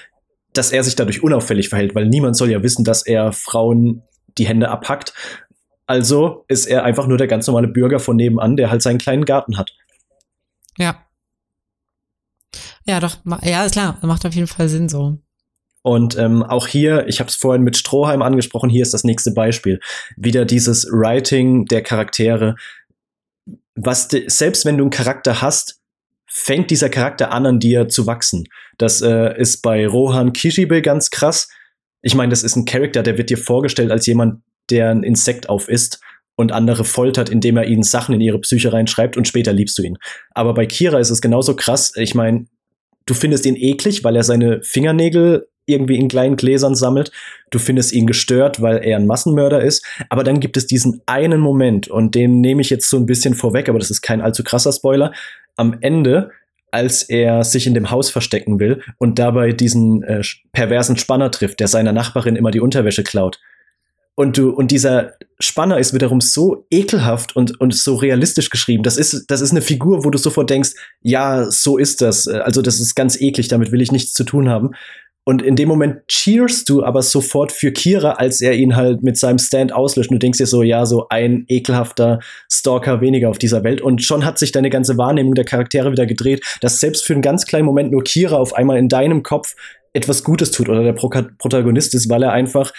[0.53, 4.03] dass er sich dadurch unauffällig verhält, weil niemand soll ja wissen, dass er Frauen
[4.37, 5.13] die Hände abhackt.
[5.85, 9.25] Also ist er einfach nur der ganz normale Bürger von nebenan, der halt seinen kleinen
[9.25, 9.73] Garten hat.
[10.77, 11.05] Ja.
[12.85, 15.17] Ja, doch, ja, ist klar, macht auf jeden Fall Sinn so.
[15.81, 19.31] Und ähm, auch hier, ich habe es vorhin mit Stroheim angesprochen, hier ist das nächste
[19.31, 19.79] Beispiel.
[20.17, 22.55] Wieder dieses Writing der Charaktere.
[23.75, 25.78] Was de, selbst wenn du einen Charakter hast,
[26.39, 28.45] fängt dieser Charakter an, an dir zu wachsen.
[28.77, 31.49] Das äh, ist bei Rohan Kishibe ganz krass.
[32.01, 35.49] Ich meine, das ist ein Charakter, der wird dir vorgestellt als jemand, der ein Insekt
[35.49, 35.99] aufisst
[36.37, 39.83] und andere foltert, indem er ihnen Sachen in ihre Psyche reinschreibt und später liebst du
[39.83, 39.97] ihn.
[40.31, 41.91] Aber bei Kira ist es genauso krass.
[41.97, 42.45] Ich meine,
[43.05, 47.11] du findest ihn eklig, weil er seine Fingernägel irgendwie in kleinen Gläsern sammelt.
[47.51, 49.85] Du findest ihn gestört, weil er ein Massenmörder ist.
[50.09, 53.35] Aber dann gibt es diesen einen Moment, und den nehme ich jetzt so ein bisschen
[53.35, 55.13] vorweg, aber das ist kein allzu krasser Spoiler.
[55.59, 56.31] Am Ende,
[56.71, 60.23] als er sich in dem Haus verstecken will und dabei diesen äh,
[60.53, 63.39] perversen Spanner trifft, der seiner Nachbarin immer die Unterwäsche klaut.
[64.15, 68.83] Und du, und dieser Spanner ist wiederum so ekelhaft und, und so realistisch geschrieben.
[68.83, 70.71] Das ist, das ist eine Figur, wo du sofort denkst,
[71.01, 72.27] ja, so ist das.
[72.27, 74.71] Also, das ist ganz eklig, damit will ich nichts zu tun haben.
[75.29, 79.15] Und in dem Moment cheerst du aber sofort für Kira, als er ihn halt mit
[79.15, 80.09] seinem Stand auslöscht.
[80.09, 82.17] Du denkst dir so, ja, so ein ekelhafter
[82.51, 83.79] Stalker weniger auf dieser Welt.
[83.79, 87.21] Und schon hat sich deine ganze Wahrnehmung der Charaktere wieder gedreht, dass selbst für einen
[87.21, 89.53] ganz kleinen Moment nur Kira auf einmal in deinem Kopf
[89.93, 92.73] etwas Gutes tut oder der Pro Protagonist ist, weil er einfach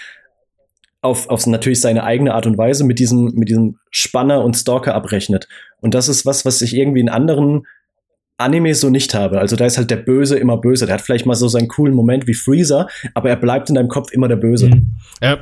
[1.02, 4.96] auf, auf natürlich seine eigene Art und Weise mit diesem, mit diesem Spanner und Stalker
[4.96, 5.46] abrechnet.
[5.80, 7.62] Und das ist was, was ich irgendwie in anderen
[8.40, 9.38] Anime so nicht habe.
[9.38, 10.86] Also da ist halt der Böse immer böse.
[10.86, 13.88] Der hat vielleicht mal so seinen coolen Moment wie Freezer, aber er bleibt in deinem
[13.88, 14.68] Kopf immer der Böse.
[14.68, 14.96] Mhm.
[15.22, 15.38] Ja,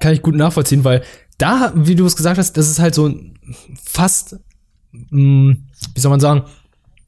[0.00, 1.02] kann ich gut nachvollziehen, weil
[1.38, 3.38] da, wie du es gesagt hast, das ist halt so ein
[3.82, 4.36] fast,
[4.92, 5.64] mh, hm,
[5.94, 6.42] wie soll man sagen,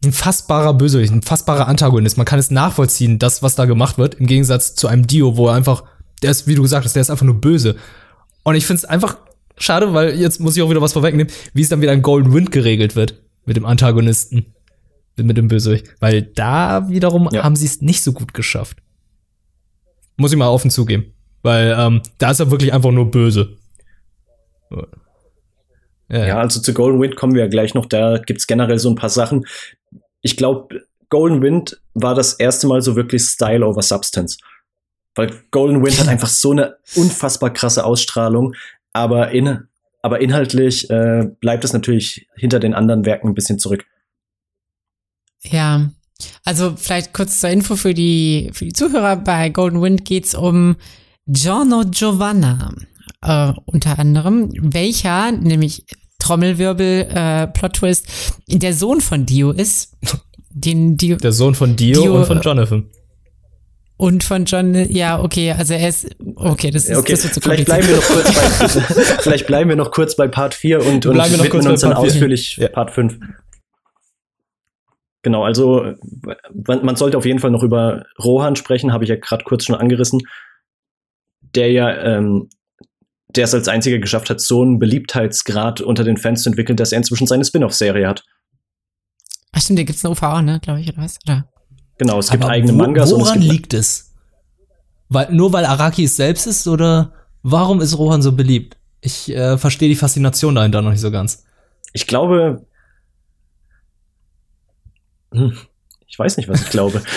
[0.04, 2.16] ein fassbarer Bösewicht, ein fassbarer Antagonist.
[2.16, 5.48] Man kann es nachvollziehen, das, was da gemacht wird, im Gegensatz zu einem Dio, wo
[5.48, 5.84] er einfach,
[6.22, 7.76] der ist, wie du gesagt hast, der ist einfach nur böse.
[8.42, 9.16] Und ich finde es einfach
[9.56, 12.32] schade, weil jetzt muss ich auch wieder was vorwegnehmen, wie es dann wieder in Golden
[12.32, 14.46] Wind geregelt wird mit dem Antagonisten
[15.16, 15.86] mit dem Bösewicht.
[16.00, 17.44] Weil da wiederum ja.
[17.44, 18.78] haben sie es nicht so gut geschafft.
[20.16, 21.12] Muss ich mal offen zugeben.
[21.42, 23.56] Weil ähm, da ist er wirklich einfach nur böse.
[26.08, 27.86] Ja, ja, also zu Golden Wind kommen wir ja gleich noch.
[27.86, 29.46] Da gibt's generell so ein paar Sachen.
[30.20, 34.38] Ich glaube, Golden Wind war das erste Mal so wirklich Style over Substance.
[35.14, 38.54] Weil Golden Wind hat einfach so eine unfassbar krasse Ausstrahlung,
[38.92, 39.68] aber, in,
[40.02, 43.84] aber inhaltlich äh, bleibt es natürlich hinter den anderen Werken ein bisschen zurück.
[45.50, 45.90] Ja,
[46.44, 49.16] also vielleicht kurz zur Info für die, für die Zuhörer.
[49.16, 50.76] Bei Golden Wind geht's um
[51.26, 52.74] Giorno Giovanna
[53.22, 55.84] äh, unter anderem, welcher, nämlich
[56.18, 58.06] Trommelwirbel, äh, Plot Twist,
[58.48, 59.96] der Sohn von Dio ist.
[60.50, 62.90] Den Dio, der Sohn von Dio, Dio und von Jonathan.
[63.96, 67.12] Und von John, ja, okay, also er ist, okay, das ist, okay.
[67.12, 68.34] Das wird zu vielleicht bleiben wir noch kurz
[68.74, 68.80] bei,
[69.20, 72.68] vielleicht bleiben wir noch kurz bei Part 4 und, und widmen uns dann ausführlich ja.
[72.68, 73.18] Part 5.
[75.24, 75.94] Genau, also
[76.64, 79.74] man sollte auf jeden Fall noch über Rohan sprechen, habe ich ja gerade kurz schon
[79.74, 80.20] angerissen,
[81.54, 82.50] der ja, ähm,
[83.34, 86.92] der es als einziger geschafft hat, so einen Beliebtheitsgrad unter den Fans zu entwickeln, dass
[86.92, 88.22] er inzwischen seine Spin-off-Serie hat.
[89.52, 91.18] Ach stimmt, da gibt's eine OVA, ne, glaube ich, oder was?
[91.26, 91.48] Oder?
[91.96, 93.10] Genau, es gibt eigene wo, Mangas.
[93.10, 94.12] Woran es liegt es?
[95.08, 98.76] Weil, nur weil Araki es selbst ist oder warum ist Rohan so beliebt?
[99.00, 101.46] Ich äh, verstehe die Faszination dahinter noch nicht so ganz.
[101.94, 102.66] Ich glaube,
[106.06, 107.02] ich weiß nicht, was ich glaube.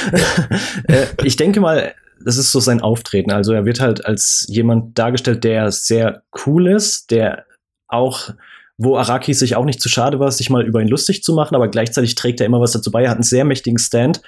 [0.87, 3.31] Äh, ich denke mal, das ist so sein Auftreten.
[3.31, 7.45] Also er wird halt als jemand dargestellt, der sehr cool ist, der
[7.87, 8.29] auch,
[8.77, 11.55] wo Araki sich auch nicht zu schade war, sich mal über ihn lustig zu machen,
[11.55, 13.03] aber gleichzeitig trägt er immer was dazu bei.
[13.03, 14.21] Er hat einen sehr mächtigen Stand.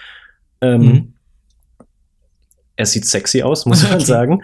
[0.61, 1.13] Ähm, mhm.
[2.75, 4.43] Er sieht sexy aus, muss man sagen.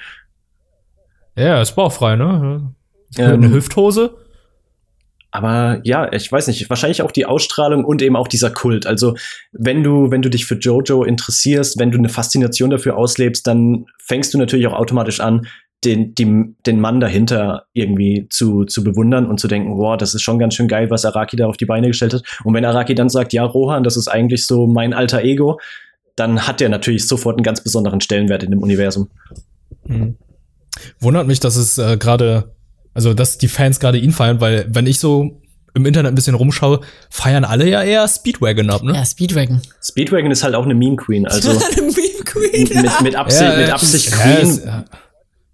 [1.36, 2.74] Ja, ist bauchfrei, ne?
[3.18, 4.25] Ähm, Eine Hüfthose.
[5.36, 8.88] Aber ja, ich weiß nicht, wahrscheinlich auch die Ausstrahlung und eben auch dieser Kult.
[8.88, 9.16] Also,
[9.52, 13.86] wenn du, wenn du dich für Jojo interessierst, wenn du eine Faszination dafür auslebst, dann
[14.02, 15.46] fängst du natürlich auch automatisch an,
[15.84, 20.22] den, die, den Mann dahinter irgendwie zu, zu bewundern und zu denken, wow, das ist
[20.22, 22.24] schon ganz schön geil, was Araki da auf die Beine gestellt hat.
[22.46, 25.60] Und wenn Araki dann sagt, ja, Rohan, das ist eigentlich so mein alter Ego,
[26.16, 29.10] dann hat der natürlich sofort einen ganz besonderen Stellenwert in dem Universum.
[29.86, 30.16] Mhm.
[31.00, 32.56] Wundert mich, dass es äh, gerade
[32.96, 35.42] also, dass die Fans gerade ihn feiern, weil wenn ich so
[35.74, 38.94] im Internet ein bisschen rumschaue, feiern alle ja eher Speedwagon ab, ne?
[38.94, 39.62] Ja, Speedwagon.
[39.84, 42.70] Speedwagon ist halt auch eine Meme Queen, also eine Meme Queen.
[42.82, 44.48] Mit, mit Absicht, ja, mit Absicht Queen.
[44.48, 44.86] Ist, ja.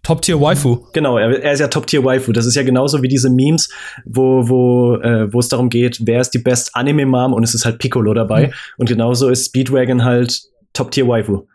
[0.03, 0.85] Top Tier Waifu.
[0.93, 2.31] Genau, er, er, ist ja Top Tier Waifu.
[2.31, 3.69] Das ist ja genauso wie diese Memes,
[4.05, 7.55] wo wo äh, wo es darum geht, wer ist die Best Anime Mom und es
[7.55, 8.53] ist halt Piccolo dabei mhm.
[8.77, 10.41] und genauso ist Speedwagon halt
[10.73, 11.47] Top Tier Waifu.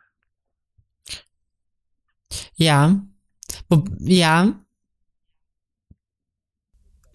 [2.56, 3.00] Ja.
[4.00, 4.54] Ja,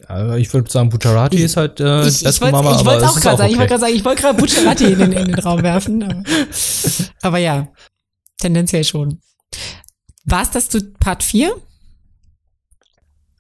[0.09, 3.57] ja, ich würde sagen, Bucciarati ist halt äh, ich, ich wollte auch gerade sagen, ich
[3.57, 6.03] wollte gerade sagen, ich wollte gerade Bucciarati in, den, in den Raum werfen.
[6.03, 6.23] Aber,
[7.21, 7.67] aber ja,
[8.37, 9.19] tendenziell schon.
[10.25, 11.53] War es das zu Part 4?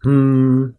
[0.03, 0.75] Hm.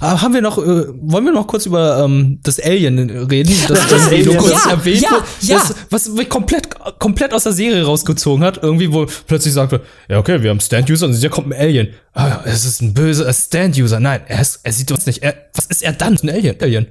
[0.00, 3.52] Aber haben wir noch, äh, wollen wir noch kurz über ähm, das Alien reden?
[3.66, 5.58] Das, das, das Alien, kurz ja, erwähnt ja, ja.
[5.58, 6.68] Das, was mich komplett,
[6.98, 8.62] komplett aus der Serie rausgezogen hat.
[8.62, 11.88] Irgendwie, wo plötzlich sagte, ja, okay, wir haben Stand-User und hier kommt ein Alien.
[12.12, 14.00] Ah, es ist ein böser Stand-User.
[14.00, 15.22] Nein, er, ist, er sieht uns nicht.
[15.22, 16.18] Er, was ist er dann?
[16.22, 16.56] Ein Alien.
[16.60, 16.86] Alien.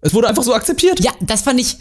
[0.00, 1.02] Es wurde einfach so akzeptiert.
[1.02, 1.76] Ja, das fand ich,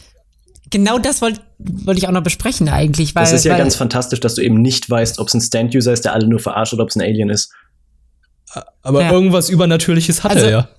[0.70, 3.16] genau das wollte wollte ich auch noch besprechen eigentlich.
[3.16, 5.42] Weil, das ist ja weil, ganz fantastisch, dass du eben nicht weißt, ob es ein
[5.42, 7.52] Stand-User ist, der alle nur verarscht oder ob es ein Alien ist.
[8.82, 9.12] Aber Ja.
[9.12, 10.70] irgendwas Übernatürliches hat Also- er ja.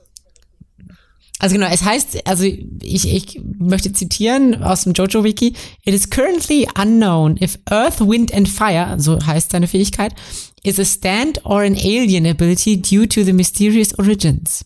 [1.41, 6.67] Also genau, es heißt, also ich, ich möchte zitieren aus dem Jojo-Wiki, It is currently
[6.81, 10.15] unknown if Earth, Wind and Fire, so heißt seine Fähigkeit,
[10.63, 14.65] is a stand or an alien ability due to the mysterious origins.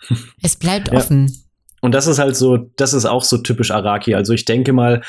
[0.42, 0.94] Es bleibt Ja.
[0.98, 1.34] offen.
[1.80, 4.14] Und das ist halt so, das ist auch so typisch Araki.
[4.14, 5.02] Also ich denke mal,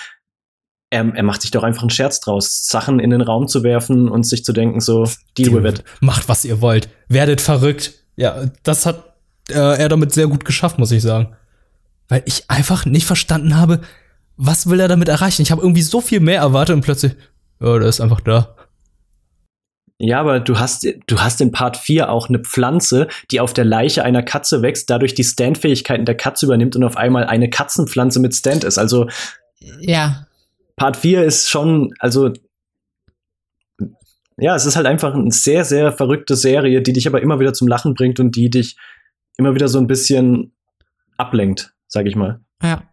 [0.90, 4.10] er, er macht sich doch einfach einen Scherz draus, Sachen in den Raum zu werfen
[4.10, 5.07] und sich zu denken, so,
[5.38, 5.84] deal with it.
[5.99, 6.90] Macht, was ihr wollt.
[7.07, 7.94] Werdet verrückt.
[8.16, 9.03] Ja, das hat
[9.49, 11.36] äh, er damit sehr gut geschafft, muss ich sagen.
[12.07, 13.82] Weil ich einfach nicht verstanden habe,
[14.36, 15.41] was will er damit erreichen.
[15.41, 17.16] Ich habe irgendwie so viel mehr erwartet und plötzlich,
[17.60, 18.56] ja, der ist einfach da.
[20.02, 23.66] Ja, aber du hast, du hast in Part 4 auch eine Pflanze, die auf der
[23.66, 28.22] Leiche einer Katze wächst, dadurch die Stand-Fähigkeiten der Katze übernimmt und auf einmal eine Katzenpflanze
[28.22, 28.78] mit Stand ist.
[28.78, 29.10] Also
[29.82, 30.26] Ja.
[30.80, 32.32] Part 4 ist schon, also
[34.38, 37.54] ja, es ist halt einfach eine sehr, sehr verrückte Serie, die dich aber immer wieder
[37.54, 38.78] zum Lachen bringt und die dich
[39.38, 40.54] immer wieder so ein bisschen
[41.18, 42.40] ablenkt, sag ich mal.
[42.64, 42.84] Ja.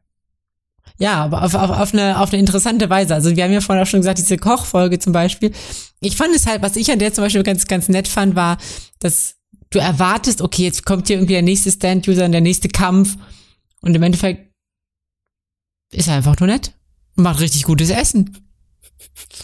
[0.98, 3.14] Ja, aber auf, auf, auf, eine, auf eine interessante Weise.
[3.14, 5.52] Also wir haben ja vorhin auch schon gesagt, diese Kochfolge zum Beispiel.
[6.00, 8.56] Ich fand es halt, was ich an der zum Beispiel ganz, ganz nett fand, war,
[8.98, 9.36] dass
[9.70, 13.16] du erwartest, okay, jetzt kommt hier irgendwie der nächste Stand-User und der nächste Kampf.
[13.80, 14.50] Und im Endeffekt
[15.92, 16.72] ist er einfach nur nett
[17.16, 18.46] macht richtig gutes Essen.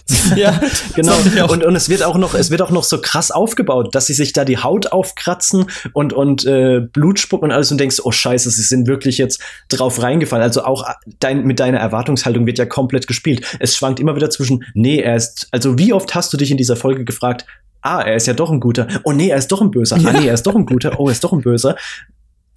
[0.36, 0.60] Ja,
[0.94, 1.14] genau.
[1.50, 4.14] Und, und es wird auch noch, es wird auch noch so krass aufgebaut, dass sie
[4.14, 8.12] sich da die Haut aufkratzen und, und äh, Blut spucken und alles und denkst, oh
[8.12, 10.42] scheiße, sie sind wirklich jetzt drauf reingefallen.
[10.42, 10.88] Also auch
[11.20, 13.44] dein, mit deiner Erwartungshaltung wird ja komplett gespielt.
[13.58, 16.56] Es schwankt immer wieder zwischen, nee, er ist, also wie oft hast du dich in
[16.56, 17.46] dieser Folge gefragt,
[17.82, 20.12] ah, er ist ja doch ein guter, oh nee, er ist doch ein Böser, ah
[20.12, 21.76] nee, er ist doch ein guter, oh, er ist doch ein Böser.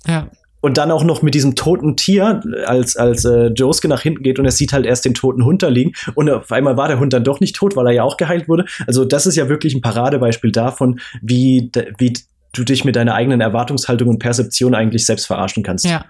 [0.07, 0.29] Ja.
[0.65, 4.39] Und dann auch noch mit diesem toten Tier, als, als äh, Josuke nach hinten geht
[4.39, 5.91] und er sieht halt erst den toten Hund da liegen.
[6.15, 8.47] Und auf einmal war der Hund dann doch nicht tot, weil er ja auch geheilt
[8.49, 8.65] wurde.
[8.87, 11.69] Also das ist ja wirklich ein Paradebeispiel davon, wie,
[11.99, 12.13] wie
[12.51, 15.85] du dich mit deiner eigenen Erwartungshaltung und Perzeption eigentlich selbst verarschen kannst.
[15.85, 16.05] Ja.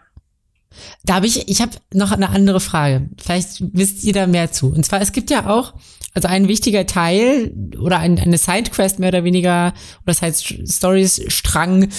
[1.03, 3.09] Da habe ich, ich habe noch eine andere Frage.
[3.21, 4.71] Vielleicht wisst ihr da mehr zu.
[4.71, 5.73] Und zwar, es gibt ja auch,
[6.13, 9.73] also ein wichtiger Teil oder ein, eine Sidequest mehr oder weniger,
[10.03, 11.89] oder das heißt Stories-Strang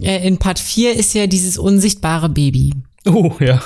[0.00, 2.74] äh, in Part 4 ist ja dieses unsichtbare Baby.
[3.06, 3.60] Oh, ja.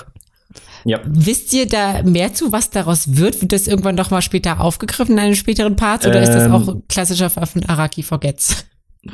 [0.85, 1.01] Ja.
[1.07, 3.41] Wisst ihr da mehr zu, was daraus wird?
[3.41, 6.07] Wird das irgendwann doch mal später aufgegriffen in einem späteren Part?
[6.07, 6.53] Oder ist das Ähm.
[6.53, 8.67] auch klassischer Fall von Araki Forgets?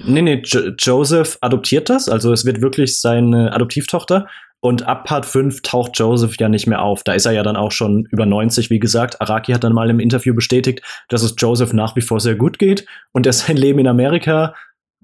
[0.04, 2.08] Nee, nee, jo Joseph adoptiert das.
[2.08, 4.26] Also es wird wirklich seine Adoptivtochter.
[4.62, 7.02] Und ab Part 5 taucht Joseph ja nicht mehr auf.
[7.02, 9.20] Da ist er ja dann auch schon über 90, wie gesagt.
[9.20, 12.58] Araki hat dann mal im Interview bestätigt, dass es Joseph nach wie vor sehr gut
[12.58, 14.54] geht und er sein Leben in Amerika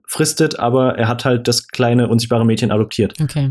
[0.07, 3.15] fristet, aber er hat halt das kleine, unsichtbare Mädchen adoptiert.
[3.21, 3.51] Okay.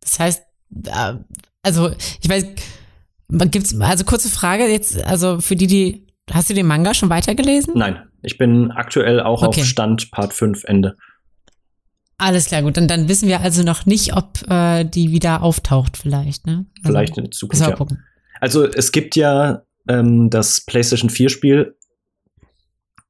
[0.00, 0.42] Das heißt,
[0.86, 1.14] äh,
[1.62, 1.90] also
[2.22, 2.46] ich weiß,
[3.50, 7.74] gibt's also kurze Frage jetzt, also für die, die, hast du den Manga schon weitergelesen?
[7.76, 9.60] Nein, ich bin aktuell auch Okay.
[9.60, 10.96] auf Stand Part 5 Ende.
[12.18, 12.76] Alles klar, gut.
[12.76, 16.66] Dann, dann wissen wir also noch nicht, ob äh, die wieder auftaucht, vielleicht, ne?
[16.82, 17.54] Also, Vielleicht in Zukunft.
[17.60, 17.76] müssen wir Ja.
[17.76, 18.04] gucken.
[18.40, 21.76] Also es gibt ja ähm, das PlayStation 4 Spiel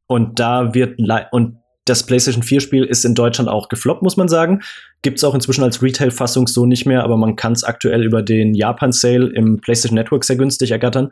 [0.06, 0.98] und da wird
[1.32, 4.60] und das PlayStation 4 Spiel ist in Deutschland auch gefloppt, muss man sagen.
[5.02, 8.22] Gibt es auch inzwischen als Retail-Fassung so nicht mehr, aber man kann es aktuell über
[8.22, 11.10] den Japan-Sale im PlayStation Network sehr günstig ergattern.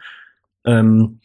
[0.67, 1.21] Ähm,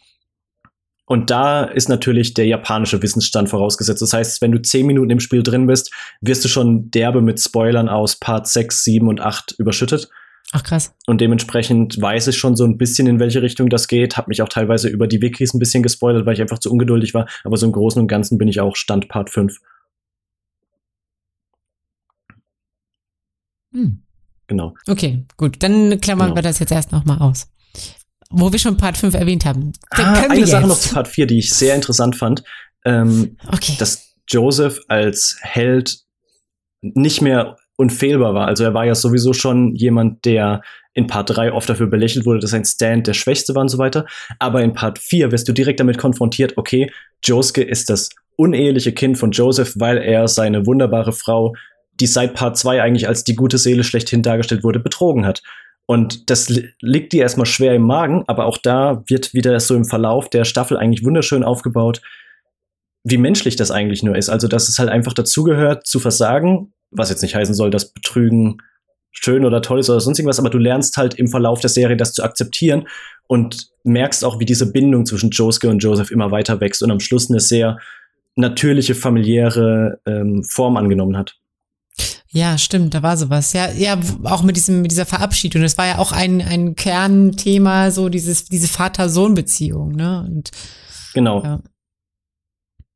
[1.12, 4.02] und da ist natürlich der japanische Wissensstand vorausgesetzt.
[4.02, 7.38] Das heißt, wenn du 10 Minuten im Spiel drin bist, wirst du schon derbe mit
[7.38, 10.08] Spoilern aus Part 6, 7 und 8 überschüttet.
[10.54, 10.96] Ach krass.
[11.08, 14.16] Und dementsprechend weiß ich schon so ein bisschen, in welche Richtung das geht.
[14.16, 17.14] Hab mich auch teilweise über die Wikis ein bisschen gespoilert, weil ich einfach zu ungeduldig
[17.14, 17.28] war.
[17.44, 19.60] Aber so im Großen und Ganzen bin ich auch Stand Part 5.
[23.74, 24.02] Hm.
[24.48, 24.76] Genau.
[24.88, 25.62] Okay, gut.
[25.62, 26.38] Dann klammern Genau.
[26.38, 27.50] wir das jetzt erst nochmal aus.
[28.32, 29.72] Wo wir schon Part 5 erwähnt haben.
[29.90, 30.70] K- Ah, eine Sache jetzt?
[30.70, 32.44] noch zu Part 4, die ich sehr interessant fand.
[32.86, 33.74] Ähm, Okay.
[33.78, 36.00] dass Joseph als Held
[36.82, 38.48] nicht mehr unfehlbar war.
[38.48, 40.62] Also er war ja sowieso schon jemand, der
[40.94, 43.78] in Part 3 oft dafür belächelt wurde, dass sein Stand der Schwächste war und so
[43.78, 44.06] weiter.
[44.40, 46.92] Aber in Part 4 wirst du direkt damit konfrontiert, okay,
[47.24, 51.54] Josuke ist das uneheliche Kind von Joseph, weil er seine wunderbare Frau,
[52.00, 55.42] die seit Part 2 eigentlich als die gute Seele schlechthin dargestellt wurde, betrogen hat.
[55.92, 59.76] Und das li liegt dir erstmal schwer im Magen, aber auch da wird wieder so
[59.76, 62.02] im Verlauf der Staffel eigentlich wunderschön aufgebaut,
[63.04, 64.30] wie menschlich das eigentlich nur ist.
[64.30, 68.60] Also, dass es halt einfach dazugehört, zu versagen, was jetzt nicht heißen soll, dass Betrügen
[69.12, 71.98] schön oder toll ist oder sonst irgendwas, aber du lernst halt im Verlauf der Serie
[71.98, 72.88] das zu akzeptieren
[73.28, 77.02] und merkst auch, wie diese Bindung zwischen Josuke und Joseph immer weiter wächst und am
[77.02, 77.80] Schluss eine sehr
[78.38, 81.41] natürliche familiäre ähm, Form angenommen hat.
[82.34, 83.52] Ja, stimmt, da war sowas.
[83.52, 85.62] Ja, ja, auch mit diesem, mit dieser Verabschiedung.
[85.62, 90.26] Das war ja auch ein, ein Kernthema, so dieses, diese Vater-Sohn-Beziehung, ne?
[90.26, 90.52] Und,
[91.14, 91.44] genau.
[91.44, 91.62] Ja.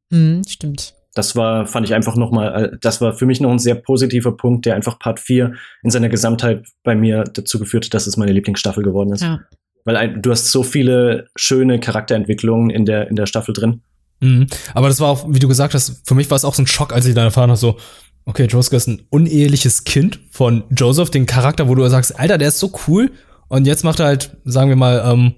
[0.10, 0.96] Mhm, stimmt.
[1.16, 4.36] Das war, fand ich einfach nochmal, äh, das war für mich noch ein sehr positiver
[4.36, 5.54] Punkt, der einfach Part 4
[5.84, 9.22] in seiner Gesamtheit bei mir dazu geführt hat, dass es meine Lieblingsstaffel geworden ist.
[9.22, 9.42] Ja.
[9.84, 13.82] Weil ein, du hast so viele schöne Charakterentwicklungen in der, in der Staffel drin.
[14.22, 14.48] Mhm.
[14.74, 16.68] Aber das war auch, wie du gesagt hast, für mich war es auch so ein
[16.68, 17.78] Schock, als ich dann erfahren habe, so,
[18.26, 22.50] okay, Josuke ist ein uneheliches Kind von Joseph, den Charakter, wo du sagst, Alter, der
[22.50, 23.12] ist so cool.
[23.48, 25.36] Und jetzt macht er halt, sagen wir mal, ähm,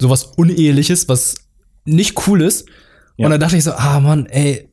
[0.00, 1.36] sowas Uneheliches, was
[1.84, 2.66] nicht cool ist.
[3.16, 3.26] Ja.
[3.26, 4.68] Und dann dachte ich so, ah Mann, ey,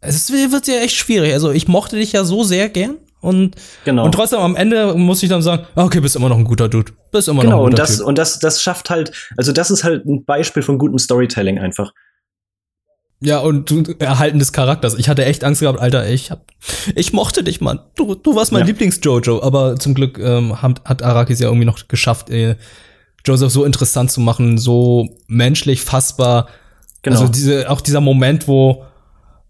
[0.00, 1.32] es wird ja echt schwierig.
[1.32, 2.96] Also ich mochte dich ja so sehr gern.
[3.20, 4.04] Und, genau.
[4.04, 6.68] und trotzdem am Ende muss ich dann sagen, ah, okay, bist immer noch ein guter
[6.68, 6.92] Dude.
[7.10, 8.06] Bist immer genau, noch ein guter und das, typ.
[8.06, 11.92] und das, das schafft halt, also das ist halt ein Beispiel von gutem Storytelling einfach.
[13.20, 14.94] Ja, und du, Erhalten des Charakters.
[14.94, 16.52] Ich hatte echt Angst gehabt, Alter, ich hab,
[16.94, 17.80] ich mochte dich, Mann.
[17.94, 18.66] Du, du warst mein ja.
[18.66, 19.42] Lieblings-Jojo.
[19.42, 22.56] Aber zum Glück ähm, hat, hat Arakis ja irgendwie noch geschafft, äh,
[23.24, 26.48] Joseph so interessant zu machen, so menschlich, fassbar.
[27.02, 27.20] Genau.
[27.20, 28.84] Also diese, auch dieser Moment, wo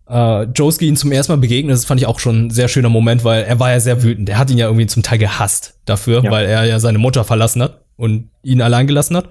[0.08, 2.88] äh, Josuke ihn zum ersten Mal begegnet, das fand ich auch schon ein sehr schöner
[2.88, 4.28] Moment, weil er war ja sehr wütend.
[4.28, 6.30] Er hat ihn ja irgendwie zum Teil gehasst dafür, ja.
[6.30, 9.28] weil er ja seine Mutter verlassen hat und ihn allein gelassen hat.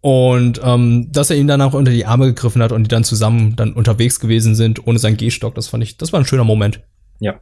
[0.00, 3.04] Und ähm, dass er ihn dann auch unter die Arme gegriffen hat und die dann
[3.04, 6.44] zusammen dann unterwegs gewesen sind, ohne seinen Gehstock, das fand ich, das war ein schöner
[6.44, 6.82] Moment.
[7.18, 7.40] Ja.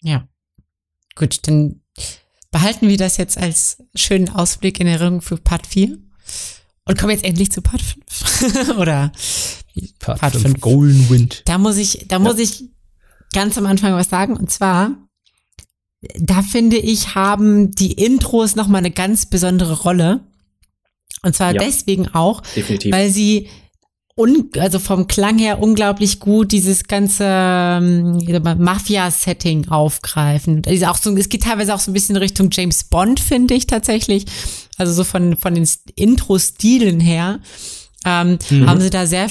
[0.00, 0.26] Ja.
[1.14, 1.82] Gut, dann
[2.50, 5.98] behalten wir das jetzt als schönen Ausblick in Erinnerung für Part 4.
[6.84, 8.76] Und kommen jetzt endlich zu Part 5.
[8.78, 9.12] Oder
[10.00, 10.60] Part, Part 5, 5.
[10.60, 11.42] Golden Wind.
[11.46, 12.18] Da muss ich, da ja.
[12.18, 12.64] muss ich
[13.32, 14.36] ganz am Anfang was sagen.
[14.36, 14.96] Und zwar,
[16.18, 20.26] da finde ich, haben die Intros nochmal eine ganz besondere Rolle.
[21.22, 22.92] Und zwar ja, deswegen auch, definitiv.
[22.92, 23.48] weil sie
[24.14, 28.18] un, also vom Klang her unglaublich gut dieses ganze ähm,
[28.58, 30.62] Mafia-Setting aufgreifen.
[30.66, 33.66] Also auch so, es geht teilweise auch so ein bisschen Richtung James Bond, finde ich
[33.66, 34.26] tatsächlich.
[34.76, 37.40] Also so von, von den Intro-Stilen her.
[38.04, 38.68] Ähm, mhm.
[38.68, 39.28] haben sie da sehr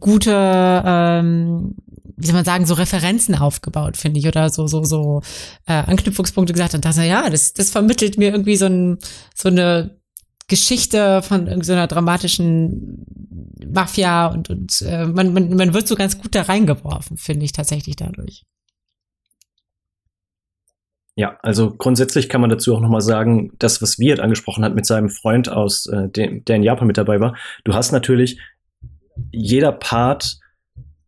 [0.00, 1.74] gute, ähm,
[2.16, 5.20] wie soll man sagen, so Referenzen aufgebaut, finde ich, oder so, so, so
[5.66, 8.98] äh, Anknüpfungspunkte gesagt und dachte, ja, das, das vermittelt mir irgendwie so, ein,
[9.34, 10.00] so eine
[10.48, 13.06] Geschichte von irgendeiner dramatischen
[13.72, 17.52] Mafia und, und äh, man, man, man wird so ganz gut da reingeworfen, finde ich
[17.52, 18.44] tatsächlich dadurch.
[21.16, 24.84] Ja, also grundsätzlich kann man dazu auch nochmal sagen, das, was Wirt angesprochen hat mit
[24.84, 27.36] seinem Freund aus, äh, dem, der in Japan mit dabei war.
[27.62, 28.40] Du hast natürlich,
[29.30, 30.38] jeder Part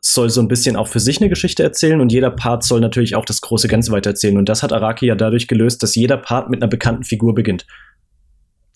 [0.00, 3.16] soll so ein bisschen auch für sich eine Geschichte erzählen und jeder Part soll natürlich
[3.16, 4.38] auch das große Ganze weitererzählen.
[4.38, 7.66] Und das hat Araki ja dadurch gelöst, dass jeder Part mit einer bekannten Figur beginnt.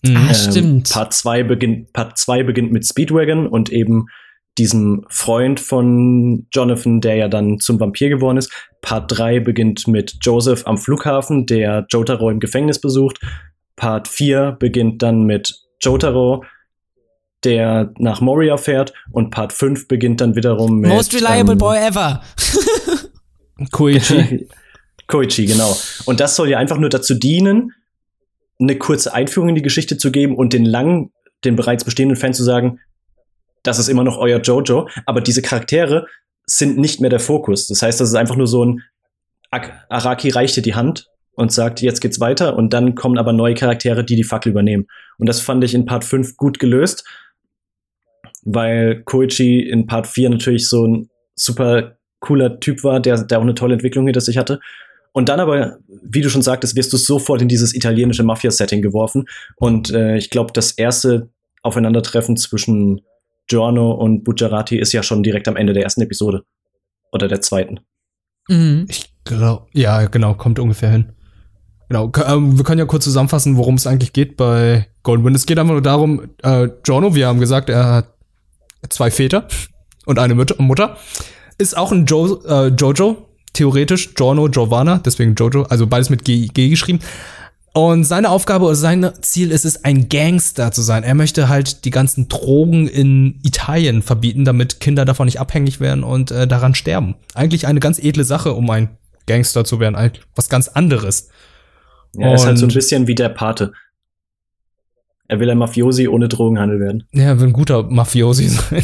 [0.03, 0.17] Mhm.
[0.17, 0.89] Ah, ähm, stimmt.
[0.91, 4.07] Part 2 beginnt, Part 2 beginnt mit Speedwagon und eben
[4.57, 8.51] diesem Freund von Jonathan, der ja dann zum Vampir geworden ist.
[8.81, 13.19] Part 3 beginnt mit Joseph am Flughafen, der Jotaro im Gefängnis besucht.
[13.75, 16.43] Part 4 beginnt dann mit Jotaro,
[17.43, 18.93] der nach Moria fährt.
[19.11, 20.91] Und Part 5 beginnt dann wiederum mit.
[20.91, 22.21] Most reliable ähm, boy ever.
[23.71, 24.47] Koichi.
[25.07, 25.75] Koichi, genau.
[26.05, 27.73] Und das soll ja einfach nur dazu dienen,
[28.61, 31.11] eine kurze Einführung in die Geschichte zu geben und den lang,
[31.43, 32.79] den bereits bestehenden Fan zu sagen,
[33.63, 36.07] das ist immer noch euer Jojo, aber diese Charaktere
[36.45, 37.67] sind nicht mehr der Fokus.
[37.67, 38.83] Das heißt, das ist einfach nur so ein
[39.51, 43.53] Araki reicht dir die Hand und sagt, jetzt geht's weiter und dann kommen aber neue
[43.53, 44.87] Charaktere, die die Fackel übernehmen.
[45.17, 47.05] Und das fand ich in Part 5 gut gelöst,
[48.43, 53.43] weil Koichi in Part 4 natürlich so ein super cooler Typ war, der, der auch
[53.43, 54.59] eine tolle Entwicklung hinter sich hatte.
[55.13, 59.25] Und dann aber, wie du schon sagtest, wirst du sofort in dieses italienische Mafia-Setting geworfen.
[59.57, 61.29] Und äh, ich glaube, das erste
[61.63, 63.01] Aufeinandertreffen zwischen
[63.47, 66.43] Giorno und Bucciarati ist ja schon direkt am Ende der ersten Episode.
[67.11, 67.81] Oder der zweiten.
[68.47, 68.85] Mhm.
[68.87, 71.11] Ich glaube, ja, genau, kommt ungefähr hin.
[71.89, 75.35] Genau, ähm, wir können ja kurz zusammenfassen, worum es eigentlich geht bei Golden Wind.
[75.35, 78.13] Es geht einfach nur darum, äh, Giorno, wir haben gesagt, er hat
[78.89, 79.47] zwei Väter
[80.05, 80.97] und eine Mutter.
[81.57, 86.47] Ist auch ein jo äh, Jojo, theoretisch Giorno, Giovanna, deswegen Jojo, also beides mit G,
[86.47, 86.99] G geschrieben.
[87.73, 91.03] Und seine Aufgabe oder sein Ziel ist es, ein Gangster zu sein.
[91.03, 96.03] Er möchte halt die ganzen Drogen in Italien verbieten, damit Kinder davon nicht abhängig werden
[96.03, 97.15] und äh, daran sterben.
[97.33, 98.89] Eigentlich eine ganz edle Sache, um ein
[99.25, 101.29] Gangster zu werden, eigentlich was ganz anderes.
[102.13, 103.71] Ja, er ist halt so ein bisschen wie der Pate.
[105.29, 107.05] Er will ein Mafiosi ohne Drogenhandel werden.
[107.13, 108.83] Ja, er will ein guter Mafiosi sein.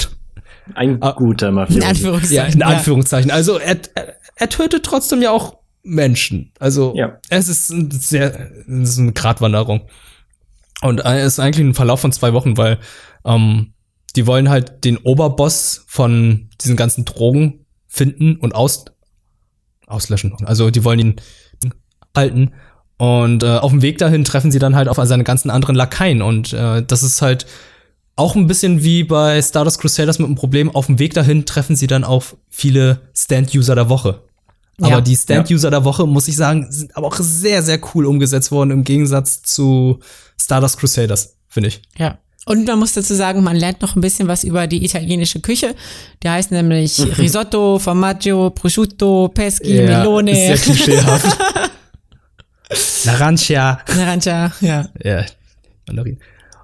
[0.76, 1.80] Ein ah, guter Mafiosi.
[1.80, 2.35] In Anführungszeichen.
[2.35, 3.31] Ja, in Anführungszeichen.
[3.31, 6.52] Also er, er, er tötet trotzdem ja auch Menschen.
[6.60, 7.18] Also Ja.
[7.30, 9.81] es ist ein sehr, es ist eine Gratwanderung.
[10.81, 12.77] Und äh, es ist eigentlich ein Verlauf von zwei Wochen, weil
[13.26, 13.73] ähm,
[14.15, 18.85] die wollen halt den Oberboss von diesen ganzen Drogen finden und aus,
[19.88, 20.34] auslöschen.
[20.45, 21.15] Also die wollen ihn
[22.15, 22.52] halten.
[22.98, 26.22] Und äh, auf dem Weg dahin treffen sie dann halt auf seine ganzen anderen Lakaien.
[26.22, 27.45] Und äh, das ist halt
[28.18, 30.69] auch ein bisschen wie bei Stardust Crusaders mit einem Problem.
[30.76, 34.22] Auf dem Weg dahin treffen sie dann auf viele Stand-User der Woche.
[34.81, 35.02] Aber Ja.
[35.02, 38.72] die Stand-User der Woche, muss ich sagen, sind aber auch sehr, sehr cool umgesetzt worden
[38.72, 39.99] im Gegensatz zu
[40.39, 41.81] Stardust Crusaders, finde ich.
[41.98, 42.18] Ja.
[42.45, 45.76] Und man muss dazu sagen, man lernt noch ein bisschen was über die italienische Küche.
[46.23, 51.38] Die heißt nämlich Risotto, Formaggio, Prosciutto, Peschi, Melone, Ist sehr klischeehaft.
[53.06, 53.80] L'Arancia.
[53.95, 54.89] Naranja, ja.
[55.03, 55.26] Ja,
[55.88, 56.18] Mandarin.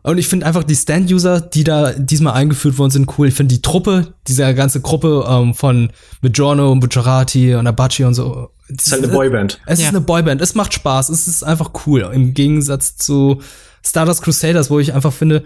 [0.04, 3.30] Und ich finde einfach die Stand-User, die da diesmal eingeführt worden sind, cool.
[3.30, 8.04] Ich finde die Truppe, diese ganze Gruppe ähm, von mit Giorno und Bucciarati und Abaci
[8.04, 8.50] und so.
[8.70, 9.62] Das ist halt eine Boyband.
[9.66, 9.86] Es Ja.
[9.86, 12.10] ist eine Boyband, es macht Spaß, es ist einfach cool.
[12.14, 13.42] Im Gegensatz zu
[13.86, 15.44] Stardust Crusaders, wo ich einfach finde,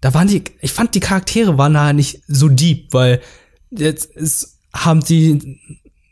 [0.00, 3.20] da waren die, ich fand die Charaktere waren da nicht so deep, weil
[3.70, 5.58] jetzt ist, haben die,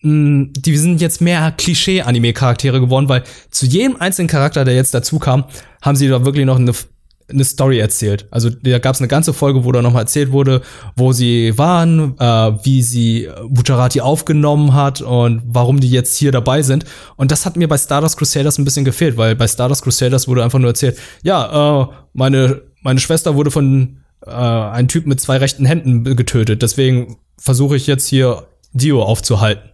[0.03, 5.19] mh, die sind jetzt mehr Klischee-Anime-Charaktere geworden, weil zu jedem einzelnen Charakter, der jetzt dazu
[5.21, 5.45] kam,
[5.83, 6.73] haben sie da wirklich noch eine
[7.29, 8.27] eine Story erzählt.
[8.31, 10.61] Also da gab es eine ganze Folge, wo da nochmal erzählt wurde,
[10.97, 12.25] wo sie waren, äh,
[12.65, 16.85] wie sie Bucciarati aufgenommen hat und warum die jetzt hier dabei sind.
[17.17, 20.45] Und das hat mir bei Stardust Crusaders ein bisschen gefehlt, weil bei Stardust Crusaders wurde
[20.45, 25.39] einfach nur erzählt, ja, äh, meine, meine Schwester wurde von äh, einem Typ mit zwei
[25.39, 26.63] rechten Händen getötet.
[26.63, 29.71] Deswegen versuche ich jetzt hier Dio aufzuhalten.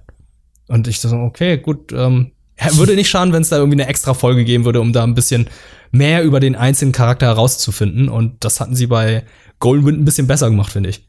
[0.68, 2.31] Und ich so, okay, gut, ähm,
[2.77, 5.15] würde nicht schaden, wenn es da irgendwie eine extra Folge geben würde, um da ein
[5.15, 5.49] bisschen
[5.93, 8.09] mehr über den einzelnen Charakter herauszufinden.
[8.09, 9.24] Und das hatten sie bei
[9.59, 11.09] Golden Wind ein bisschen besser gemacht, finde ich.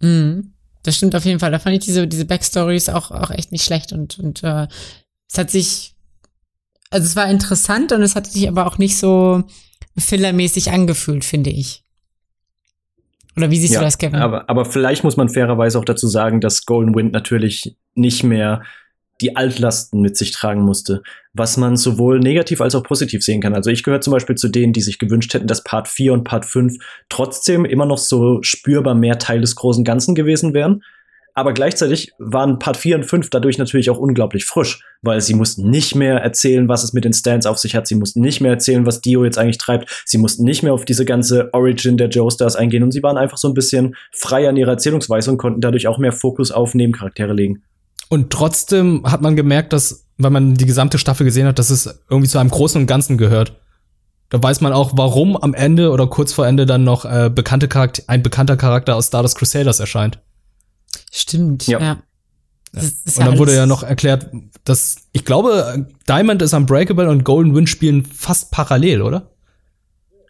[0.00, 0.52] Mhm.
[0.82, 1.52] Das stimmt auf jeden Fall.
[1.52, 4.66] Da fand ich diese, diese Backstories auch, auch echt nicht schlecht und, und äh,
[5.30, 5.94] es hat sich,
[6.90, 9.44] also es war interessant und es hat sich aber auch nicht so
[9.96, 11.84] fillermäßig angefühlt, finde ich.
[13.36, 14.20] Oder wie siehst du das, Kevin?
[14.20, 18.62] Aber, aber vielleicht muss man fairerweise auch dazu sagen, dass Golden Wind natürlich nicht mehr
[19.22, 23.54] die Altlasten mit sich tragen musste, was man sowohl negativ als auch positiv sehen kann.
[23.54, 26.24] Also ich gehöre zum Beispiel zu denen, die sich gewünscht hätten, dass Part 4 und
[26.24, 26.76] Part 5
[27.08, 30.82] trotzdem immer noch so spürbar mehr Teil des großen Ganzen gewesen wären.
[31.34, 35.70] Aber gleichzeitig waren Part 4 und 5 dadurch natürlich auch unglaublich frisch, weil sie mussten
[35.70, 37.86] nicht mehr erzählen, was es mit den Stands auf sich hat.
[37.86, 40.02] Sie mussten nicht mehr erzählen, was Dio jetzt eigentlich treibt.
[40.04, 43.38] Sie mussten nicht mehr auf diese ganze Origin der Joestars eingehen und sie waren einfach
[43.38, 47.32] so ein bisschen freier in ihrer Erzählungsweise und konnten dadurch auch mehr Fokus auf Nebencharaktere
[47.32, 47.62] legen.
[48.12, 52.02] Und trotzdem hat man gemerkt, dass, wenn man die gesamte Staffel gesehen hat, dass es
[52.10, 53.58] irgendwie zu einem Großen und Ganzen gehört.
[54.28, 57.68] Da weiß man auch, warum am Ende oder kurz vor Ende dann noch äh, bekannte
[57.68, 60.18] Charakter ein bekannter Charakter aus Stardust Crusaders erscheint.
[61.10, 61.80] Stimmt, Ja.
[61.80, 62.02] ja.
[62.74, 64.30] Das ist Und dann wurde ja noch erklärt,
[64.64, 69.30] dass ich glaube, Diamond ist Unbreakable und Golden Wind spielen fast parallel, oder?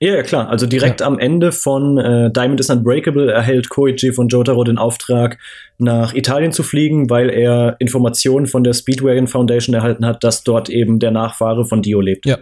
[0.02, 0.48] Ja, ja, klar.
[0.48, 5.38] Also direkt am Ende von äh, Diamond is Unbreakable erhält Koichi von Jotaro den Auftrag,
[5.78, 10.68] nach Italien zu fliegen, weil er Informationen von der Speedwagon Foundation erhalten hat, dass dort
[10.68, 12.26] eben der Nachfahre von Dio lebt.
[12.26, 12.36] Ja.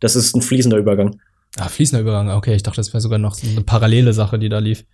[0.00, 1.18] Das ist ein fließender Übergang.
[1.56, 2.28] Ah, fließender Übergang.
[2.28, 4.84] Okay, ich dachte, das wäre sogar noch so eine parallele Sache, die da lief.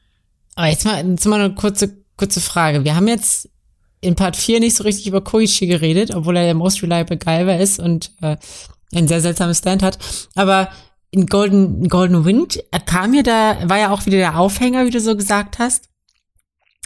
[0.55, 2.85] Aber jetzt mal, jetzt mal eine kurze, kurze Frage.
[2.85, 3.51] Wir haben jetzt
[4.01, 7.59] in Part 4 nicht so richtig über Koichi geredet, obwohl er der Most Reliable Guyver
[7.59, 8.37] ist und äh,
[8.95, 9.99] ein sehr seltsames Stand hat.
[10.37, 10.69] Aber
[11.10, 14.86] in Golden, in Golden Wind er kam ja da, war ja auch wieder der Aufhänger,
[14.86, 15.89] wie du so gesagt hast.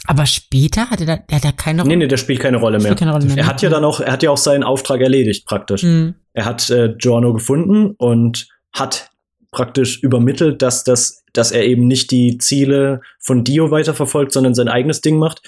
[0.05, 2.87] Aber später hatte da, der hat da keine Nee, nee, der spielt keine Rolle mehr.
[2.87, 4.99] Spielt keine Rolle mehr, Er hat ja dann auch, er hat ja auch seinen Auftrag
[4.99, 5.83] erledigt, praktisch.
[5.83, 6.15] Hm.
[6.33, 9.11] Er hat äh, Giorno gefunden und hat
[9.51, 14.67] praktisch übermittelt, dass das, dass er eben nicht die Ziele von Dio weiterverfolgt, sondern sein
[14.67, 15.41] eigenes Ding macht.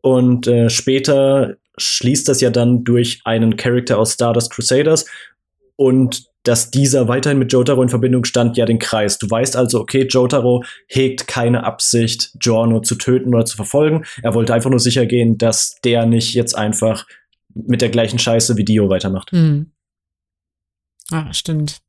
[0.00, 5.06] Und äh, später schließt das ja dann durch einen Charakter aus Stardust Crusaders
[5.76, 9.18] und dass dieser weiterhin mit Jotaro in Verbindung stand, ja den Kreis.
[9.18, 14.04] Du weißt also, okay, Jotaro hegt keine Absicht, Giorno zu töten oder zu verfolgen.
[14.22, 17.06] Er wollte einfach nur sicher gehen, dass der nicht jetzt einfach
[17.54, 19.32] mit der gleichen Scheiße wie Dio weitermacht.
[19.32, 19.72] Hm.
[21.10, 21.80] Ah, stimmt.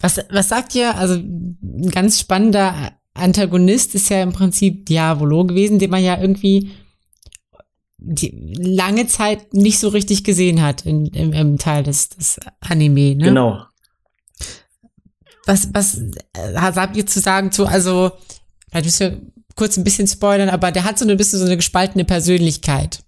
[0.00, 0.96] Was, was sagt ihr?
[0.96, 6.70] Also, ein ganz spannender Antagonist ist ja im Prinzip Diavolo gewesen, den man ja irgendwie
[7.98, 13.16] die lange Zeit nicht so richtig gesehen hat in, im, im Teil des, des Anime.
[13.16, 13.24] Ne?
[13.24, 13.64] Genau.
[15.48, 15.96] Was, was
[16.34, 18.12] äh, habt ihr zu sagen zu, also,
[18.70, 19.20] vielleicht müssen wir
[19.56, 23.00] kurz ein bisschen spoilern, aber der hat so ein bisschen so eine gespaltene Persönlichkeit.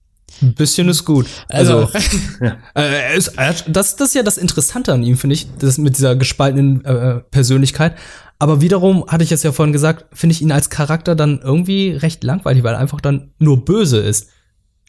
[0.43, 1.27] Ein bisschen ist gut.
[1.49, 1.89] Also,
[2.41, 5.49] Äh, er ist, er hat- das, das ist ja das Interessante an ihm, finde ich,
[5.59, 7.95] das mit dieser gespaltenen äh, Persönlichkeit.
[8.39, 11.91] Aber wiederum, hatte ich es ja vorhin gesagt, finde ich ihn als Charakter dann irgendwie
[11.91, 14.29] recht langweilig, weil er einfach dann nur böse ist.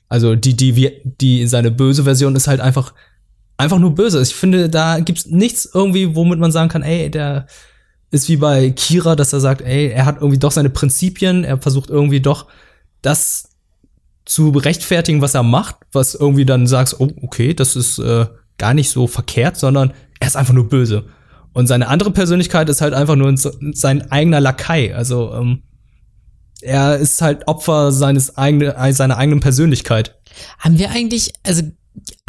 [0.07, 2.93] Also die, die, die, seine böse Version ist halt einfach
[3.57, 4.31] einfach nur böse ist.
[4.31, 7.47] Ich finde, da gibt's nichts irgendwie, womit man sagen kann, ey, der
[8.11, 11.57] ist wie bei Kira, dass er sagt, ey, er hat irgendwie doch seine Prinzipien, er
[11.57, 12.47] versucht irgendwie doch
[13.01, 13.49] das
[14.25, 18.73] zu rechtfertigen, was er macht, was irgendwie dann sagst, oh, okay, das ist äh, gar
[18.73, 21.05] nicht so verkehrt, sondern er ist einfach nur böse.
[21.53, 24.95] Und seine andere Persönlichkeit ist halt einfach nur sein eigener Lakai.
[24.95, 25.63] Also ähm,
[26.61, 30.15] er ist halt Opfer seines eigenen, seiner eigenen Persönlichkeit.
[30.59, 31.63] Haben wir eigentlich, also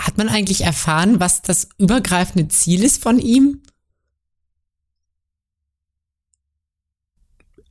[0.00, 3.62] hat man eigentlich erfahren, was das übergreifende Ziel ist von ihm?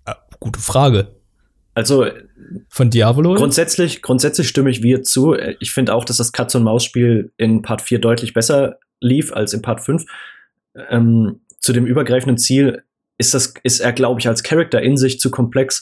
[0.05, 1.15] Äh, gute Frage.
[1.73, 2.05] Also
[2.69, 3.35] von Diavolo?
[3.35, 5.35] Grundsätzlich, grundsätzlich stimme ich wir zu.
[5.59, 9.81] Ich finde auch, dass das Katz-und-Maus-Spiel in Part 4 deutlich besser lief als in Part
[9.81, 10.05] 5.
[10.89, 12.83] Ähm, zu dem übergreifenden Ziel
[13.17, 15.81] ist, das, ist er, glaube ich, als Charakter in sich zu komplex,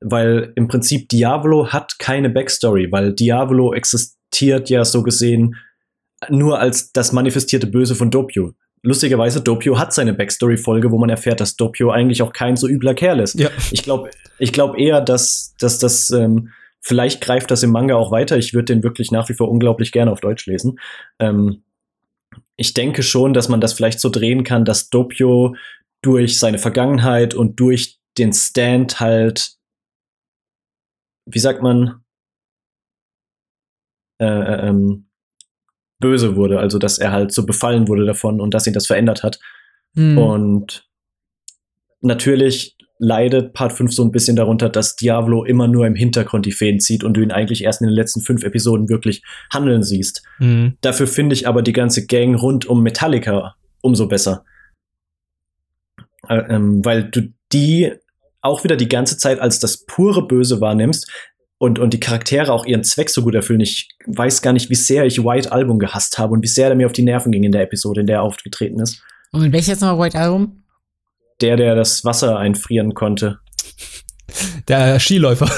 [0.00, 4.19] weil im Prinzip Diavolo hat keine Backstory, weil Diavolo existiert
[4.70, 5.56] ja so gesehen
[6.28, 8.52] nur als das manifestierte Böse von Doppio.
[8.82, 12.94] Lustigerweise, Doppio hat seine Backstory-Folge, wo man erfährt, dass Doppio eigentlich auch kein so übler
[12.94, 13.38] Kerl ist.
[13.38, 13.50] Ja.
[13.70, 16.50] Ich glaube ich glaub eher, dass, dass das ähm,
[16.80, 18.38] vielleicht greift das im Manga auch weiter.
[18.38, 20.78] Ich würde den wirklich nach wie vor unglaublich gerne auf Deutsch lesen.
[21.18, 21.62] Ähm,
[22.56, 25.56] ich denke schon, dass man das vielleicht so drehen kann, dass Doppio
[26.02, 29.52] durch seine Vergangenheit und durch den Stand halt,
[31.26, 31.99] wie sagt man,
[34.20, 35.06] äh, äh ähm,
[35.98, 39.22] böse wurde, also dass er halt so befallen wurde davon und dass ihn das verändert
[39.22, 39.38] hat.
[39.94, 40.18] Mhm.
[40.18, 40.88] Und
[42.00, 46.52] natürlich leidet Part 5 so ein bisschen darunter, dass Diablo immer nur im Hintergrund die
[46.52, 49.22] Fäden zieht und du ihn eigentlich erst in den letzten fünf Episoden wirklich
[49.52, 50.22] handeln siehst.
[50.38, 50.76] Mhm.
[50.80, 54.44] Dafür finde ich aber die ganze Gang rund um Metallica umso besser.
[56.28, 57.92] Äh, ähm, weil du die
[58.42, 61.10] auch wieder die ganze Zeit als das pure Böse wahrnimmst,
[61.60, 63.60] und, und die Charaktere auch ihren Zweck so gut erfüllen.
[63.60, 66.74] Ich weiß gar nicht, wie sehr ich White Album gehasst habe und wie sehr er
[66.74, 69.02] mir auf die Nerven ging in der Episode, in der er aufgetreten ist.
[69.30, 70.62] Und welches noch White Album?
[71.42, 73.40] Der, der das Wasser einfrieren konnte.
[74.68, 75.50] Der Skiläufer.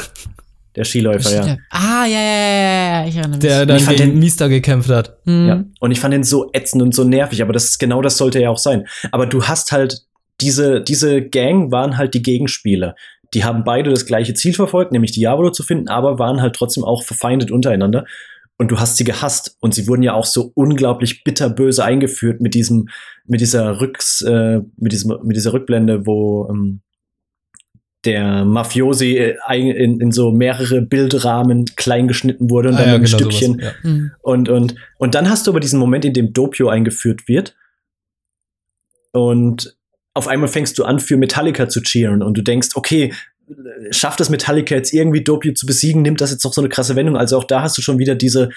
[0.75, 1.57] Der Skiläufer, der ja.
[1.71, 3.39] Ah, ja, ja, ja, ja, ich erinnere mich.
[3.39, 5.19] Der dann gegen den, Mister gekämpft hat.
[5.25, 5.47] Mhm.
[5.47, 8.17] Ja, und ich fand den so ätzend und so nervig, aber das ist genau das
[8.17, 8.89] sollte ja auch sein.
[9.13, 10.01] Aber du hast halt
[10.41, 12.97] diese, diese Gang waren halt die Gegenspieler
[13.35, 16.85] die haben beide das gleiche Ziel verfolgt, nämlich Diablo zu finden, aber waren halt trotzdem
[16.85, 18.05] auch verfeindet untereinander.
[18.59, 19.57] Und du hast sie gehasst.
[19.61, 22.89] Und sie wurden ja auch so unglaublich bitterböse eingeführt mit diesem,
[23.25, 26.83] mit dieser Rücks, äh, mit diesem, mit dieser Rückblende, wo ähm,
[28.05, 32.95] der Mafiosi äh, in, in so mehrere Bildrahmen klein geschnitten wurde und ah, dann ja,
[32.97, 33.55] ein genau Stückchen.
[33.55, 33.91] Sowas, ja.
[33.91, 34.11] Mhm.
[34.21, 37.57] Und, und, und dann hast du aber diesen Moment, in dem Doppio eingeführt wird.
[39.13, 39.77] Und
[40.15, 43.13] auf einmal fängst du an, für Metallica zu cheeren und du denkst, okay,
[43.91, 46.97] schafft es Metallica jetzt irgendwie Doppio zu besiegen, nimmt das jetzt noch so eine krasse
[46.97, 47.17] Wendung.
[47.17, 48.51] Also auch da hast du schon wieder diese,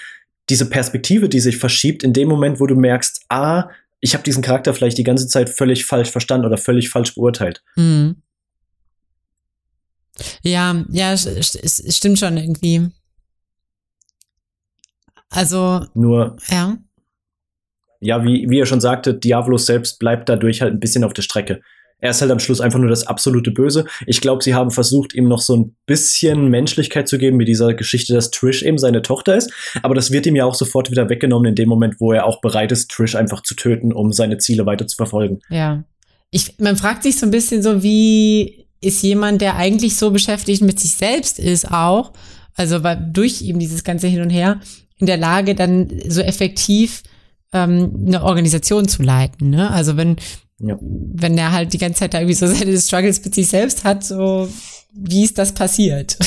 [0.48, 3.70] diese Perspektive, die sich verschiebt, in dem Moment, wo du merkst, ah,
[4.00, 7.62] ich habe diesen Charakter vielleicht die ganze Zeit völlig falsch verstanden oder völlig falsch beurteilt.
[7.76, 8.16] Mhm.
[10.42, 12.88] Ja, ja, es stimmt schon irgendwie.
[15.30, 15.86] Also.
[15.94, 16.36] Nur.
[16.48, 16.78] Ja
[18.00, 21.22] ja, wie, wie er schon sagte, Diablo selbst bleibt dadurch halt ein bisschen auf der
[21.22, 21.60] Strecke.
[21.98, 23.86] Er ist halt am Schluss einfach nur das absolute Böse.
[24.06, 27.72] Ich glaube, sie haben versucht, ihm noch so ein bisschen Menschlichkeit zu geben mit dieser
[27.72, 29.50] Geschichte, dass Trish eben seine Tochter ist.
[29.82, 32.42] Aber das wird ihm ja auch sofort wieder weggenommen in dem Moment, wo er auch
[32.42, 35.40] bereit ist, Trish einfach zu töten, um seine Ziele weiter zu verfolgen.
[35.48, 35.84] Ja.
[36.30, 40.62] Ich, man fragt sich so ein bisschen so, wie ist jemand, der eigentlich so beschäftigt
[40.62, 42.12] mit sich selbst ist auch,
[42.54, 44.60] also weil durch eben dieses ganze Hin und Her,
[44.98, 47.02] in der Lage, dann so effektiv
[47.52, 49.50] ähm, eine Organisation zu leiten.
[49.50, 49.70] Ne?
[49.70, 50.16] Also wenn,
[50.58, 50.76] ja.
[50.80, 54.04] wenn er halt die ganze Zeit da irgendwie so seine Struggles mit sich selbst hat,
[54.04, 54.48] so
[54.98, 56.16] wie ist das passiert?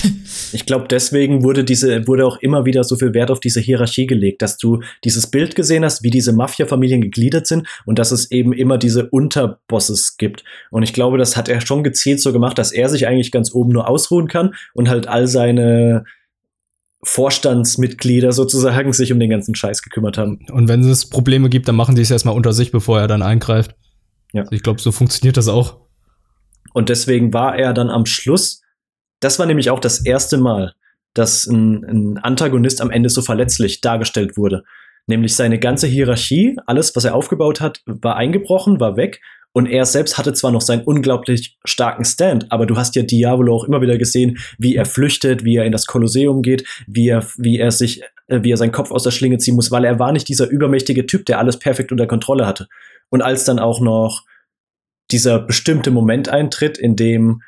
[0.51, 4.07] Ich glaube, deswegen wurde diese, wurde auch immer wieder so viel Wert auf diese Hierarchie
[4.07, 8.31] gelegt, dass du dieses Bild gesehen hast, wie diese Mafia-Familien gegliedert sind und dass es
[8.31, 10.43] eben immer diese Unterbosses gibt.
[10.71, 13.53] Und ich glaube, das hat er schon gezielt so gemacht, dass er sich eigentlich ganz
[13.53, 16.03] oben nur ausruhen kann und halt all seine
[17.01, 20.39] Vorstandsmitglieder sozusagen sich um den ganzen Scheiß gekümmert haben.
[20.51, 23.21] Und wenn es Probleme gibt, dann machen die es erstmal unter sich, bevor er dann
[23.21, 23.75] eingreift.
[24.33, 24.41] Ja.
[24.41, 25.77] Also ich glaube, so funktioniert das auch.
[26.73, 28.61] Und deswegen war er dann am Schluss,
[29.21, 30.73] das war nämlich auch das erste Mal,
[31.13, 34.63] dass ein, ein Antagonist am Ende so verletzlich dargestellt wurde.
[35.07, 39.21] Nämlich seine ganze Hierarchie, alles, was er aufgebaut hat, war eingebrochen, war weg
[39.51, 43.55] und er selbst hatte zwar noch seinen unglaublich starken Stand, aber du hast ja Diavolo
[43.55, 47.25] auch immer wieder gesehen, wie er flüchtet, wie er in das Kolosseum geht, wie er,
[47.37, 49.97] wie er sich, äh, wie er seinen Kopf aus der Schlinge ziehen muss, weil er
[49.97, 52.67] war nicht dieser übermächtige Typ, der alles perfekt unter Kontrolle hatte.
[53.09, 54.23] Und als dann auch noch
[55.11, 57.41] dieser bestimmte Moment eintritt, in dem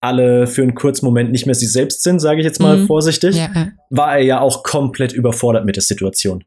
[0.00, 2.86] alle für einen kurzen Moment nicht mehr sie selbst sind, sage ich jetzt mal mhm.
[2.86, 3.68] vorsichtig, ja.
[3.88, 6.44] war er ja auch komplett überfordert mit der Situation.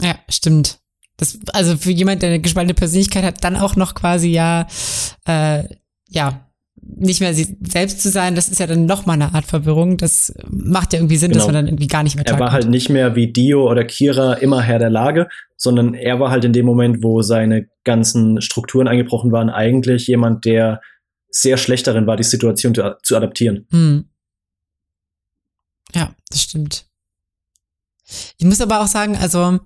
[0.00, 0.78] Ja, stimmt.
[1.16, 4.66] Das, also für jemand, der eine gespaltene Persönlichkeit hat, dann auch noch quasi ja,
[5.26, 5.64] äh,
[6.08, 6.46] ja,
[6.88, 9.96] nicht mehr sie selbst zu sein, das ist ja dann noch mal eine Art Verwirrung.
[9.96, 11.40] Das macht ja irgendwie Sinn, genau.
[11.40, 13.84] dass man dann irgendwie gar nicht mehr Er war halt nicht mehr wie Dio oder
[13.84, 18.40] Kira immer Herr der Lage, sondern er war halt in dem Moment, wo seine ganzen
[18.40, 20.80] Strukturen eingebrochen waren, eigentlich jemand, der
[21.28, 23.66] sehr schlecht darin war, die Situation zu, zu adaptieren.
[23.70, 24.04] Hm.
[25.94, 26.86] Ja, das stimmt.
[28.38, 29.58] Ich muss aber auch sagen, also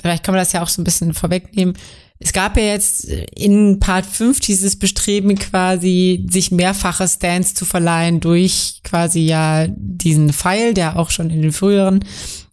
[0.00, 1.74] vielleicht kann man das ja auch so ein bisschen vorwegnehmen
[2.18, 8.20] es gab ja jetzt in Part 5 dieses Bestreben quasi, sich mehrfache Stands zu verleihen
[8.20, 12.04] durch quasi ja diesen Pfeil, der auch schon in den früheren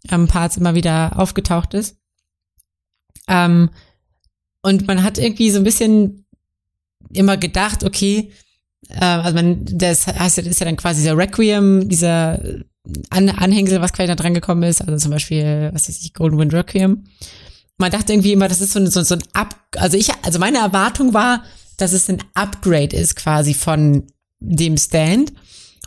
[0.10, 1.98] ähm, Parts immer wieder aufgetaucht ist.
[3.28, 3.70] Ähm,
[4.64, 6.26] und man hat irgendwie so ein bisschen
[7.14, 8.32] immer gedacht, okay,
[9.00, 12.42] äh, also man, das heißt, das ist ja dann quasi der Requiem, dieser
[13.10, 16.38] An Anhängsel, was quasi da dran gekommen ist, also zum Beispiel, was weiß ich, Golden
[16.38, 17.04] Wind Requiem
[17.82, 20.40] man dachte irgendwie immer, das ist so ein, so, so ein Up, also ich, also
[20.40, 21.44] meine Erwartung war,
[21.78, 24.08] dass es ein Upgrade ist quasi von
[24.40, 25.34] dem Stand.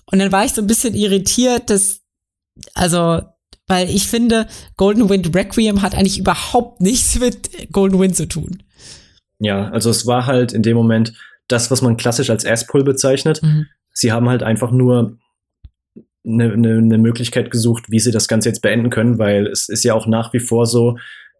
[0.06, 2.00] Und dann war ich so ein bisschen irritiert, dass,
[2.74, 3.22] also,
[3.66, 8.62] weil ich finde, Golden Wind Requiem hat eigentlich überhaupt nichts mit Golden Wind zu tun.
[9.38, 11.14] Ja, also es war halt in dem Moment
[11.48, 13.42] das, was man klassisch als S-Pull bezeichnet.
[13.42, 13.66] Mhm.
[13.92, 15.18] Sie haben halt einfach nur
[16.26, 19.84] eine, eine, eine Möglichkeit gesucht, wie sie das Ganze jetzt beenden können, weil es ist
[19.84, 20.96] ja auch nach wie vor so,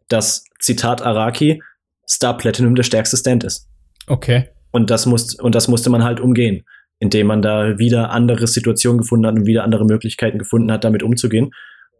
[0.08, 1.62] dass, Zitat Araki,
[2.08, 3.68] Star Platinum der stärkste Stand ist.
[4.06, 4.48] Okay.
[4.70, 6.64] Und das, muss, und das musste man halt umgehen,
[6.98, 11.02] indem man da wieder andere Situationen gefunden hat und wieder andere Möglichkeiten gefunden hat, damit
[11.02, 11.50] umzugehen.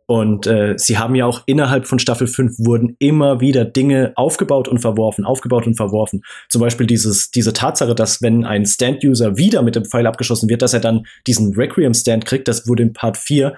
[0.07, 4.69] Und äh, sie haben ja auch innerhalb von Staffel 5 wurden immer wieder Dinge aufgebaut
[4.69, 6.23] und verworfen, aufgebaut und verworfen.
[6.51, 10.61] Zum Beispiel dieses, diese Tatsache, dass wenn ein Stand-User wieder mit dem Pfeil abgeschossen wird,
[10.61, 13.55] dass er dann diesen Requiem-Stand kriegt, das wurde in Part 4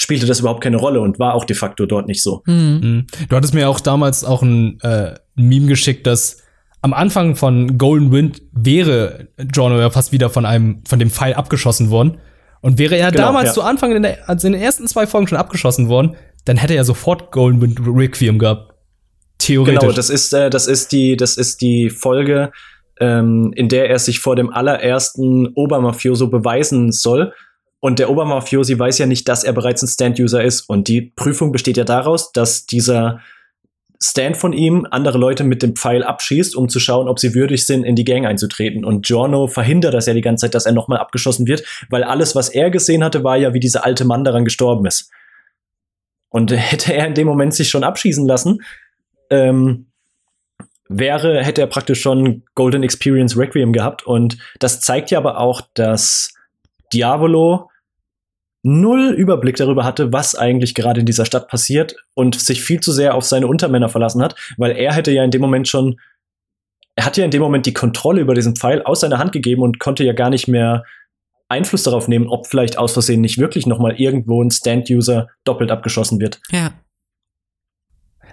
[0.00, 2.42] spielte das überhaupt keine Rolle und war auch de facto dort nicht so.
[2.46, 3.06] Mhm.
[3.28, 6.42] Du hattest mir auch damals auch ein, äh, ein Meme geschickt, dass
[6.80, 11.34] am Anfang von Golden Wind wäre John ja fast wieder von einem, von dem Pfeil
[11.34, 12.18] abgeschossen worden.
[12.60, 13.52] Und wäre er genau, damals ja.
[13.54, 16.74] zu Anfang in, der, also in den ersten zwei Folgen schon abgeschossen worden, dann hätte
[16.74, 18.74] er sofort Golden Wind Requiem gehabt.
[19.38, 19.80] Theoretisch.
[19.80, 22.52] Genau, das ist, äh, das ist die, das ist die Folge,
[23.00, 27.32] ähm, in der er sich vor dem allerersten Obermafioso beweisen soll
[27.80, 30.68] und der Obermafiosi weiß ja nicht, dass er bereits ein Stand-User ist.
[30.68, 33.20] Und die Prüfung besteht ja daraus, dass dieser
[34.02, 37.66] Stand von ihm andere Leute mit dem Pfeil abschießt, um zu schauen, ob sie würdig
[37.66, 38.84] sind, in die Gang einzutreten.
[38.84, 42.34] Und Giorno verhindert das ja die ganze Zeit, dass er nochmal abgeschossen wird, weil alles,
[42.34, 45.10] was er gesehen hatte, war ja, wie dieser alte Mann daran gestorben ist.
[46.30, 48.62] Und hätte er in dem Moment sich schon abschießen lassen,
[49.28, 49.90] ähm,
[50.88, 54.06] wäre, hätte er praktisch schon Golden Experience Requiem gehabt.
[54.06, 56.32] Und das zeigt ja aber auch, dass
[56.92, 57.69] Diavolo
[58.62, 62.92] null Überblick darüber hatte, was eigentlich gerade in dieser Stadt passiert und sich viel zu
[62.92, 65.98] sehr auf seine Untermänner verlassen hat, weil er hätte ja in dem Moment schon,
[66.94, 69.62] er hat ja in dem Moment die Kontrolle über diesen Pfeil aus seiner Hand gegeben
[69.62, 70.84] und konnte ja gar nicht mehr
[71.48, 75.70] Einfluss darauf nehmen, ob vielleicht aus Versehen nicht wirklich noch mal irgendwo ein Stand-User doppelt
[75.70, 76.40] abgeschossen wird.
[76.50, 76.72] Ja.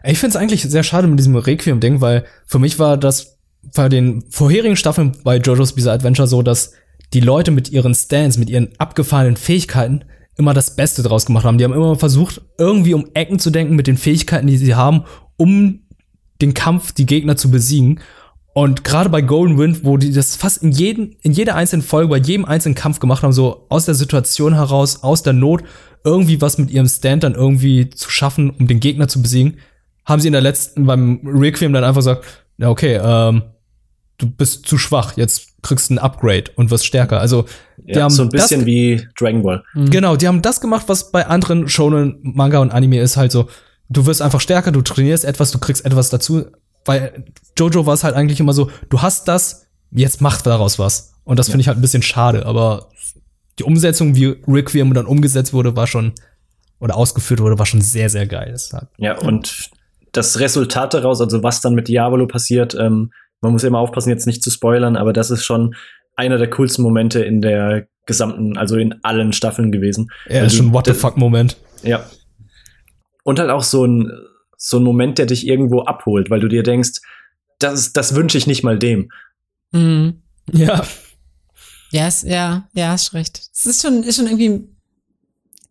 [0.03, 3.39] Ich finde es eigentlich sehr schade mit diesem Requiem-Ding, weil für mich war das
[3.75, 6.73] bei den vorherigen Staffeln bei JoJo's Bizarre Adventure so, dass
[7.13, 10.05] die Leute mit ihren Stands, mit ihren abgefahrenen Fähigkeiten
[10.37, 11.57] immer das Beste draus gemacht haben.
[11.57, 15.03] Die haben immer versucht, irgendwie um Ecken zu denken mit den Fähigkeiten, die sie haben,
[15.35, 15.81] um
[16.41, 17.99] den Kampf, die Gegner zu besiegen.
[18.53, 22.09] Und gerade bei Golden Wind, wo die das fast in, jeden, in jeder einzelnen Folge,
[22.09, 25.63] bei jedem einzelnen Kampf gemacht haben, so aus der Situation heraus, aus der Not,
[26.03, 29.57] irgendwie was mit ihrem Stand dann irgendwie zu schaffen, um den Gegner zu besiegen,
[30.05, 32.25] haben sie in der letzten, beim Requiem dann einfach gesagt,
[32.57, 33.43] ja, okay, ähm,
[34.17, 37.19] du bist zu schwach, jetzt kriegst du ein Upgrade und wirst stärker.
[37.19, 37.45] Also
[37.95, 39.63] ja, so ein bisschen wie Dragon Ball.
[39.73, 39.89] Mhm.
[39.89, 43.47] Genau, die haben das gemacht, was bei anderen Shonen Manga und Anime ist halt so,
[43.89, 46.45] du wirst einfach stärker, du trainierst etwas, du kriegst etwas dazu.
[46.85, 47.25] Weil
[47.57, 51.13] Jojo war es halt eigentlich immer so, du hast das, jetzt mach daraus was.
[51.23, 51.51] Und das ja.
[51.51, 52.89] finde ich halt ein bisschen schade, aber
[53.59, 56.13] die Umsetzung, wie Requiem dann umgesetzt wurde, war schon
[56.79, 58.55] oder ausgeführt wurde, war schon sehr, sehr geil.
[58.71, 59.71] Hat, ja, und
[60.11, 63.11] das Resultat daraus, also was dann mit Diabolo passiert, ähm,
[63.41, 65.75] man muss immer aufpassen, jetzt nicht zu spoilern, aber das ist schon
[66.17, 70.09] einer der coolsten Momente in der gesamten, also in allen Staffeln gewesen.
[70.27, 71.57] Ja, ist schon what the fuck Moment.
[71.83, 72.09] Ja.
[73.23, 74.11] Und halt auch so ein,
[74.57, 77.01] so ein Moment, der dich irgendwo abholt, weil du dir denkst,
[77.59, 79.11] das, das wünsche ich nicht mal dem.
[79.71, 80.21] Mhm.
[80.51, 80.85] Ja.
[81.91, 83.41] Ja, yes, ja, ja, ist recht.
[83.53, 84.67] Es ist schon, ist schon irgendwie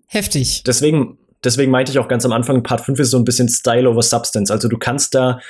[0.07, 0.63] heftig.
[0.65, 3.89] Deswegen, deswegen meinte ich auch ganz am Anfang, Part 5 ist so ein bisschen Style
[3.89, 4.51] over Substance.
[4.51, 5.41] Also du kannst da,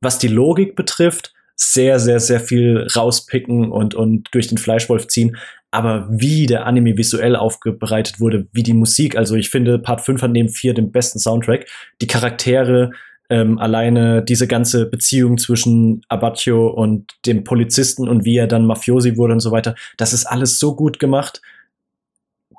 [0.00, 5.36] was die Logik betrifft, sehr, sehr, sehr viel rauspicken und, und durch den Fleischwolf ziehen.
[5.70, 10.20] Aber wie der Anime visuell aufbereitet wurde, wie die Musik, also ich finde, Part 5
[10.20, 11.66] hat neben 4 den besten Soundtrack.
[12.02, 12.90] Die Charaktere,
[13.30, 19.16] ähm, alleine diese ganze Beziehung zwischen Abbacchio und dem Polizisten und wie er dann Mafiosi
[19.16, 21.40] wurde und so weiter, das ist alles so gut gemacht.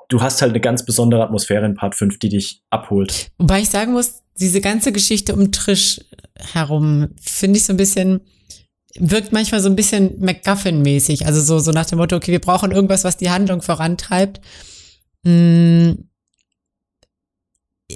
[0.08, 3.30] Du hast halt eine ganz besondere Atmosphäre in Part 5, die dich abholt.
[3.38, 6.00] Wobei ich sagen muss, diese ganze Geschichte um Trish
[6.52, 8.20] herum finde ich so ein bisschen,
[8.98, 11.26] wirkt manchmal so ein bisschen MacGuffin-mäßig.
[11.26, 14.40] Also so, so nach dem Motto, okay, wir brauchen irgendwas, was die Handlung vorantreibt.
[15.24, 16.08] Hm.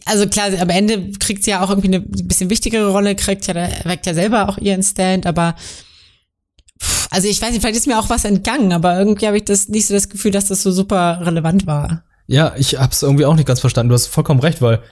[0.05, 3.55] Also klar, am Ende kriegt sie ja auch irgendwie eine bisschen wichtigere Rolle, kriegt ja,
[3.55, 5.55] weckt ja selber auch ihren Stand, aber
[7.11, 9.69] also ich weiß nicht, vielleicht ist mir auch was entgangen, aber irgendwie habe ich das
[9.69, 12.05] nicht so das Gefühl, dass das so super relevant war.
[12.27, 13.89] Ja, ich hab's irgendwie auch nicht ganz verstanden.
[13.89, 14.83] Du hast vollkommen recht, weil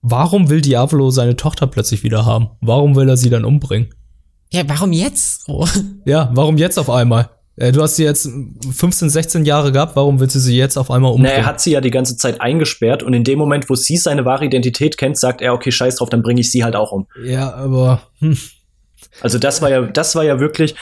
[0.00, 2.50] warum will Diavolo seine Tochter plötzlich wieder haben?
[2.60, 3.92] Warum will er sie dann umbringen?
[4.52, 5.66] Ja, warum jetzt so?
[6.04, 7.30] Ja, warum jetzt auf einmal?
[7.56, 8.28] Äh, du hast sie jetzt
[8.72, 11.36] 15, 16 Jahre gehabt, warum willst du sie jetzt auf einmal umbringen?
[11.36, 13.96] Na, er hat sie ja die ganze Zeit eingesperrt und in dem Moment, wo sie
[13.96, 16.90] seine wahre Identität kennt, sagt er, okay, scheiß drauf, dann bringe ich sie halt auch
[16.90, 17.06] um.
[17.22, 18.02] Ja, aber.
[18.18, 18.36] Hm.
[19.20, 20.74] Also das war ja, das war ja wirklich,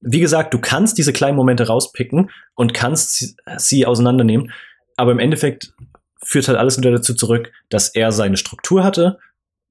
[0.00, 4.52] wie gesagt, du kannst diese kleinen Momente rauspicken und kannst sie auseinandernehmen,
[4.96, 5.72] aber im Endeffekt
[6.22, 9.18] führt halt alles wieder dazu zurück, dass er seine Struktur hatte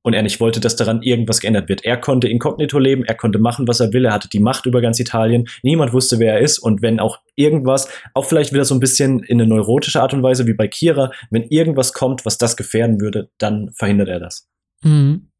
[0.05, 1.83] und er nicht wollte, dass daran irgendwas geändert wird.
[1.83, 4.79] Er konnte inkognito leben, er konnte machen, was er will, er hatte die Macht über
[4.79, 8.75] ganz Italien, niemand wusste, wer er ist und wenn auch irgendwas, auch vielleicht wieder so
[8.75, 12.37] ein bisschen in eine neurotische Art und Weise wie bei Kira, wenn irgendwas kommt, was
[12.37, 14.47] das gefährden würde, dann verhindert er das.
[14.83, 15.31] Mhm.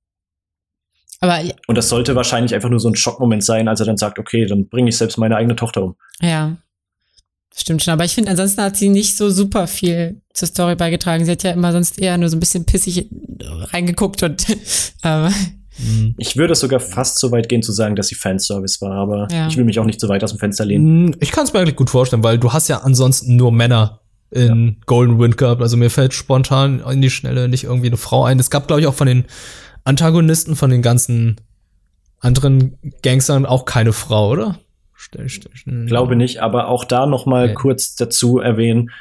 [1.20, 4.18] Aber und das sollte wahrscheinlich einfach nur so ein Schockmoment sein, als er dann sagt,
[4.18, 5.96] okay, dann bringe ich selbst meine eigene Tochter um.
[6.22, 6.58] Ja.
[7.58, 11.24] Stimmt schon, aber ich finde, ansonsten hat sie nicht so super viel zur Story beigetragen.
[11.24, 13.10] Sie hat ja immer sonst eher nur so ein bisschen pissig
[13.72, 14.46] reingeguckt und
[15.04, 15.30] äh,
[16.18, 19.48] ich würde sogar fast so weit gehen zu sagen, dass sie Fanservice war, aber ja.
[19.48, 21.08] ich will mich auch nicht so weit aus dem Fenster lehnen.
[21.08, 24.02] Mm, ich kann es mir eigentlich gut vorstellen, weil du hast ja ansonsten nur Männer
[24.32, 24.74] in ja.
[24.86, 25.62] Golden Wind gehabt.
[25.62, 28.40] Also mir fällt spontan in die Schnelle nicht irgendwie eine Frau ein.
[28.40, 29.26] Es gab, glaube ich, auch von den
[29.84, 31.42] Antagonisten, von den ganzen
[32.20, 34.60] anderen Gangstern auch keine Frau, oder?
[35.88, 37.54] Glaube nicht, aber auch da noch mal okay.
[37.54, 38.92] kurz dazu erwähnen,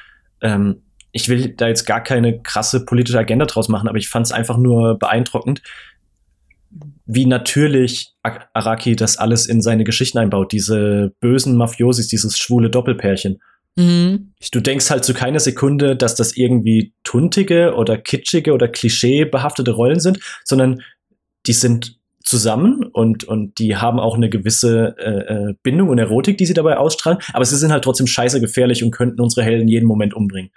[0.41, 0.82] ähm,
[1.12, 4.32] ich will da jetzt gar keine krasse politische Agenda draus machen, aber ich fand es
[4.32, 5.62] einfach nur beeindruckend,
[7.07, 10.53] wie natürlich Araki das alles in seine Geschichten einbaut.
[10.53, 13.41] Diese bösen Mafiosis, dieses schwule Doppelpärchen.
[13.77, 14.32] Mhm.
[14.53, 20.01] Du denkst halt zu keiner Sekunde, dass das irgendwie tuntige oder kitschige oder klischeebehaftete Rollen
[20.01, 20.81] sind, sondern
[21.47, 26.38] die sind zusammen und, und die haben auch eine gewisse äh, äh, Bindung und Erotik,
[26.38, 29.68] die sie dabei ausstrahlen, aber sie sind halt trotzdem scheiße gefährlich und könnten unsere Helden
[29.68, 30.51] jeden Moment umbringen.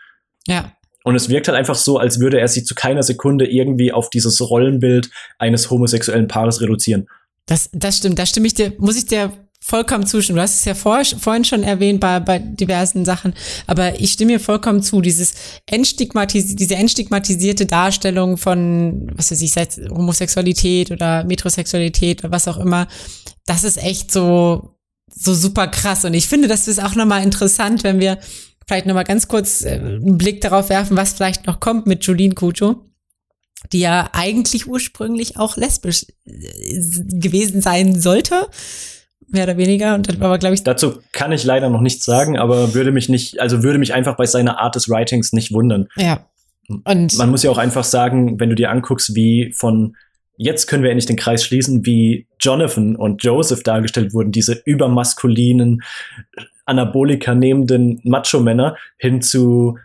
[0.48, 0.72] Ja.
[1.04, 4.10] Und es wirkt halt einfach so, als würde er sie zu keiner Sekunde irgendwie auf
[4.10, 7.08] dieses Rollenbild eines homosexuellen Paares reduzieren.
[7.46, 9.32] Das, das stimmt, da stimme ich dir, muss ich dir
[9.70, 10.38] vollkommen zustimmen.
[10.38, 13.34] Du hast es ja vor, vorhin schon erwähnt bei, bei diversen Sachen,
[13.66, 15.02] aber ich stimme mir vollkommen zu.
[15.02, 15.34] Dieses
[15.66, 19.54] Entstigmatis diese entstigmatisierte Darstellung von, was weiß ich,
[19.90, 22.88] Homosexualität oder Metrosexualität oder was auch immer,
[23.46, 24.78] das ist echt so,
[25.14, 26.06] so super krass.
[26.06, 28.20] Und ich finde, das ist auch nochmal interessant, wenn wir
[28.66, 32.36] vielleicht nochmal ganz kurz äh, einen Blick darauf werfen, was vielleicht noch kommt mit Jolene
[32.36, 32.84] Cujo
[33.74, 36.80] die ja eigentlich ursprünglich auch lesbisch äh,
[37.20, 38.48] gewesen sein sollte
[39.28, 39.96] mehr oder weniger.
[39.96, 40.64] Und dann aber, glaube ich.
[40.64, 44.16] Dazu kann ich leider noch nichts sagen, aber würde mich nicht, also würde mich einfach
[44.16, 45.88] bei seiner Art des Writings nicht wundern.
[45.96, 46.26] Ja.
[46.84, 49.96] Und man muss ja auch einfach sagen, wenn du dir anguckst, wie von
[50.38, 55.82] jetzt können wir endlich den Kreis schließen, wie Jonathan und Joseph dargestellt wurden, diese übermaskulinen,
[56.66, 59.78] Anabolika nehmenden Macho-Männer hin zu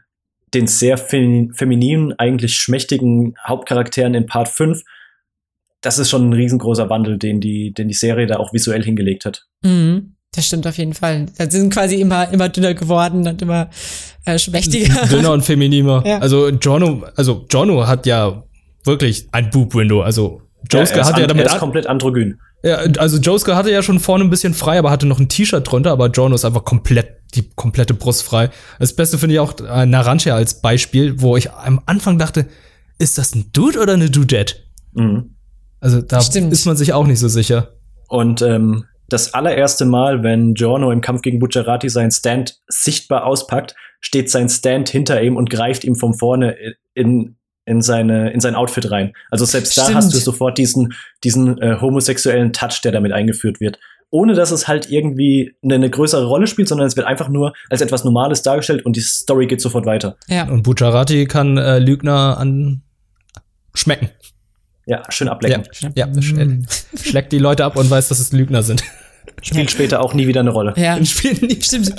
[0.52, 4.82] den sehr femininen, eigentlich schmächtigen Hauptcharakteren in Part 5
[5.82, 9.24] das ist schon ein riesengroßer Wandel, den die, den die Serie da auch visuell hingelegt
[9.26, 9.46] hat.
[9.62, 10.14] Mhm.
[10.34, 11.26] Das stimmt auf jeden Fall.
[11.36, 13.68] Da sind quasi immer, immer dünner geworden und immer
[14.24, 15.06] äh, schmächtiger.
[15.06, 16.02] Dünner und femininer.
[16.06, 16.18] Ja.
[16.18, 18.42] Also Jono, also Jono hat ja
[18.84, 20.00] wirklich ein Boob-Window.
[20.00, 20.40] Also
[20.70, 21.46] Joska ja, hat ja damit.
[21.46, 22.38] Er ist komplett androgyn.
[22.62, 25.70] Ja, also Joska hatte ja schon vorne ein bisschen frei, aber hatte noch ein T-Shirt
[25.70, 28.50] drunter, aber Jono ist einfach komplett, die komplette Brust frei.
[28.78, 32.46] Das Beste finde ich auch äh, Narantia als Beispiel, wo ich am Anfang dachte,
[32.98, 34.54] ist das ein Dude oder eine Dudette?
[34.92, 35.31] Mhm.
[35.82, 36.52] Also da Stimmt.
[36.52, 37.74] ist man sich auch nicht so sicher.
[38.08, 43.74] Und ähm, das allererste Mal, wenn Giorno im Kampf gegen Bucciarati seinen Stand sichtbar auspackt,
[44.00, 46.56] steht sein Stand hinter ihm und greift ihm von vorne
[46.94, 49.12] in, in, seine, in sein Outfit rein.
[49.30, 49.88] Also selbst Stimmt.
[49.88, 50.94] da hast du sofort diesen,
[51.24, 53.80] diesen äh, homosexuellen Touch, der damit eingeführt wird.
[54.10, 57.54] Ohne dass es halt irgendwie eine, eine, größere Rolle spielt, sondern es wird einfach nur
[57.70, 60.16] als etwas Normales dargestellt und die Story geht sofort weiter.
[60.28, 60.48] Ja.
[60.48, 62.82] Und Bucciarati kann äh, Lügner an
[63.74, 64.10] schmecken.
[64.86, 65.64] Ja, schön ablecken.
[65.94, 66.22] Ja, ja
[66.96, 68.82] schlägt die Leute ab und weiß, dass es Lügner sind.
[69.42, 70.74] Spielt später auch nie wieder eine Rolle.
[70.76, 71.60] Ja, spielt nie.
[71.60, 71.94] Stimmt.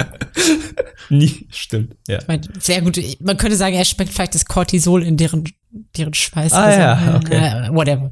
[1.10, 1.96] nie, stimmt.
[2.08, 2.20] Ja.
[2.20, 3.00] Ich mein, sehr gut.
[3.20, 5.44] Man könnte sagen, er schmeckt vielleicht das Cortisol in deren,
[5.98, 6.54] deren Schweiß.
[6.54, 7.36] Ah, ja, okay.
[7.36, 8.12] Äh, whatever.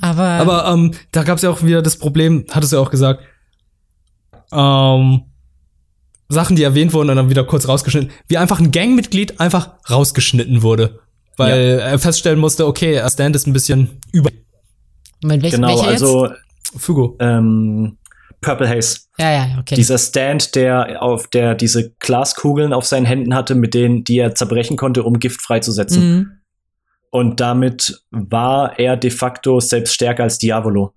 [0.00, 2.90] Aber, Aber ähm, da gab es ja auch wieder das Problem, hattest du ja auch
[2.90, 3.22] gesagt,
[4.52, 5.22] ähm,
[6.28, 10.62] Sachen, die erwähnt wurden und dann wieder kurz rausgeschnitten, wie einfach ein Gangmitglied einfach rausgeschnitten
[10.62, 11.00] wurde.
[11.36, 14.30] Weil er feststellen musste, okay, er Stand ist ein bisschen über.
[15.22, 16.30] Moment, welch, Genau, also
[16.76, 17.16] Fugo.
[17.20, 17.98] ähm,
[18.40, 19.00] Purple Haze.
[19.18, 19.74] Ja, ja, okay.
[19.74, 24.34] Dieser Stand, der auf der diese Glaskugeln auf seinen Händen hatte, mit denen, die er
[24.34, 26.02] zerbrechen konnte, um Gift freizusetzen.
[26.02, 26.30] Mhm.
[27.10, 30.94] Und damit war er de facto selbst stärker als Diavolo.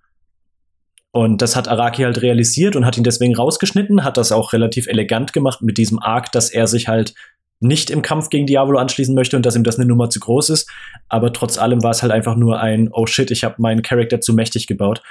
[1.12, 4.88] Und das hat Araki halt realisiert und hat ihn deswegen rausgeschnitten, hat das auch relativ
[4.88, 7.14] elegant gemacht mit diesem Arc, dass er sich halt
[7.60, 10.50] nicht im Kampf gegen Diavolo anschließen möchte und dass ihm das eine Nummer zu groß
[10.50, 10.70] ist.
[11.08, 14.20] Aber trotz allem war es halt einfach nur ein, oh shit, ich habe meinen Charakter
[14.20, 15.02] zu mächtig gebaut.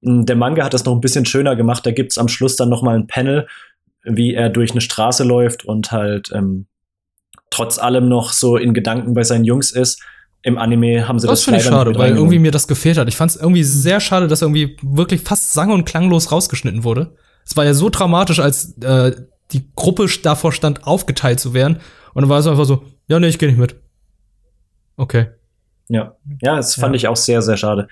[0.00, 1.84] Mm, Der Manga hat das noch ein bisschen schöner gemacht.
[1.84, 3.46] Da gibt's am Schluss dann noch mal ein Panel,
[4.04, 6.66] wie er durch eine Straße läuft und halt ähm,
[7.50, 10.02] trotz allem noch so in Gedanken bei seinen Jungs ist.
[10.42, 13.08] Im Anime haben sie das, Das finde ich schade, weil irgendwie mir das gefehlt hat.
[13.08, 16.84] Ich fand es irgendwie sehr schade, dass er irgendwie wirklich fast sang- und klanglos rausgeschnitten
[16.84, 17.16] wurde.
[17.44, 19.12] Es war ja so dramatisch, als äh,
[19.52, 21.78] die Gruppe davor stand, aufgeteilt zu werden.
[22.14, 23.76] Und dann war es einfach so, ja, nee, ich gehe nicht mit.
[24.96, 25.28] Okay.
[25.88, 26.96] Ja, ja, das fand Ja.
[26.96, 27.88] ich auch sehr, sehr schade.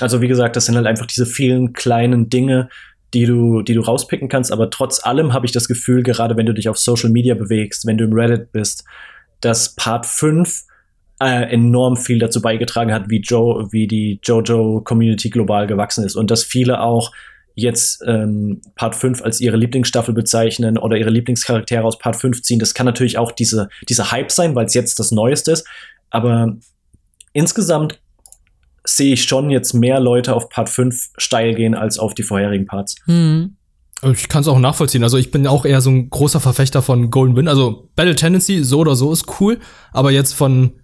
[0.00, 2.68] Also wie gesagt, das sind halt einfach diese vielen kleinen Dinge,
[3.14, 4.52] die du, die du rauspicken kannst.
[4.52, 7.86] Aber trotz allem habe ich das Gefühl, gerade wenn du dich auf Social Media bewegst,
[7.86, 8.84] wenn du im Reddit bist,
[9.40, 10.64] dass Part 5
[11.20, 16.30] äh, enorm viel dazu beigetragen hat, wie Joe, wie die JoJo-Community global gewachsen ist und
[16.30, 17.12] dass viele auch
[17.58, 22.58] jetzt ähm, Part 5 als ihre Lieblingsstaffel bezeichnen oder ihre Lieblingscharaktere aus Part 5 ziehen.
[22.58, 25.66] Das kann natürlich auch diese, diese Hype sein, weil es jetzt das Neueste ist.
[26.10, 26.56] Aber
[27.32, 28.00] insgesamt
[28.84, 32.66] sehe ich schon jetzt mehr Leute auf Part 5 steil gehen als auf die vorherigen
[32.66, 32.96] Parts.
[33.06, 33.56] Mhm.
[34.12, 35.02] Ich kann es auch nachvollziehen.
[35.02, 37.48] Also ich bin auch eher so ein großer Verfechter von Golden Wind.
[37.48, 39.58] Also Battle Tendency, so oder so, ist cool.
[39.92, 40.74] Aber jetzt von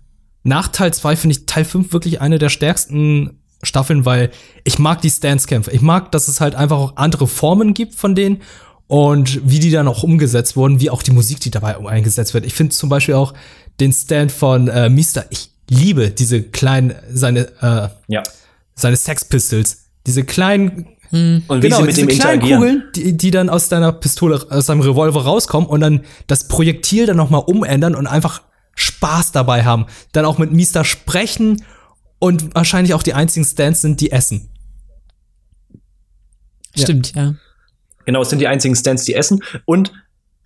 [0.42, 4.30] nach Teil 2 finde ich Teil 5 wirklich eine der stärksten Staffeln, weil
[4.64, 5.70] ich mag die Stance-Kämpfe.
[5.70, 8.42] Ich mag, dass es halt einfach auch andere Formen gibt von denen
[8.86, 12.44] und wie die dann auch umgesetzt wurden, wie auch die Musik, die dabei eingesetzt wird.
[12.44, 13.34] Ich finde zum Beispiel auch
[13.80, 15.26] den Stand von äh, Mister.
[15.30, 18.22] Ich liebe diese kleinen, seine, äh, Ja.
[18.74, 19.78] seine Sex Pistols.
[20.06, 22.40] Diese kleinen Und wie sie mit diese dem kleinen.
[22.42, 27.06] Kugeln, die, die dann aus deiner Pistole, aus deinem Revolver rauskommen und dann das Projektil
[27.06, 28.42] dann nochmal umändern und einfach
[28.74, 29.86] Spaß dabei haben.
[30.12, 31.62] Dann auch mit Mister sprechen
[32.24, 34.48] und wahrscheinlich auch die einzigen Stands sind, die essen.
[36.74, 36.84] Ja.
[36.84, 37.34] Stimmt, ja.
[38.06, 39.40] Genau, es sind die einzigen Stands, die essen.
[39.66, 39.92] Und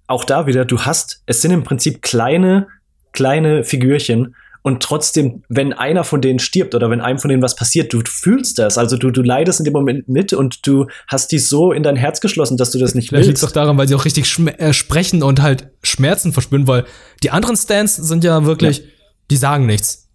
[0.08, 2.66] auch da wieder, du hast, es sind im Prinzip kleine,
[3.12, 4.34] kleine Figürchen.
[4.62, 8.00] Und trotzdem, wenn einer von denen stirbt oder wenn einem von denen was passiert, du
[8.04, 8.76] fühlst das.
[8.76, 11.94] Also du, du leidest in dem Moment mit und du hast die so in dein
[11.94, 13.52] Herz geschlossen, dass du das nicht Vielleicht liegt es willst.
[13.56, 16.86] auch daran, weil sie auch richtig äh, sprechen und halt Schmerzen verspüren, weil
[17.22, 18.82] die anderen Stands sind ja wirklich,
[19.30, 20.07] die sagen nichts.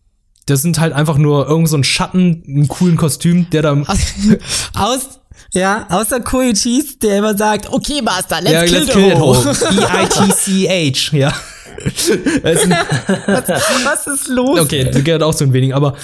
[0.45, 3.81] Das sind halt einfach nur irgend so ein Schatten, einen coolen Kostüm, der da
[4.75, 5.19] Aus,
[5.53, 9.89] ja, außer Koichis, der immer sagt, okay, Master, let's ja, kill let's the kill it.
[9.89, 11.33] E-I-T-C-H, ja.
[12.43, 14.59] Es sind Was ist los?
[14.59, 15.95] Okay, die gehört auch zu ein wenig, aber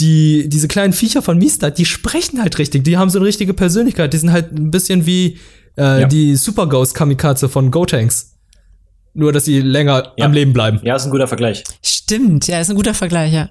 [0.00, 2.84] die, diese kleinen Viecher von Mister, die sprechen halt richtig.
[2.84, 4.12] Die haben so eine richtige Persönlichkeit.
[4.12, 5.38] Die sind halt ein bisschen wie
[5.76, 6.06] äh, Ja.
[6.06, 8.32] die Super Ghost Kamikaze von Gotenks.
[9.12, 10.24] Nur, dass sie länger Ja.
[10.26, 10.80] am Leben bleiben.
[10.82, 11.62] Ja, ist ein guter Vergleich.
[11.84, 13.50] Stimmt, ja, ist ein guter Vergleich, ja.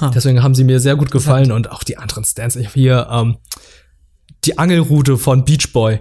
[0.00, 0.10] Huh.
[0.14, 2.56] Deswegen haben sie mir sehr gut gefallen und auch die anderen Stands.
[2.56, 3.36] Ich habe hier ähm,
[4.44, 6.00] die Angelrute von Beach Boy.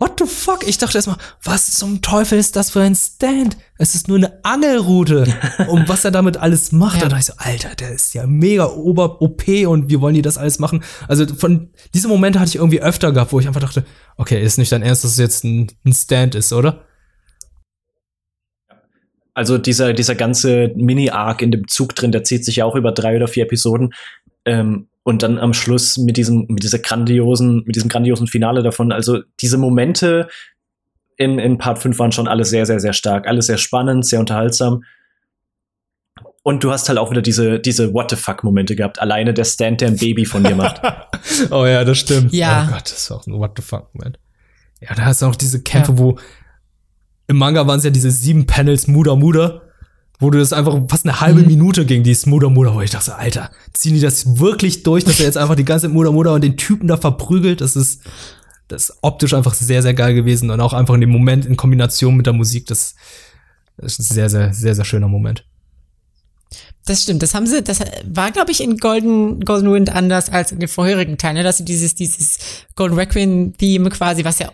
[0.00, 0.64] What the fuck?
[0.64, 3.56] Ich dachte erstmal, was zum Teufel ist das für ein Stand?
[3.78, 5.26] Es ist nur eine Angelrute.
[5.68, 7.02] Und was er damit alles macht, Ja.
[7.02, 10.38] da dachte ich so, Alter, der ist ja mega ober-OP und wie wollen die das
[10.38, 10.84] alles machen?
[11.08, 13.84] Also von diese Momente hatte ich irgendwie öfter gehabt, wo ich einfach dachte,
[14.16, 16.84] okay, ist nicht dein Ernst, dass es jetzt ein, ein Stand ist, oder?
[19.38, 22.90] Also dieser, dieser ganze Mini-Arc in dem Zug drin, der zieht sich ja auch über
[22.90, 23.94] drei oder vier Episoden.
[24.44, 28.90] Ähm, und dann am Schluss mit diesem, mit dieser grandiosen, mit diesem grandiosen Finale davon.
[28.90, 30.26] Also diese Momente
[31.16, 33.28] in, in Part 5 waren schon alle sehr, sehr, sehr stark.
[33.28, 34.82] Alle sehr spannend, sehr unterhaltsam.
[36.42, 39.00] Und du hast halt auch wieder diese, diese What the fuck-Momente gehabt.
[39.00, 40.82] Alleine der Stand, der ein Baby von dir macht.
[41.50, 42.32] Oh ja, das stimmt.
[42.32, 42.66] Ja.
[42.68, 44.18] Oh Gott, das war auch ein What the fuck Moment.
[44.80, 46.18] Ja, da hast du auch diese Kämpfe, wo
[47.28, 49.62] im Manga waren es ja diese sieben Panels Muda Muda,
[50.18, 53.14] wo du das einfach fast eine halbe Minute gegen dieses Muda Muda, wo ich dachte,
[53.14, 56.42] Alter, ziehen die das wirklich durch, dass er jetzt einfach die ganze Muda Muda und
[56.42, 57.60] den Typen da verprügelt?
[57.60, 58.02] Das ist,
[58.66, 61.56] das ist optisch einfach sehr, sehr geil gewesen und auch einfach in dem Moment in
[61.56, 62.94] Kombination mit der Musik, das,
[63.76, 65.44] das ist ein sehr, sehr, sehr, sehr schöner Moment.
[66.86, 67.22] Das stimmt.
[67.22, 70.70] Das haben sie, das war, glaube ich, in Golden, Golden Wind anders als in den
[70.70, 71.42] vorherigen Teilen, ne?
[71.42, 72.38] dass sie dieses, dieses
[72.74, 74.50] Golden Requiem Theme quasi, was ja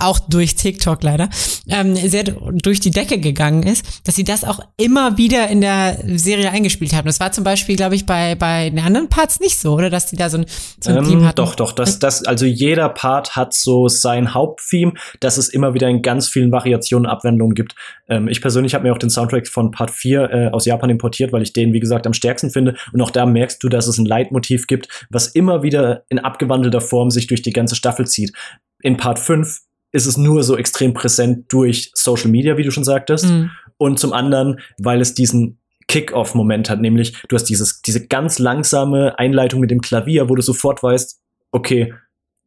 [0.00, 1.28] auch durch TikTok leider,
[1.68, 5.98] ähm, sehr durch die Decke gegangen ist, dass sie das auch immer wieder in der
[6.16, 7.06] Serie eingespielt haben.
[7.06, 9.90] Das war zum Beispiel, glaube ich, bei, bei den anderen Parts nicht so, oder?
[9.90, 10.46] Dass die da so ein,
[10.80, 11.36] so ein ähm, Theme hatten.
[11.36, 11.72] Doch, doch.
[11.72, 16.28] Das, das, also jeder Part hat so sein Haupttheme, dass es immer wieder in ganz
[16.28, 17.74] vielen Variationen Abwendungen gibt.
[18.08, 21.32] Ähm, ich persönlich habe mir auch den Soundtrack von Part 4 äh, aus Japan importiert,
[21.32, 22.74] weil ich den, wie gesagt, am stärksten finde.
[22.92, 26.80] Und auch da merkst du, dass es ein Leitmotiv gibt, was immer wieder in abgewandelter
[26.80, 28.32] Form sich durch die ganze Staffel zieht.
[28.80, 29.60] In Part 5
[29.92, 33.26] ist es nur so extrem präsent durch Social Media, wie du schon sagtest.
[33.26, 33.50] Mhm.
[33.78, 39.18] Und zum anderen, weil es diesen Kick-Off-Moment hat, nämlich du hast dieses, diese ganz langsame
[39.18, 41.20] Einleitung mit dem Klavier, wo du sofort weißt,
[41.50, 41.94] okay,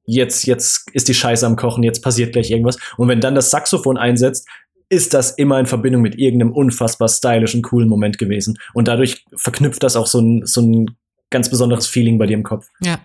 [0.05, 2.77] jetzt, jetzt ist die Scheiße am Kochen, jetzt passiert gleich irgendwas.
[2.97, 4.47] Und wenn dann das Saxophon einsetzt,
[4.89, 8.59] ist das immer in Verbindung mit irgendeinem unfassbar stylischen, coolen Moment gewesen.
[8.73, 10.97] Und dadurch verknüpft das auch so ein, so ein
[11.29, 12.67] ganz besonderes Feeling bei dir im Kopf.
[12.81, 12.99] Ja.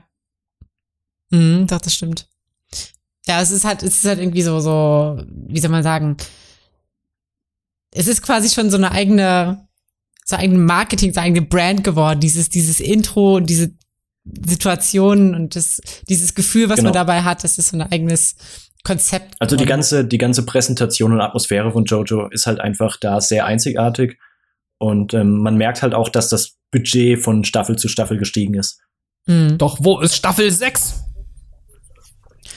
[1.30, 2.28] Mhm, doch, das stimmt.
[3.28, 6.16] Ja, es ist halt, es ist halt irgendwie so, so, wie soll man sagen,
[7.92, 9.66] es ist quasi schon so eine eigene,
[10.24, 13.72] so eigene Marketing, so eigene Brand geworden, dieses, dieses Intro und diese
[14.46, 16.88] Situation und das, dieses Gefühl, was genau.
[16.88, 18.36] man dabei hat, das ist so ein eigenes
[18.84, 19.34] Konzept.
[19.40, 23.46] Also die ganze, die ganze Präsentation und Atmosphäre von Jojo ist halt einfach da sehr
[23.46, 24.18] einzigartig
[24.78, 28.80] und ähm, man merkt halt auch, dass das Budget von Staffel zu Staffel gestiegen ist.
[29.26, 29.58] Mhm.
[29.58, 31.05] Doch wo ist Staffel 6?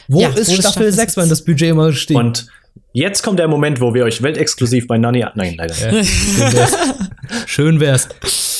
[0.10, 2.18] Wo, ja, ist, wo Staffel, Staffel 6, wenn das Budget immer steht?
[2.18, 2.48] Und
[2.94, 5.24] jetzt kommt der Moment, wo wir euch weltexklusiv bei Nani.
[5.36, 5.76] Nein, leider.
[5.76, 6.78] Ja, schön, wär's.
[7.46, 8.10] schön wär's.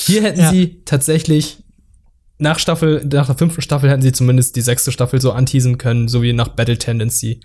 [0.06, 0.50] Hier hätten ja.
[0.50, 1.58] sie tatsächlich
[2.38, 6.06] nach Staffel, nach der fünften Staffel hätten sie zumindest die sechste Staffel so anteasen können,
[6.06, 7.40] so wie nach Battle Tendency.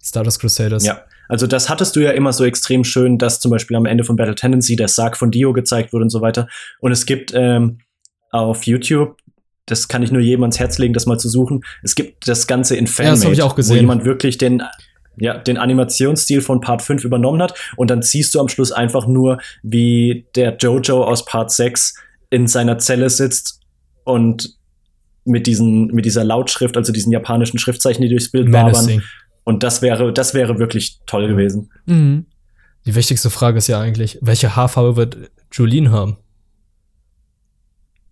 [0.00, 0.86] Stardust Crusaders.
[0.86, 4.04] Ja, also das hattest du ja immer so extrem schön, dass zum Beispiel am Ende
[4.04, 6.48] von Battle Tendency der Sarg von Dio gezeigt wurde und so weiter.
[6.78, 7.78] Und es gibt ähm,
[8.30, 9.16] auf YouTube
[9.66, 11.62] das kann ich nur jedem ans Herz legen, das mal zu suchen.
[11.82, 13.76] Es gibt das Ganze in Fanmade, ja, das ich auch gesehen.
[13.76, 14.62] wo jemand wirklich den
[15.18, 19.06] ja, den Animationsstil von Part 5 übernommen hat und dann siehst du am Schluss einfach
[19.06, 21.94] nur, wie der Jojo aus Part 6
[22.28, 23.60] in seiner Zelle sitzt
[24.04, 24.56] und
[25.24, 29.02] mit diesen mit dieser Lautschrift, also diesen japanischen Schriftzeichen, die durchs Bild wabern.
[29.44, 31.70] Und das wäre das wäre wirklich toll gewesen.
[31.86, 32.26] Mhm.
[32.84, 35.16] Die wichtigste Frage ist ja eigentlich, welche Haarfarbe wird
[35.50, 36.18] Julien haben?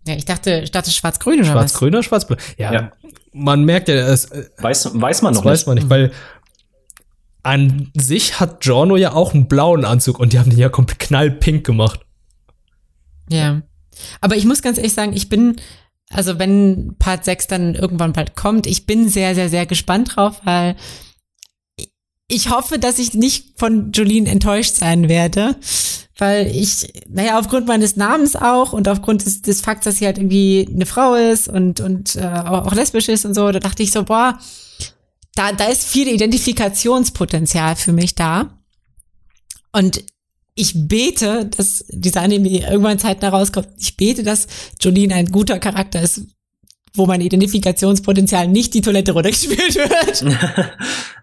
[0.07, 2.37] Ja, ich dachte, ich dachte schwarz-grün oder Schwarz-grün oder schwarz-blau?
[2.57, 2.91] Ja, ja,
[3.33, 5.51] man merkt ja, es, äh, weiß, weiß man noch das nicht.
[5.51, 6.11] weiß man nicht, weil
[7.43, 10.99] an sich hat Giorno ja auch einen blauen Anzug und die haben den ja komplett
[10.99, 11.99] knallpink gemacht.
[13.29, 13.61] Ja.
[14.21, 15.55] Aber ich muss ganz ehrlich sagen, ich bin,
[16.09, 20.41] also wenn Part 6 dann irgendwann bald kommt, ich bin sehr, sehr, sehr gespannt drauf,
[20.43, 20.75] weil
[22.27, 25.55] ich hoffe, dass ich nicht von Jolene enttäuscht sein werde
[26.17, 30.17] weil ich, naja, aufgrund meines Namens auch und aufgrund des, des Fakts, dass sie halt
[30.17, 33.91] irgendwie eine Frau ist und, und äh, auch, lesbisch ist und so, da dachte ich
[33.91, 34.39] so, boah,
[35.33, 38.57] da, da ist viel Identifikationspotenzial für mich da.
[39.73, 40.03] Und
[40.53, 43.67] ich bete, dass dieser Anime irgendwann zeitnah rauskommt.
[43.77, 44.47] Ich bete, dass
[44.79, 46.21] Jolene ein guter Charakter ist,
[46.93, 50.25] wo mein Identifikationspotenzial nicht die Toilette runtergespielt wird.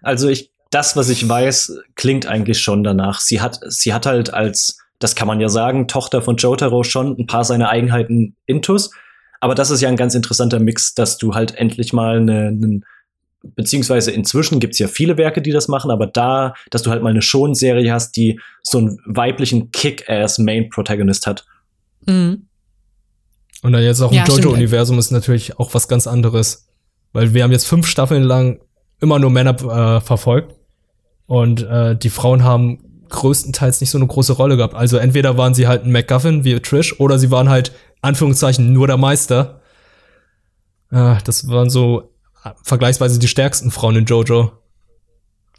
[0.05, 3.19] Also ich, das, was ich weiß, klingt eigentlich schon danach.
[3.19, 7.17] Sie hat, sie hat halt als das kann man ja sagen, Tochter von Jotaro schon
[7.19, 8.91] ein paar seiner Eigenheiten intus.
[9.41, 12.81] Aber das ist ja ein ganz interessanter Mix, dass du halt endlich mal eine, eine
[13.43, 17.09] beziehungsweise inzwischen gibt's ja viele Werke, die das machen, aber da, dass du halt mal
[17.09, 21.45] eine Schon-Serie hast, die so einen weiblichen Kick-Ass-Main-Protagonist hat.
[22.05, 22.47] Mhm.
[23.61, 26.69] Und dann jetzt auch im Jojo-Universum ist natürlich auch was ganz anderes.
[27.11, 28.61] Weil wir haben jetzt fünf Staffeln lang
[29.01, 30.55] immer nur Männer äh, verfolgt.
[31.33, 34.75] Und äh, die Frauen haben größtenteils nicht so eine große Rolle gehabt.
[34.75, 37.71] Also entweder waren sie halt ein MacGuffin wie Trish oder sie waren halt,
[38.03, 39.59] Anführungszeichen, nur der Meister.
[40.91, 42.13] Äh, das waren so
[42.61, 44.51] vergleichsweise die stärksten Frauen in Jojo.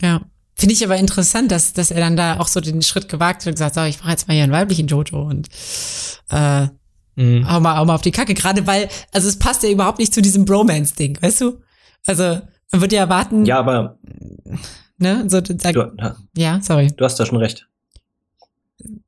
[0.00, 0.20] Ja.
[0.54, 3.48] Finde ich aber interessant, dass, dass er dann da auch so den Schritt gewagt hat
[3.48, 5.48] und gesagt, so, ich mache jetzt mal hier einen weiblichen Jojo und
[6.30, 6.68] äh,
[7.16, 7.50] mhm.
[7.50, 8.34] hau, mal, hau mal auf die Kacke.
[8.34, 11.58] Gerade weil, also es passt ja überhaupt nicht zu diesem Bromance-Ding, weißt du?
[12.06, 13.44] Also man würde ja erwarten.
[13.44, 13.98] Ja, aber
[14.98, 15.24] Ne?
[15.28, 15.92] So, sag, du,
[16.36, 16.92] ja, sorry.
[16.96, 17.66] Du hast da schon recht.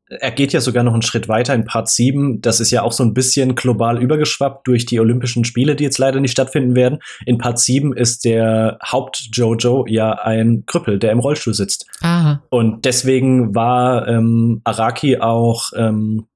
[0.09, 2.41] Er geht ja sogar noch einen Schritt weiter in Part 7.
[2.41, 5.99] Das ist ja auch so ein bisschen global übergeschwappt durch die Olympischen Spiele, die jetzt
[5.99, 7.01] leider nicht stattfinden werden.
[7.25, 11.87] In Part 7 ist der Haupt-Jojo ja ein Krüppel, der im Rollstuhl sitzt.
[12.03, 12.43] Aha.
[12.51, 16.27] Und deswegen war ähm, Araki auch ähm,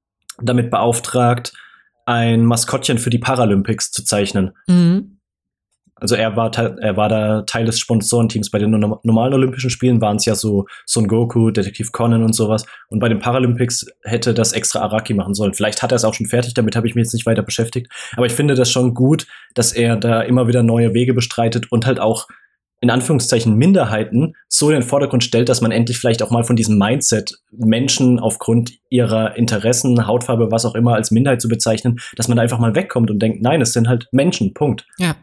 [0.43, 1.53] damit beauftragt,
[2.07, 4.51] ein Maskottchen für die Paralympics zu zeichnen.
[4.67, 5.20] Mhm.
[6.01, 8.51] Also er war, er war da Teil des Sponsorenteams.
[8.51, 12.67] Bei den normalen Olympischen Spielen waren es ja so Son Goku, Detektiv Conan und sowas.
[12.89, 15.55] Und bei den Paralympics hätte das extra Araki machen sollen.
[15.55, 17.91] Vielleicht hat er es auch schon fertig, damit habe ich mich jetzt nicht weiter beschäftigt.
[18.17, 21.87] Aber ich finde das schon gut, dass er da immer wieder neue Wege bestreitet und
[21.87, 22.27] halt auch
[22.81, 26.57] in Anführungszeichen Minderheiten so in den Vordergrund stellt, dass man endlich vielleicht auch mal von
[26.57, 32.29] diesem Mindset, Menschen aufgrund ihrer Interessen, Hautfarbe, was auch immer, als Minderheit zu bezeichnen, dass
[32.29, 34.87] man da einfach mal wegkommt und denkt, nein, es sind halt Menschen, Punkt.
[34.99, 35.15] Ja.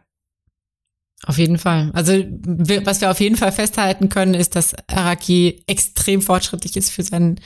[1.23, 1.89] Auf jeden Fall.
[1.93, 7.03] Also was wir auf jeden Fall festhalten können, ist, dass Araki extrem fortschrittlich ist für
[7.03, 7.39] seinen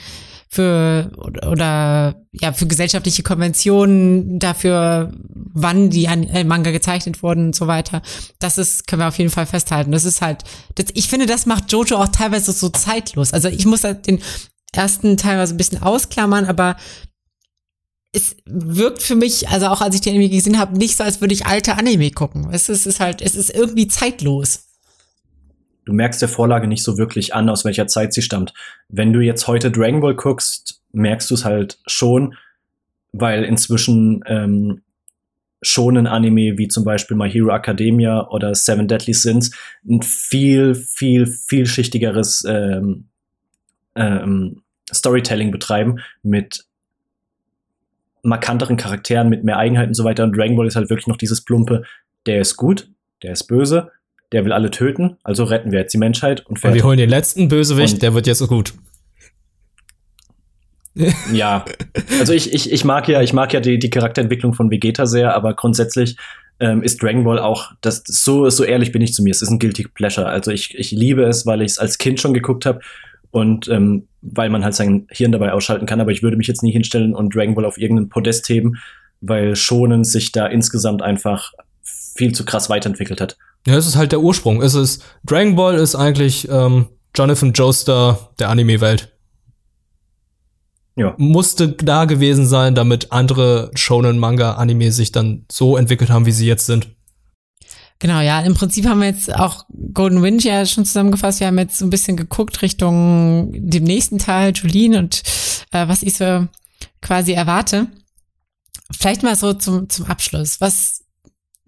[0.48, 1.10] für
[1.50, 5.10] oder ja für gesellschaftliche Konventionen dafür,
[5.54, 8.02] wann die an, äh, Manga gezeichnet wurden und so weiter.
[8.38, 9.92] Das ist können wir auf jeden Fall festhalten.
[9.92, 10.44] Das ist halt,
[10.74, 13.32] das, ich finde, das macht Jojo auch teilweise so zeitlos.
[13.32, 14.20] Also ich muss halt den
[14.74, 16.76] ersten teilweise ein bisschen ausklammern, aber
[18.12, 21.20] es wirkt für mich, also auch als ich den Anime gesehen habe, nicht so, als
[21.20, 22.48] würde ich alte Anime gucken.
[22.52, 24.68] Es ist, es ist halt, es ist irgendwie zeitlos
[25.84, 28.52] du merkst der Vorlage nicht so wirklich an, aus welcher Zeit sie stammt.
[28.88, 32.34] Wenn du jetzt heute Dragon Ball guckst, merkst du es halt schon,
[33.12, 34.82] weil inzwischen ähm,
[35.62, 39.54] schonen Anime wie zum Beispiel My Hero Academia oder Seven Deadly Sins
[39.88, 43.08] ein viel, viel, vielschichtigeres ähm,
[43.94, 44.62] ähm,
[44.92, 46.64] Storytelling betreiben mit
[48.22, 50.24] markanteren Charakteren, mit mehr Eigenheiten und so weiter.
[50.24, 51.82] Und Dragon Ball ist halt wirklich noch dieses plumpe,
[52.26, 52.88] der ist gut,
[53.22, 53.90] der ist böse,
[54.32, 56.80] der will alle töten, also retten wir jetzt die Menschheit und fertig.
[56.80, 58.72] Und wir holen den letzten Bösewicht, und der wird jetzt so gut.
[61.32, 61.64] ja,
[62.18, 65.34] also ich, ich, ich mag ja, ich mag ja die, die Charakterentwicklung von Vegeta sehr,
[65.34, 66.16] aber grundsätzlich
[66.60, 69.50] ähm, ist Dragon Ball auch, das, so, so ehrlich bin ich zu mir, es ist
[69.50, 70.26] ein Guilty Pleasure.
[70.26, 72.80] Also ich, ich liebe es, weil ich es als Kind schon geguckt habe
[73.32, 76.62] und ähm, weil man halt sein Hirn dabei ausschalten kann, aber ich würde mich jetzt
[76.62, 78.76] nie hinstellen und Dragon Ball auf irgendeinen Podest heben,
[79.20, 81.52] weil Schonen sich da insgesamt einfach
[81.82, 83.36] viel zu krass weiterentwickelt hat.
[83.66, 84.62] Ja, es ist halt der Ursprung.
[84.62, 86.86] Es ist Dragon Ball ist eigentlich ähm,
[87.16, 89.12] Jonathan Joestar der Anime-Welt.
[90.94, 91.14] Ja.
[91.16, 96.32] Musste da gewesen sein, damit andere Shonen Manga Anime sich dann so entwickelt haben, wie
[96.32, 96.88] sie jetzt sind.
[98.02, 99.64] Genau, ja, im Prinzip haben wir jetzt auch
[99.94, 101.38] Golden Wind ja schon zusammengefasst.
[101.38, 105.22] Wir haben jetzt so ein bisschen geguckt Richtung dem nächsten Teil, Julien und
[105.70, 106.48] äh, was ich so
[107.00, 107.86] quasi erwarte.
[108.90, 110.60] Vielleicht mal so zum, zum Abschluss.
[110.60, 111.04] Was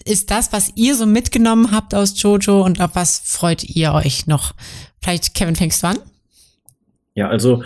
[0.05, 4.27] ist das, was ihr so mitgenommen habt aus Jojo und auf was freut ihr euch
[4.27, 4.55] noch?
[5.01, 5.99] Vielleicht, Kevin, fängst du an?
[7.15, 7.63] Ja, also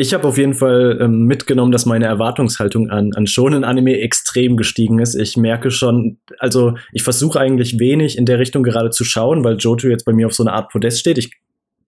[0.00, 4.56] ich habe auf jeden Fall ähm, mitgenommen, dass meine Erwartungshaltung an, an schonen Anime extrem
[4.56, 5.16] gestiegen ist.
[5.16, 9.56] Ich merke schon, also ich versuche eigentlich wenig in der Richtung gerade zu schauen, weil
[9.56, 11.18] Jojo jetzt bei mir auf so einer Art Podest steht.
[11.18, 11.32] Ich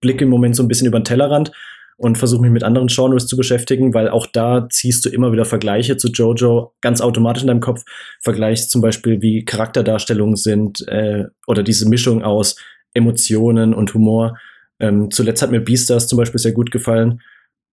[0.01, 1.53] blicke im Moment so ein bisschen über den Tellerrand
[1.95, 5.45] und versuche mich mit anderen Genres zu beschäftigen, weil auch da ziehst du immer wieder
[5.45, 7.85] Vergleiche zu Jojo ganz automatisch in deinem Kopf.
[8.19, 12.57] Vergleichst zum Beispiel, wie Charakterdarstellungen sind äh, oder diese Mischung aus
[12.93, 14.37] Emotionen und Humor.
[14.81, 17.21] Ähm, zuletzt hat mir Beastars zum Beispiel sehr gut gefallen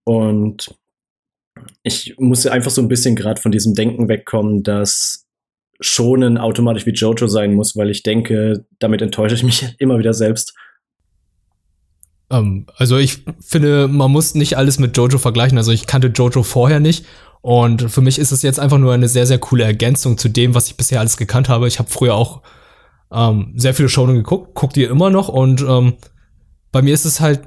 [0.08, 0.74] und
[1.82, 5.26] ich muss einfach so ein bisschen gerade von diesem Denken wegkommen, dass
[5.80, 10.14] schonen automatisch wie Jojo sein muss, weil ich denke, damit enttäusche ich mich immer wieder
[10.14, 10.54] selbst.
[12.30, 15.58] Ähm, also ich finde, man muss nicht alles mit Jojo vergleichen.
[15.58, 17.04] Also ich kannte Jojo vorher nicht.
[17.42, 20.54] Und für mich ist es jetzt einfach nur eine sehr, sehr coole Ergänzung zu dem,
[20.54, 21.68] was ich bisher alles gekannt habe.
[21.68, 22.40] Ich habe früher auch
[23.12, 25.28] ähm, sehr viele Shonen geguckt, guckt ihr immer noch.
[25.28, 25.96] Und ähm,
[26.72, 27.42] bei mir ist es halt,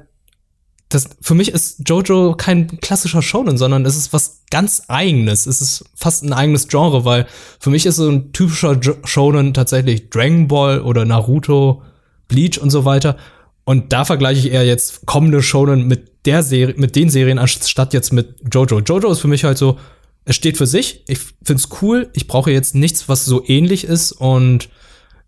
[0.94, 5.46] das, für mich ist Jojo kein klassischer Shonen, sondern es ist was ganz eigenes.
[5.46, 7.26] Es ist fast ein eigenes Genre, weil
[7.58, 11.82] für mich ist so ein typischer Shonen tatsächlich Dragon Ball oder Naruto,
[12.28, 13.16] Bleach und so weiter.
[13.64, 17.94] Und da vergleiche ich eher jetzt kommende Shonen mit der Serie, mit den Serien anstatt
[17.94, 18.80] jetzt mit Jojo.
[18.80, 19.78] Jojo ist für mich halt so,
[20.24, 21.04] es steht für sich.
[21.08, 22.10] Ich find's cool.
[22.12, 24.68] Ich brauche jetzt nichts, was so ähnlich ist und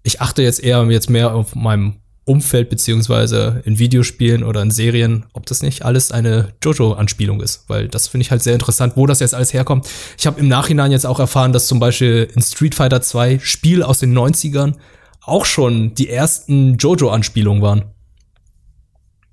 [0.03, 5.27] ich achte jetzt eher jetzt mehr auf meinem Umfeld beziehungsweise in Videospielen oder in Serien,
[5.35, 9.07] ob das nicht alles eine Jojo-Anspielung ist, weil das finde ich halt sehr interessant, wo
[9.07, 9.89] das jetzt alles herkommt.
[10.19, 13.83] Ich habe im Nachhinein jetzt auch erfahren, dass zum Beispiel in Street Fighter 2 Spiel
[13.83, 14.75] aus den 90ern
[15.23, 17.85] auch schon die ersten Jojo-Anspielungen waren.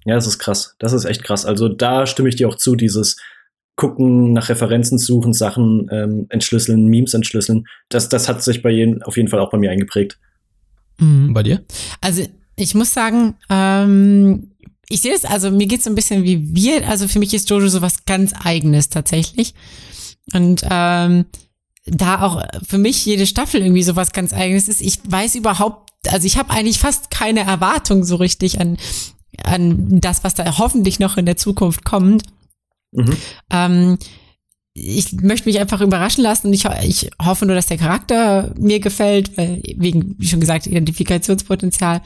[0.05, 0.75] Ja, das ist krass.
[0.79, 1.45] Das ist echt krass.
[1.45, 3.17] Also da stimme ich dir auch zu, dieses
[3.75, 7.67] gucken, nach Referenzen suchen, Sachen ähm, entschlüsseln, Memes entschlüsseln.
[7.89, 10.19] Das, das hat sich bei jedem, auf jeden Fall auch bei mir eingeprägt.
[10.99, 11.33] Mhm.
[11.33, 11.63] Bei dir?
[11.99, 12.25] Also
[12.61, 14.51] ich muss sagen, ähm,
[14.89, 17.33] ich sehe es, also mir geht es so ein bisschen wie wir, also für mich
[17.33, 19.53] ist Jojo so was ganz Eigenes tatsächlich.
[20.33, 21.25] Und ähm,
[21.85, 24.81] da auch für mich jede Staffel irgendwie so was ganz Eigenes ist.
[24.81, 28.77] Ich weiß überhaupt, also ich habe eigentlich fast keine Erwartung so richtig an
[29.43, 32.23] an das, was da hoffentlich noch in der Zukunft kommt.
[32.91, 33.17] Mhm.
[33.49, 33.97] Ähm,
[34.73, 38.79] ich möchte mich einfach überraschen lassen und ich, ich hoffe nur, dass der Charakter mir
[38.79, 42.01] gefällt, weil wegen, wie schon gesagt, Identifikationspotenzial.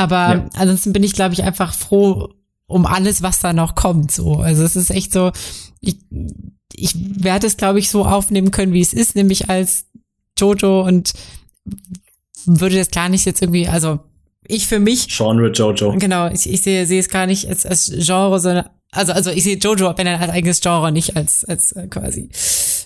[0.00, 0.48] Aber ja.
[0.54, 2.30] ansonsten bin ich, glaube ich, einfach froh
[2.66, 4.10] um alles, was da noch kommt.
[4.12, 5.30] So, also es ist echt so,
[5.80, 5.96] ich,
[6.72, 9.84] ich werde es, glaube ich, so aufnehmen können, wie es ist, nämlich als
[10.38, 11.12] Jojo und
[12.46, 14.00] würde das gar nicht jetzt irgendwie, also
[14.46, 15.08] ich für mich.
[15.14, 15.96] Genre Jojo.
[15.98, 19.44] Genau, ich, ich sehe, sehe es gar nicht als, als Genre, sondern, also, also ich
[19.44, 22.30] sehe Jojo, wenn er als eigenes Genre, nicht als, als äh, quasi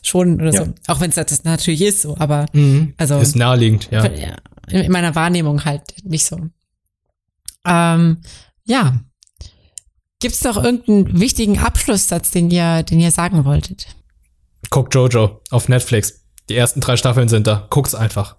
[0.02, 0.64] schon oder Ja.
[0.64, 0.72] so.
[0.88, 2.94] Auch wenn es das natürlich ist, so, aber Mhm.
[2.96, 4.04] also Ist naheliegend, ja.
[4.12, 4.36] ja,
[4.68, 6.38] in, in meiner Wahrnehmung halt nicht so.
[7.66, 8.18] Ähm,
[8.64, 9.00] ja.
[10.20, 13.88] Gibt's doch irgendeinen wichtigen Abschlusssatz, den ihr, den ihr sagen wolltet?
[14.70, 16.24] Guck Jojo auf Netflix.
[16.48, 17.66] Die ersten drei Staffeln sind da.
[17.70, 18.36] Guck's einfach.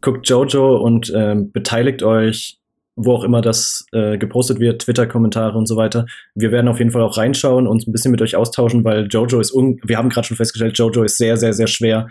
[0.00, 2.58] Guckt Jojo und ähm, beteiligt euch,
[2.96, 6.06] wo auch immer das äh, gepostet wird, Twitter-Kommentare und so weiter.
[6.34, 9.40] Wir werden auf jeden Fall auch reinschauen und ein bisschen mit euch austauschen, weil Jojo
[9.40, 12.08] ist, un wir haben gerade schon festgestellt, Jojo ist sehr, sehr, sehr schwer,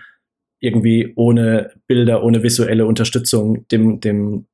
[0.60, 4.48] irgendwie ohne Bilder, ohne visuelle Unterstützung dem, dem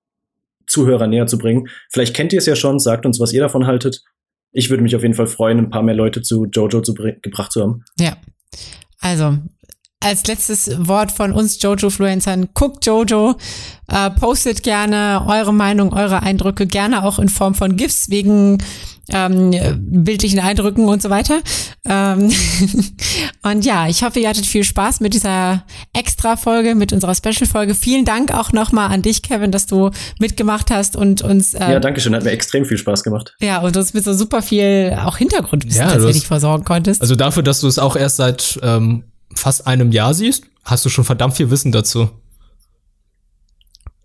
[0.68, 1.70] Zuhörer näher zu bringen.
[1.90, 4.04] Vielleicht kennt ihr es ja schon, sagt uns, was ihr davon haltet.
[4.52, 7.52] Ich würde mich auf jeden Fall freuen, ein paar mehr Leute zu Jojo zu gebracht
[7.52, 7.84] zu haben.
[8.00, 8.18] Ja.
[9.00, 9.38] Also,
[10.00, 13.36] als letztes Wort von uns Jojo-Fluencern, guckt Jojo,
[13.88, 18.60] äh, postet gerne eure Meinung, eure Eindrücke, gerne auch in Form von GIFs wegen
[19.10, 21.40] ähm, bildlichen Eindrücken und so weiter.
[21.86, 22.30] Ähm
[23.44, 25.64] und ja, ich hoffe, ihr hattet viel Spaß mit dieser
[25.94, 27.74] Extra-Folge, mit unserer Special-Folge.
[27.74, 31.80] Vielen Dank auch nochmal an dich, Kevin, dass du mitgemacht hast und uns äh, Ja,
[31.80, 33.36] danke schön, hat mir extrem viel Spaß gemacht.
[33.40, 37.02] ja, und uns mit so super viel auch Hintergrundwissen Ja, du tatsächlich versorgen konntest.
[37.02, 39.04] Also dafür, dass du es auch erst seit ähm,
[39.38, 42.10] fast einem Jahr siehst, hast du schon verdammt viel Wissen dazu.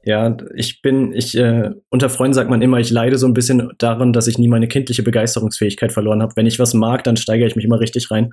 [0.04, 3.70] Ja, ich bin, ich, äh, unter Freunden sagt man immer, ich leide so ein bisschen
[3.78, 6.34] daran, dass ich nie meine kindliche Begeisterungsfähigkeit verloren habe.
[6.34, 8.32] Wenn ich was mag, dann steigere ich mich immer richtig rein.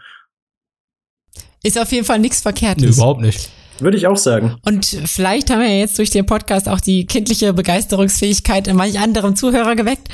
[1.64, 2.98] Ist auf jeden Fall nichts Nee, Verkehrtes.
[2.98, 3.50] überhaupt nicht.
[3.80, 4.56] Würde ich auch sagen.
[4.66, 9.00] Und vielleicht haben wir ja jetzt durch den Podcast auch die kindliche Begeisterungsfähigkeit in manch
[9.00, 10.10] anderem Zuhörer geweckt.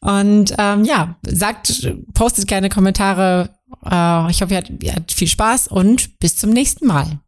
[0.00, 3.50] Und ähm, ja, sagt, postet gerne Kommentare.
[3.84, 7.20] Äh, ich hoffe, ihr hattet, viel Spaß und bis zum nächsten Mal.